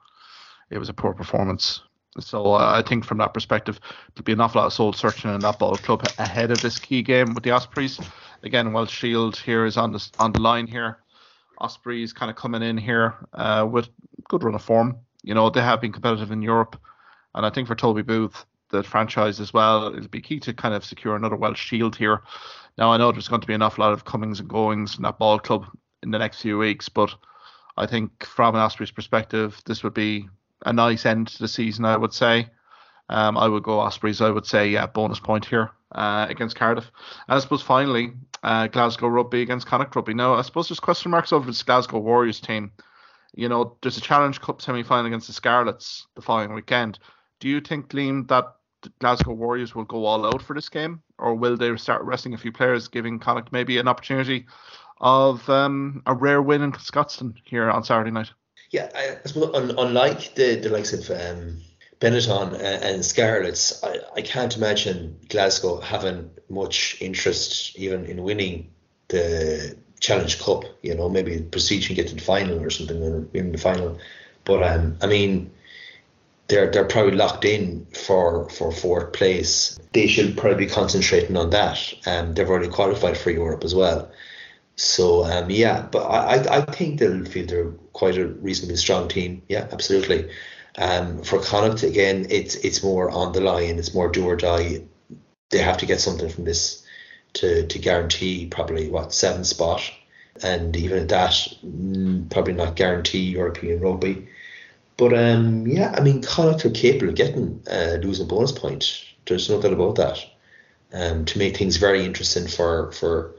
it 0.70 0.78
was 0.78 0.90
a 0.90 0.94
poor 0.94 1.14
performance. 1.14 1.82
So 2.20 2.54
uh, 2.54 2.82
I 2.82 2.88
think 2.88 3.04
from 3.04 3.18
that 3.18 3.34
perspective, 3.34 3.80
there'll 4.14 4.24
be 4.24 4.32
an 4.32 4.42
awful 4.42 4.62
lot 4.62 4.68
of 4.68 4.74
soul 4.74 4.94
searching 4.94 5.34
in 5.34 5.42
that 5.42 5.60
ball 5.60 5.76
club 5.76 6.06
ahead 6.18 6.52
of 6.52 6.62
this 6.62 6.80
key 6.80 7.02
game 7.02 7.34
with 7.34 7.44
the 7.44 7.52
Ospreys. 7.52 8.00
Again, 8.44 8.72
while 8.72 8.86
Shield 8.86 9.36
here 9.38 9.66
is 9.66 9.76
on 9.76 9.92
the 9.92 10.10
on 10.20 10.32
the 10.32 10.40
line 10.40 10.68
here, 10.68 11.00
Ospreys 11.60 12.14
kind 12.14 12.30
of 12.30 12.38
coming 12.38 12.62
in 12.62 12.78
here 12.78 13.16
uh, 13.34 13.68
with 13.70 13.90
good 14.30 14.44
run 14.44 14.56
of 14.56 14.62
form. 14.62 14.98
You 15.24 15.34
know 15.34 15.50
they 15.50 15.62
have 15.62 15.82
been 15.82 15.92
competitive 15.92 16.32
in 16.32 16.42
Europe, 16.42 16.80
and 17.34 17.46
I 17.46 17.50
think 17.50 17.68
for 17.68 17.76
Toby 17.76 18.02
Booth, 18.02 18.46
the 18.70 18.84
franchise 18.84 19.40
as 19.42 19.52
well, 19.52 19.88
it'll 19.88 20.08
be 20.08 20.22
key 20.22 20.40
to 20.42 20.54
kind 20.54 20.74
of 20.74 20.86
secure 20.86 21.16
another 21.16 21.36
Welsh 21.36 21.62
Shield 21.62 21.96
here. 21.96 22.22
Now 22.78 22.92
I 22.92 22.98
know 22.98 23.12
there's 23.12 23.28
going 23.28 23.42
to 23.42 23.48
be 23.48 23.56
an 23.56 23.62
awful 23.62 23.84
lot 23.84 23.94
of 23.94 24.06
comings 24.06 24.40
and 24.40 24.48
goings 24.48 24.96
in 24.96 25.04
that 25.04 25.20
ball 25.20 25.40
club 25.40 25.66
in 26.02 26.12
the 26.12 26.20
next 26.20 26.42
few 26.42 26.58
weeks, 26.58 26.88
but 26.88 27.14
I 27.78 27.86
think 27.86 28.26
from 28.26 28.56
an 28.56 28.62
Ospreys 28.62 28.92
perspective, 28.92 29.62
this 29.66 29.84
would 29.84 29.94
be 29.94 30.30
a 30.66 30.74
nice 30.74 31.06
end 31.06 31.28
to 31.28 31.40
the 31.40 31.48
season, 31.48 31.86
I 31.86 31.98
would 31.98 32.14
say. 32.14 32.50
Um, 33.10 33.38
I 33.38 33.48
would 33.48 33.64
go 33.64 33.80
Ospreys. 33.80 34.22
I 34.22 34.32
would 34.32 34.46
say 34.46 34.70
yeah, 34.70 34.88
bonus 34.88 35.20
point 35.20 35.46
here 35.46 35.72
uh, 35.94 36.26
against 36.30 36.56
Cardiff. 36.56 36.92
And 37.28 37.38
I 37.38 37.40
suppose 37.40 37.62
finally, 37.62 38.14
uh, 38.44 38.68
Glasgow 38.68 39.08
Rugby 39.08 39.42
against 39.42 39.68
Connacht 39.68 39.96
Rugby. 39.96 40.14
Now 40.14 40.34
I 40.34 40.42
suppose 40.42 40.70
there's 40.70 40.80
question 40.80 41.12
marks 41.12 41.34
over 41.34 41.46
this 41.46 41.64
Glasgow 41.64 42.00
Warriors 42.00 42.40
team. 42.40 42.72
You 43.36 43.50
know, 43.50 43.76
there's 43.82 43.98
a 43.98 44.02
Challenge 44.02 44.40
Cup 44.40 44.62
semi-final 44.62 45.06
against 45.06 45.28
the 45.28 45.34
Scarlets 45.34 46.08
the 46.16 46.22
following 46.22 46.54
weekend. 46.54 47.00
Do 47.42 47.50
you 47.50 47.60
think, 47.60 47.90
Liam, 47.90 48.28
that 48.30 48.46
Glasgow 49.00 49.34
Warriors 49.34 49.76
will 49.76 49.84
go 49.84 50.06
all 50.06 50.26
out 50.26 50.42
for 50.42 50.54
this 50.54 50.70
game, 50.70 51.02
or 51.20 51.36
will 51.36 51.58
they 51.58 51.76
start 51.76 52.04
resting 52.04 52.34
a 52.34 52.38
few 52.38 52.52
players, 52.52 52.88
giving 52.88 53.20
Connacht 53.20 53.52
maybe 53.52 53.78
an 53.78 53.88
opportunity 53.88 54.46
of 54.98 55.48
um, 55.50 56.02
a 56.06 56.14
rare 56.14 56.42
win 56.42 56.62
in 56.62 56.72
Scotstoun 56.74 57.36
here 57.44 57.70
on 57.70 57.84
Saturday 57.84 58.12
night? 58.12 58.32
Yeah, 58.72 58.90
I, 58.96 59.18
I 59.24 59.28
suppose 59.28 59.56
un, 59.56 59.76
unlike 59.78 60.36
the, 60.36 60.56
the 60.56 60.70
likes 60.70 60.94
of 60.94 61.10
um, 61.10 61.62
Benetton 62.00 62.54
and, 62.54 62.84
and 62.84 63.06
Scarlets, 63.06 63.84
I, 63.84 64.00
I 64.16 64.22
can't 64.22 64.56
imagine 64.56 65.18
Glasgow 65.30 65.80
having 65.80 66.30
much 66.50 66.98
interest 67.02 67.78
even 67.78 68.06
in 68.06 68.24
winning 68.24 68.72
the 69.10 69.78
Challenge 70.00 70.40
Cup. 70.40 70.64
You 70.82 70.96
know, 70.96 71.10
maybe 71.10 71.42
proceed 71.42 71.88
and 71.88 71.96
get 71.96 72.08
to 72.10 72.16
the 72.16 72.22
final 72.22 72.62
or 72.62 72.70
something 72.70 73.30
in 73.34 73.52
the 73.52 73.58
final. 73.58 73.98
But 74.44 74.64
um, 74.64 74.98
I 75.02 75.08
mean, 75.08 75.52
they're 76.48 76.70
they're 76.70 76.86
probably 76.86 77.16
locked 77.16 77.46
in 77.46 77.86
for 77.94 78.50
for 78.50 78.72
fourth 78.72 79.14
place. 79.14 79.80
They 79.94 80.08
should 80.08 80.38
probably 80.38 80.66
be 80.66 80.72
concentrating 80.72 81.38
on 81.38 81.50
that. 81.52 81.94
Um, 82.06 82.34
they've 82.34 82.50
already 82.50 82.70
qualified 82.70 83.18
for 83.18 83.32
Europe 83.32 83.64
as 83.64 83.74
well. 83.74 84.12
So 84.76 85.24
um, 85.24 85.50
yeah, 85.50 85.88
but 85.90 86.04
I, 86.04 86.58
I 86.58 86.62
think 86.62 87.00
they'll 87.00 87.26
feel 87.26 87.46
they're 87.46 87.72
quite 87.94 88.18
a 88.18 88.28
reasonably 88.28 88.76
strong 88.76 89.08
team. 89.08 89.42
Yeah, 89.48 89.68
absolutely. 89.72 90.30
Um, 90.78 91.24
for 91.24 91.40
Connacht 91.40 91.84
again, 91.84 92.28
it's 92.30 92.56
it's 92.56 92.84
more 92.84 93.10
on 93.10 93.32
the 93.32 93.42
line. 93.42 93.80
It's 93.80 93.94
more 93.94 94.10
do 94.10 94.26
or 94.26 94.36
die. 94.36 94.84
They 95.50 95.60
have 95.60 95.78
to 95.78 95.86
get 95.86 96.02
something 96.02 96.30
from 96.30 96.44
this 96.44 96.86
to 97.34 97.66
to 97.68 97.80
guarantee 97.80 98.48
probably 98.48 98.90
what 98.90 99.14
seventh 99.14 99.48
spot, 99.48 99.82
and 100.44 100.76
even 100.76 101.08
that, 101.08 101.32
mm, 101.66 102.30
probably 102.30 102.54
not 102.54 102.76
guarantee 102.76 103.20
European 103.20 103.80
rugby. 103.80 104.28
But 104.98 105.14
um, 105.14 105.68
yeah, 105.68 105.94
I 105.96 106.02
mean, 106.02 106.22
Connacht 106.22 106.66
are 106.66 106.70
capable 106.70 107.10
of 107.10 107.16
getting 107.16 107.62
uh, 107.72 107.98
losing 108.02 108.28
bonus 108.28 108.52
point. 108.52 109.06
There's 109.26 109.50
no 109.50 109.62
doubt 109.62 109.74
about 109.74 109.96
that. 109.96 110.20
Um, 110.94 111.26
to 111.26 111.40
make 111.40 111.58
things 111.58 111.78
very 111.78 112.06
interesting 112.06 112.48
for 112.48 112.92
for 112.92 113.36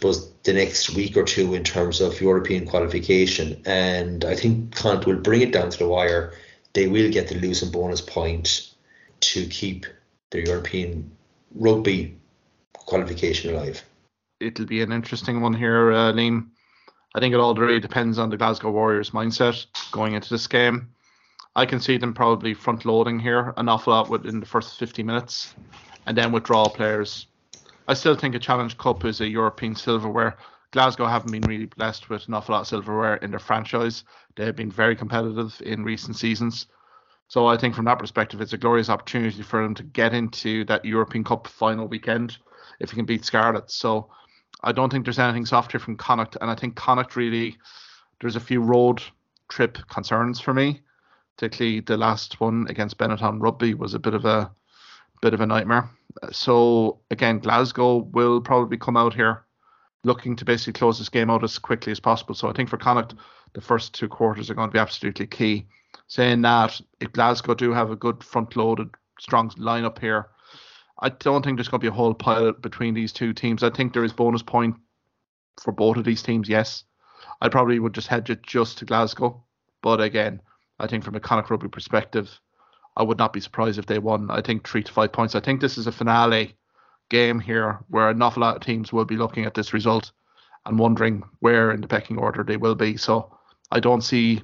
suppose 0.00 0.32
the 0.44 0.54
next 0.54 0.94
week 0.94 1.14
or 1.14 1.24
two 1.24 1.52
in 1.52 1.62
terms 1.62 2.00
of 2.00 2.22
European 2.22 2.66
qualification. 2.66 3.60
And 3.66 4.24
I 4.24 4.34
think 4.34 4.74
Connacht 4.74 5.06
will 5.06 5.16
bring 5.16 5.42
it 5.42 5.52
down 5.52 5.68
to 5.68 5.78
the 5.78 5.86
wire. 5.86 6.32
They 6.72 6.88
will 6.88 7.12
get 7.12 7.28
the 7.28 7.34
losing 7.34 7.70
bonus 7.70 8.00
point 8.00 8.70
to 9.20 9.44
keep 9.46 9.84
their 10.30 10.40
European 10.40 11.10
rugby 11.54 12.16
qualification 12.72 13.54
alive. 13.54 13.84
It'll 14.40 14.64
be 14.64 14.80
an 14.80 14.90
interesting 14.90 15.42
one 15.42 15.52
here, 15.52 15.92
uh, 15.92 16.12
Liam. 16.12 16.48
I 17.14 17.20
think 17.20 17.34
it 17.34 17.40
all 17.40 17.54
really 17.54 17.80
depends 17.80 18.18
on 18.18 18.30
the 18.30 18.38
Glasgow 18.38 18.70
Warriors 18.70 19.10
mindset 19.10 19.66
going 19.92 20.14
into 20.14 20.30
this 20.30 20.46
game. 20.46 20.88
I 21.56 21.66
can 21.66 21.78
see 21.78 21.98
them 21.98 22.14
probably 22.14 22.54
front 22.54 22.86
loading 22.86 23.18
here 23.18 23.52
an 23.58 23.68
awful 23.68 23.92
lot 23.92 24.08
within 24.08 24.40
the 24.40 24.46
first 24.46 24.78
50 24.78 25.02
minutes 25.02 25.54
and 26.06 26.16
then 26.16 26.32
withdraw 26.32 26.68
players 26.68 27.26
I 27.90 27.94
still 27.94 28.14
think 28.14 28.36
a 28.36 28.38
Challenge 28.38 28.78
Cup 28.78 29.04
is 29.04 29.20
a 29.20 29.26
European 29.26 29.74
silverware. 29.74 30.36
Glasgow 30.70 31.06
haven't 31.06 31.32
been 31.32 31.42
really 31.42 31.66
blessed 31.66 32.08
with 32.08 32.28
an 32.28 32.34
awful 32.34 32.52
lot 32.52 32.60
of 32.60 32.68
silverware 32.68 33.16
in 33.16 33.30
their 33.30 33.40
franchise. 33.40 34.04
They 34.36 34.44
have 34.44 34.54
been 34.54 34.70
very 34.70 34.94
competitive 34.94 35.60
in 35.66 35.82
recent 35.82 36.14
seasons. 36.14 36.68
So 37.26 37.48
I 37.48 37.56
think 37.56 37.74
from 37.74 37.86
that 37.86 37.98
perspective, 37.98 38.40
it's 38.40 38.52
a 38.52 38.58
glorious 38.58 38.90
opportunity 38.90 39.42
for 39.42 39.60
them 39.60 39.74
to 39.74 39.82
get 39.82 40.14
into 40.14 40.64
that 40.66 40.84
European 40.84 41.24
Cup 41.24 41.48
final 41.48 41.88
weekend 41.88 42.38
if 42.78 42.92
you 42.92 42.96
can 42.96 43.06
beat 43.06 43.24
Scarlet. 43.24 43.72
So 43.72 44.08
I 44.62 44.70
don't 44.70 44.92
think 44.92 45.04
there's 45.04 45.18
anything 45.18 45.44
soft 45.44 45.72
here 45.72 45.80
from 45.80 45.96
Connacht, 45.96 46.36
and 46.40 46.48
I 46.48 46.54
think 46.54 46.76
Connacht 46.76 47.16
really 47.16 47.58
there's 48.20 48.36
a 48.36 48.40
few 48.40 48.60
road 48.60 49.02
trip 49.48 49.78
concerns 49.88 50.38
for 50.38 50.54
me. 50.54 50.80
Particularly 51.36 51.80
the 51.80 51.96
last 51.96 52.38
one 52.38 52.68
against 52.68 52.98
Benetton 52.98 53.42
Rugby 53.42 53.74
was 53.74 53.94
a 53.94 53.98
bit 53.98 54.14
of 54.14 54.26
a 54.26 54.48
bit 55.20 55.34
of 55.34 55.40
a 55.40 55.46
nightmare. 55.46 55.90
So 56.32 57.00
again, 57.10 57.38
Glasgow 57.38 57.98
will 57.98 58.40
probably 58.40 58.76
come 58.76 58.96
out 58.96 59.14
here 59.14 59.44
looking 60.02 60.34
to 60.36 60.44
basically 60.44 60.72
close 60.72 60.98
this 60.98 61.08
game 61.08 61.30
out 61.30 61.44
as 61.44 61.58
quickly 61.58 61.92
as 61.92 62.00
possible. 62.00 62.34
So 62.34 62.48
I 62.48 62.52
think 62.52 62.68
for 62.68 62.78
Connacht, 62.78 63.14
the 63.52 63.60
first 63.60 63.94
two 63.94 64.08
quarters 64.08 64.50
are 64.50 64.54
going 64.54 64.68
to 64.68 64.72
be 64.72 64.78
absolutely 64.78 65.26
key. 65.26 65.66
Saying 66.06 66.42
that, 66.42 66.80
if 67.00 67.12
Glasgow 67.12 67.54
do 67.54 67.72
have 67.72 67.90
a 67.90 67.96
good 67.96 68.24
front-loaded, 68.24 68.88
strong 69.18 69.50
lineup 69.50 69.98
here, 69.98 70.28
I 71.00 71.10
don't 71.10 71.44
think 71.44 71.56
there's 71.56 71.68
going 71.68 71.80
to 71.80 71.84
be 71.84 71.88
a 71.88 71.92
whole 71.92 72.14
pile 72.14 72.52
between 72.52 72.94
these 72.94 73.12
two 73.12 73.32
teams. 73.32 73.62
I 73.62 73.70
think 73.70 73.92
there 73.92 74.04
is 74.04 74.12
bonus 74.12 74.42
point 74.42 74.76
for 75.60 75.72
both 75.72 75.96
of 75.96 76.04
these 76.04 76.22
teams. 76.22 76.48
Yes, 76.48 76.84
I 77.40 77.48
probably 77.48 77.78
would 77.78 77.94
just 77.94 78.08
hedge 78.08 78.30
it 78.30 78.42
just 78.42 78.78
to 78.78 78.84
Glasgow, 78.84 79.42
but 79.82 80.00
again, 80.00 80.40
I 80.78 80.86
think 80.86 81.04
from 81.04 81.14
a 81.14 81.20
Connacht 81.20 81.50
rugby 81.50 81.68
perspective, 81.68 82.40
I 82.96 83.02
would 83.02 83.18
not 83.18 83.32
be 83.32 83.40
surprised 83.40 83.78
if 83.78 83.86
they 83.86 83.98
won. 83.98 84.30
I 84.30 84.40
think 84.40 84.66
three 84.66 84.82
to 84.82 84.92
five 84.92 85.12
points. 85.12 85.34
I 85.34 85.40
think 85.40 85.60
this 85.60 85.78
is 85.78 85.86
a 85.86 85.92
finale 85.92 86.54
game 87.08 87.40
here 87.40 87.80
where 87.88 88.08
an 88.08 88.22
awful 88.22 88.42
lot 88.42 88.56
of 88.56 88.62
teams 88.62 88.92
will 88.92 89.04
be 89.04 89.16
looking 89.16 89.44
at 89.44 89.54
this 89.54 89.72
result 89.72 90.12
and 90.66 90.78
wondering 90.78 91.22
where 91.40 91.72
in 91.72 91.80
the 91.80 91.88
pecking 91.88 92.18
order 92.18 92.42
they 92.42 92.56
will 92.56 92.74
be. 92.74 92.96
So 92.96 93.36
I 93.70 93.80
don't 93.80 94.02
see 94.02 94.42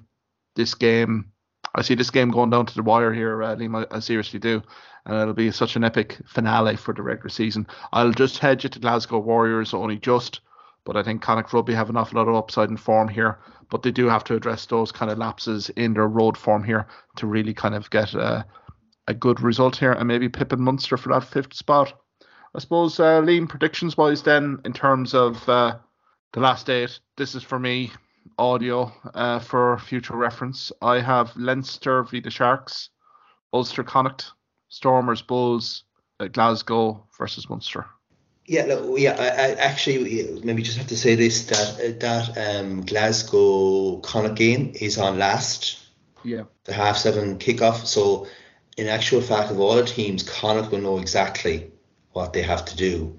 this 0.54 0.74
game. 0.74 1.32
I 1.74 1.82
see 1.82 1.94
this 1.94 2.10
game 2.10 2.30
going 2.30 2.50
down 2.50 2.66
to 2.66 2.74
the 2.74 2.82
wire 2.82 3.12
here, 3.12 3.42
uh, 3.42 3.54
Liam. 3.56 3.86
I, 3.90 3.96
I 3.96 4.00
seriously 4.00 4.38
do, 4.38 4.62
and 5.04 5.16
it'll 5.16 5.34
be 5.34 5.50
such 5.50 5.76
an 5.76 5.84
epic 5.84 6.18
finale 6.26 6.76
for 6.76 6.94
the 6.94 7.02
regular 7.02 7.28
season. 7.28 7.66
I'll 7.92 8.12
just 8.12 8.38
hedge 8.38 8.64
it 8.64 8.72
to 8.72 8.78
Glasgow 8.78 9.18
Warriors 9.18 9.74
only 9.74 9.98
just, 9.98 10.40
but 10.84 10.96
I 10.96 11.02
think 11.02 11.20
Connacht 11.20 11.52
Rugby 11.52 11.74
have 11.74 11.90
an 11.90 11.96
awful 11.96 12.18
lot 12.18 12.28
of 12.28 12.34
upside 12.34 12.70
in 12.70 12.76
form 12.76 13.08
here 13.08 13.38
but 13.70 13.82
they 13.82 13.90
do 13.90 14.06
have 14.06 14.24
to 14.24 14.34
address 14.34 14.66
those 14.66 14.92
kind 14.92 15.10
of 15.10 15.18
lapses 15.18 15.70
in 15.70 15.94
their 15.94 16.08
road 16.08 16.36
form 16.36 16.62
here 16.62 16.86
to 17.16 17.26
really 17.26 17.54
kind 17.54 17.74
of 17.74 17.90
get 17.90 18.14
a, 18.14 18.46
a 19.08 19.14
good 19.14 19.40
result 19.40 19.76
here 19.76 19.92
and 19.92 20.08
maybe 20.08 20.28
Pippin 20.28 20.60
Munster 20.60 20.96
for 20.96 21.10
that 21.10 21.24
fifth 21.24 21.54
spot. 21.54 21.92
I 22.54 22.58
suppose, 22.58 22.98
uh, 22.98 23.20
Liam, 23.20 23.48
predictions 23.48 23.96
wise, 23.96 24.22
then, 24.22 24.60
in 24.64 24.72
terms 24.72 25.14
of 25.14 25.46
uh, 25.48 25.76
the 26.32 26.40
last 26.40 26.70
eight, 26.70 26.98
this 27.16 27.34
is 27.34 27.42
for 27.42 27.58
me 27.58 27.92
audio 28.38 28.92
uh, 29.14 29.38
for 29.40 29.78
future 29.78 30.16
reference. 30.16 30.72
I 30.80 31.00
have 31.00 31.36
Leinster 31.36 32.02
v 32.04 32.20
the 32.20 32.30
Sharks, 32.30 32.90
Ulster 33.52 33.84
Connacht, 33.84 34.32
Stormers 34.68 35.22
Bulls, 35.22 35.84
uh, 36.18 36.28
Glasgow 36.28 37.06
versus 37.18 37.48
Munster. 37.48 37.86
Yeah, 38.46 38.64
look, 38.66 38.98
yeah. 38.98 39.16
I, 39.18 39.26
I 39.26 39.50
actually 39.54 40.40
maybe 40.44 40.62
just 40.62 40.78
have 40.78 40.86
to 40.88 40.96
say 40.96 41.16
this 41.16 41.46
that 41.46 42.00
that 42.00 42.38
um, 42.38 42.86
Glasgow 42.86 43.98
Connacht 43.98 44.36
game 44.36 44.72
is 44.74 44.98
on 44.98 45.18
last. 45.18 45.80
Yeah. 46.24 46.44
The 46.64 46.72
half 46.72 46.96
seven 46.96 47.38
kickoff. 47.38 47.86
So, 47.86 48.28
in 48.76 48.86
actual 48.86 49.20
fact, 49.20 49.50
of 49.50 49.58
all 49.58 49.74
the 49.74 49.84
teams, 49.84 50.22
Connacht 50.22 50.70
will 50.70 50.80
know 50.80 50.98
exactly 50.98 51.72
what 52.12 52.32
they 52.32 52.42
have 52.42 52.64
to 52.66 52.76
do 52.76 53.16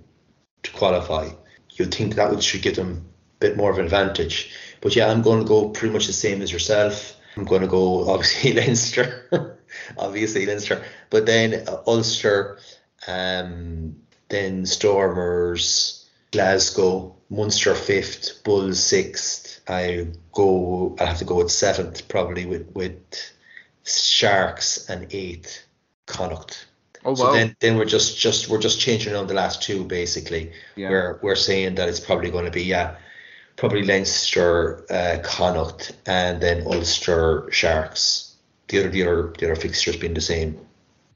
to 0.63 0.71
qualify. 0.71 1.29
You'd 1.71 1.93
think 1.93 2.15
that 2.15 2.29
would 2.29 2.43
should 2.43 2.61
give 2.61 2.75
them 2.75 3.05
a 3.35 3.39
bit 3.39 3.57
more 3.57 3.69
of 3.69 3.79
an 3.79 3.85
advantage. 3.85 4.53
But 4.79 4.95
yeah, 4.95 5.11
I'm 5.11 5.21
going 5.21 5.41
to 5.41 5.47
go 5.47 5.69
pretty 5.69 5.93
much 5.93 6.07
the 6.07 6.13
same 6.13 6.41
as 6.41 6.51
yourself. 6.51 7.15
I'm 7.35 7.43
going 7.43 7.61
to 7.61 7.67
go 7.67 8.09
obviously 8.13 8.53
Leinster, 8.53 9.59
obviously 9.97 10.45
Leinster, 10.45 10.83
but 11.09 11.25
then 11.25 11.67
uh, 11.67 11.81
Ulster. 11.85 12.59
Um, 13.07 13.97
then 14.29 14.65
Stormers, 14.65 16.05
Glasgow, 16.31 17.15
Munster 17.29 17.75
fifth, 17.75 18.43
Bulls 18.43 18.83
sixth. 18.83 19.61
I 19.67 20.07
go. 20.31 20.95
I 20.99 21.05
have 21.05 21.17
to 21.19 21.25
go 21.25 21.35
with 21.35 21.51
seventh 21.51 22.07
probably 22.07 22.45
with 22.45 22.69
with 22.73 22.97
Sharks 23.85 24.89
and 24.89 25.07
eighth 25.13 25.63
Connacht. 26.05 26.67
Oh, 27.05 27.11
wow. 27.11 27.15
So 27.15 27.33
then, 27.33 27.55
then 27.59 27.77
we're 27.77 27.85
just 27.85 28.19
just 28.19 28.49
we're 28.49 28.59
just 28.59 28.79
changing 28.79 29.15
on 29.15 29.27
the 29.27 29.33
last 29.33 29.61
two 29.61 29.85
basically. 29.85 30.51
Yeah. 30.75 30.89
We're 30.89 31.19
we're 31.21 31.35
saying 31.35 31.75
that 31.75 31.87
it's 31.89 31.99
probably 31.99 32.31
going 32.31 32.45
to 32.45 32.51
be 32.51 32.63
yeah, 32.63 32.95
probably 33.55 33.83
Leinster, 33.83 34.85
uh, 34.91 35.19
Connacht, 35.23 35.91
and 36.05 36.41
then 36.41 36.65
Ulster 36.65 37.47
Sharks. 37.51 38.35
the 38.67 38.79
other 38.79 38.89
the 38.89 39.03
other 39.03 39.33
the 39.37 39.45
other 39.45 39.55
fixtures 39.55 39.97
being 39.97 40.13
the 40.13 40.21
same. 40.21 40.59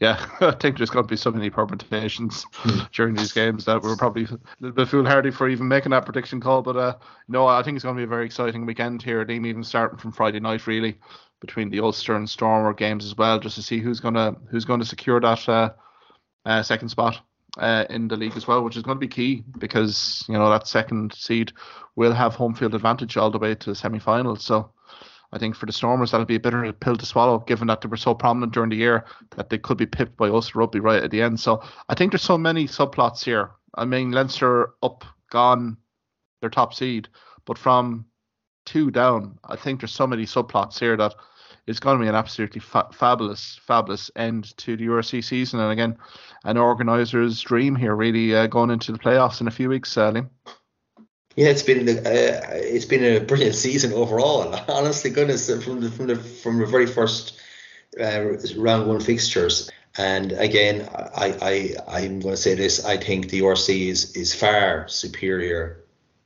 Yeah, 0.01 0.25
I 0.41 0.51
think 0.51 0.77
there's 0.77 0.89
going 0.89 1.05
to 1.05 1.09
be 1.09 1.15
so 1.15 1.31
many 1.31 1.49
permutations 1.49 2.43
hmm. 2.53 2.79
during 2.91 3.13
these 3.13 3.31
games 3.31 3.65
that 3.65 3.81
we're 3.81 3.95
probably 3.95 4.23
a 4.23 4.39
little 4.59 4.75
bit 4.75 4.87
foolhardy 4.89 5.29
for 5.29 5.47
even 5.47 5.67
making 5.67 5.91
that 5.91 6.05
prediction 6.05 6.41
call. 6.41 6.63
But 6.63 6.75
uh, 6.75 6.95
no, 7.29 7.45
I 7.47 7.61
think 7.61 7.75
it's 7.75 7.83
going 7.83 7.95
to 7.95 7.99
be 7.99 8.05
a 8.05 8.07
very 8.07 8.25
exciting 8.25 8.65
weekend 8.65 9.03
here. 9.03 9.23
Team 9.23 9.45
even 9.45 9.63
starting 9.63 9.99
from 9.99 10.11
Friday 10.11 10.39
night, 10.39 10.65
really, 10.65 10.97
between 11.39 11.69
the 11.69 11.79
Ulster 11.79 12.15
and 12.15 12.27
Stormer 12.27 12.73
games 12.73 13.05
as 13.05 13.15
well, 13.15 13.39
just 13.39 13.55
to 13.55 13.61
see 13.61 13.79
who's 13.79 13.99
gonna 13.99 14.35
who's 14.49 14.65
going 14.65 14.79
to 14.79 14.85
secure 14.85 15.19
that 15.21 15.47
uh, 15.47 15.69
uh, 16.45 16.63
second 16.63 16.89
spot 16.89 17.21
uh, 17.59 17.85
in 17.91 18.07
the 18.07 18.17
league 18.17 18.35
as 18.35 18.47
well, 18.47 18.63
which 18.63 18.77
is 18.77 18.83
going 18.83 18.97
to 18.97 18.99
be 18.99 19.07
key 19.07 19.43
because 19.59 20.25
you 20.27 20.33
know 20.33 20.49
that 20.49 20.67
second 20.67 21.13
seed 21.13 21.53
will 21.95 22.13
have 22.13 22.33
home 22.33 22.55
field 22.55 22.73
advantage 22.73 23.17
all 23.17 23.29
the 23.29 23.37
way 23.37 23.53
to 23.53 23.69
the 23.69 23.75
semi-final. 23.75 24.35
So 24.37 24.71
I 25.33 25.37
think 25.37 25.55
for 25.55 25.65
the 25.65 25.71
Stormers 25.71 26.11
that'll 26.11 26.25
be 26.25 26.35
a 26.35 26.39
bitter 26.39 26.71
pill 26.73 26.95
to 26.95 27.05
swallow, 27.05 27.39
given 27.39 27.67
that 27.67 27.81
they 27.81 27.87
were 27.87 27.97
so 27.97 28.13
prominent 28.13 28.53
during 28.53 28.69
the 28.69 28.75
year 28.75 29.05
that 29.35 29.49
they 29.49 29.57
could 29.57 29.77
be 29.77 29.85
pipped 29.85 30.17
by 30.17 30.27
Ulster 30.27 30.59
Rugby 30.59 30.79
right 30.79 31.03
at 31.03 31.11
the 31.11 31.21
end. 31.21 31.39
So 31.39 31.63
I 31.87 31.95
think 31.95 32.11
there's 32.11 32.21
so 32.21 32.37
many 32.37 32.67
subplots 32.67 33.23
here. 33.23 33.51
I 33.75 33.85
mean, 33.85 34.11
Leinster 34.11 34.73
up, 34.83 35.05
gone, 35.29 35.77
their 36.41 36.49
top 36.49 36.73
seed, 36.73 37.07
but 37.45 37.57
from 37.57 38.05
two 38.65 38.91
down, 38.91 39.39
I 39.45 39.55
think 39.55 39.79
there's 39.79 39.93
so 39.93 40.07
many 40.07 40.25
subplots 40.25 40.79
here 40.79 40.97
that 40.97 41.15
it's 41.67 41.79
going 41.79 41.97
to 41.97 42.03
be 42.03 42.09
an 42.09 42.15
absolutely 42.15 42.59
fa- 42.59 42.89
fabulous, 42.91 43.59
fabulous 43.65 44.11
end 44.15 44.55
to 44.57 44.75
the 44.75 44.87
URC 44.87 45.23
season. 45.23 45.59
And 45.59 45.71
again, 45.71 45.97
an 46.43 46.57
organiser's 46.57 47.39
dream 47.41 47.75
here, 47.75 47.95
really 47.95 48.35
uh, 48.35 48.47
going 48.47 48.71
into 48.71 48.91
the 48.91 48.99
playoffs 48.99 49.41
in 49.41 49.47
a 49.47 49.51
few 49.51 49.69
weeks, 49.69 49.95
uh, 49.97 50.11
Liam. 50.11 50.29
Yeah, 51.35 51.47
it's 51.47 51.63
been 51.63 51.87
uh, 51.87 52.41
it's 52.51 52.85
been 52.85 53.03
a 53.03 53.19
brilliant 53.19 53.55
season 53.55 53.93
overall. 53.93 54.53
Honestly, 54.67 55.11
goodness, 55.11 55.49
from 55.63 55.81
the 55.81 55.89
from 55.89 56.07
the 56.07 56.15
from 56.15 56.59
the 56.59 56.65
very 56.65 56.87
first 56.87 57.39
uh, 57.99 58.37
round 58.57 58.87
one 58.87 58.99
fixtures. 58.99 59.69
And 59.97 60.31
again, 60.33 60.87
I, 60.93 61.35
I 61.41 61.99
I'm 61.99 62.19
going 62.21 62.35
to 62.35 62.41
say 62.41 62.55
this. 62.55 62.85
I 62.85 62.97
think 62.97 63.29
the 63.29 63.41
URC 63.41 63.87
is 63.89 64.15
is 64.15 64.33
far 64.33 64.87
superior 64.87 65.77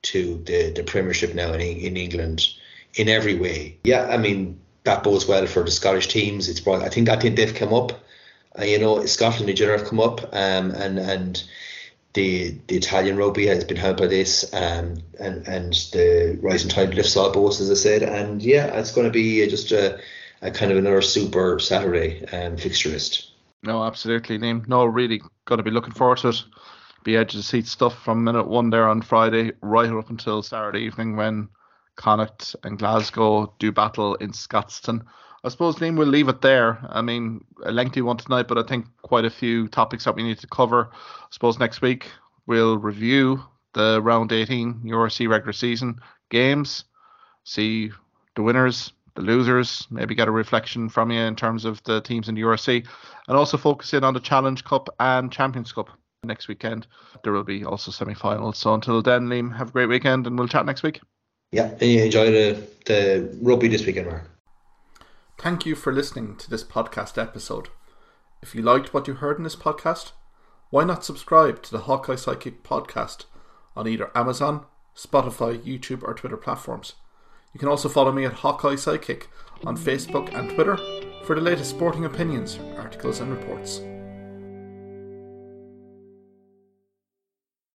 to 0.04 0.42
the 0.46 0.72
the 0.72 0.84
Premiership 0.84 1.34
now 1.34 1.54
in 1.54 1.62
in 1.62 1.98
England 1.98 2.48
in 2.96 3.10
every 3.10 3.36
way. 3.36 3.78
Yeah, 3.84 4.06
I 4.06 4.18
mean 4.18 4.60
that 4.84 5.04
bodes 5.04 5.28
well 5.28 5.46
for 5.48 5.64
the 5.64 5.72
Scottish 5.72 6.08
teams. 6.08 6.48
It's 6.50 6.60
brought. 6.60 6.84
I 6.84 6.90
think 6.90 7.10
I 7.10 7.18
think 7.18 7.36
they've 7.36 7.54
come 7.54 7.74
up. 7.74 7.92
Uh, 8.58 8.64
you 8.64 8.80
know, 8.80 9.06
Scotland 9.06 9.50
in 9.50 9.56
general 9.56 9.80
have 9.80 9.88
come 9.88 10.00
up, 10.00 10.22
um, 10.34 10.72
and 10.72 10.98
and 10.98 11.44
the 12.16 12.58
the 12.68 12.78
Italian 12.78 13.18
rugby 13.18 13.46
has 13.46 13.64
been 13.64 13.78
helped 13.78 14.00
by 14.00 14.08
this, 14.08 14.52
um, 14.54 14.98
and 15.20 15.48
and 15.48 15.74
the 15.92 16.40
rising 16.42 16.70
tide 16.70 16.96
lifts 16.96 17.16
all 17.16 17.32
boats, 17.32 17.60
as 17.60 17.70
I 17.70 17.76
said, 17.76 18.02
and 18.02 18.42
yeah, 18.42 18.66
it's 18.80 18.92
going 18.92 19.06
to 19.06 19.14
be 19.14 19.46
just 19.48 19.72
a, 19.72 20.00
a 20.42 20.50
kind 20.50 20.72
of 20.72 20.78
another 20.78 21.02
super 21.02 21.60
Saturday 21.60 22.26
um, 22.30 22.58
fixture 22.58 22.90
list. 22.90 23.32
No, 23.62 23.84
absolutely, 23.84 24.40
Liam. 24.40 24.68
No, 24.68 24.86
really 24.86 25.22
going 25.46 25.58
to 25.58 25.64
be 25.64 25.72
looking 25.72 25.94
forward 25.94 26.20
to 26.20 26.30
it. 26.30 26.44
Be 27.04 27.18
edge 27.18 27.34
of 27.34 27.40
the 27.40 27.44
seat 27.44 27.68
stuff 27.68 28.02
from 28.04 28.24
minute 28.24 28.48
one 28.48 28.72
there 28.72 28.88
on 28.88 29.02
Friday, 29.02 29.52
right 29.62 29.92
up 29.92 30.10
until 30.10 30.42
Saturday 30.42 30.80
evening 30.80 31.18
when 31.18 31.50
Connacht 31.96 32.56
and 32.64 32.80
Glasgow 32.80 33.54
do 33.60 33.72
battle 33.72 34.16
in 34.16 34.32
Scotstoun. 34.32 35.06
I 35.46 35.50
suppose, 35.50 35.76
Liam, 35.76 35.96
we'll 35.96 36.08
leave 36.08 36.28
it 36.28 36.42
there. 36.42 36.80
I 36.90 37.04
mean, 37.04 37.46
a 37.64 37.72
lengthy 37.72 38.02
one 38.02 38.18
tonight, 38.18 38.48
but 38.48 38.58
I 38.58 38.64
think 38.64 38.88
quite 39.04 39.26
a 39.26 39.30
few 39.30 39.68
topics 39.68 40.06
that 40.06 40.16
we 40.16 40.24
need 40.24 40.40
to 40.40 40.48
cover. 40.48 40.90
I 40.92 41.28
suppose 41.30 41.60
next 41.60 41.84
week 41.84 42.08
we'll 42.48 42.80
review 42.80 43.44
the 43.74 44.02
round 44.02 44.32
18 44.32 44.82
URC 44.86 45.30
regular 45.30 45.54
season 45.54 46.00
games, 46.32 46.86
see 47.44 47.92
the 48.36 48.42
winners, 48.42 48.92
the 49.14 49.22
losers, 49.22 49.86
maybe 49.92 50.16
get 50.16 50.28
a 50.28 50.32
reflection 50.32 50.90
from 50.90 51.12
you 51.12 51.20
in 51.20 51.36
terms 51.36 51.64
of 51.64 51.82
the 51.84 52.02
teams 52.02 52.28
in 52.28 52.34
the 52.34 52.42
URC, 52.42 52.84
and 53.28 53.38
also 53.38 53.56
focus 53.56 53.94
in 53.94 54.04
on 54.04 54.16
the 54.16 54.20
Challenge 54.20 54.64
Cup 54.64 54.90
and 55.00 55.32
Champions 55.32 55.72
Cup 55.72 55.90
next 56.24 56.48
weekend. 56.48 56.88
There 57.24 57.34
will 57.34 57.44
be 57.44 57.64
also 57.64 57.92
semi 57.92 58.16
finals. 58.16 58.58
So 58.58 58.74
until 58.74 59.04
then, 59.04 59.28
Liam, 59.28 59.56
have 59.56 59.70
a 59.70 59.72
great 59.74 59.90
weekend 59.90 60.26
and 60.26 60.40
we'll 60.40 60.48
chat 60.48 60.66
next 60.66 60.82
week. 60.82 61.02
Yeah, 61.52 61.70
and 61.80 61.84
you 61.84 62.04
enjoy 62.04 62.32
the, 62.32 62.68
the 62.86 63.38
rugby 63.44 63.68
this 63.68 63.86
weekend, 63.86 64.08
Mark. 64.08 64.35
Thank 65.38 65.66
you 65.66 65.76
for 65.76 65.94
listening 65.94 66.38
to 66.38 66.50
this 66.50 66.64
podcast 66.64 67.22
episode. 67.22 67.68
If 68.42 68.56
you 68.56 68.62
liked 68.62 68.94
what 68.94 69.08
you 69.08 69.16
heard 69.16 69.38
in 69.38 69.44
this 69.44 69.56
podcast, 69.56 70.14
why 70.70 70.86
not 70.86 71.04
subscribe 71.04 71.62
to 71.64 71.72
the 71.72 71.82
Hawkeye 71.82 72.14
Sidekick 72.14 72.62
podcast 72.64 73.26
on 73.76 73.88
either 73.88 74.12
Amazon, 74.16 74.66
Spotify, 74.96 75.60
YouTube, 75.60 76.04
or 76.04 76.14
Twitter 76.14 76.38
platforms? 76.38 76.94
You 77.54 77.60
can 77.60 77.70
also 77.70 77.90
follow 77.90 78.12
me 78.12 78.26
at 78.26 78.34
Hawkeye 78.34 78.76
Sidekick 78.76 79.28
on 79.66 79.78
Facebook 79.78 80.34
and 80.34 80.50
Twitter 80.50 80.78
for 81.26 81.36
the 81.36 81.42
latest 81.42 81.70
sporting 81.70 82.06
opinions, 82.06 82.58
articles, 82.78 83.20
and 83.20 83.32
reports. 83.32 83.82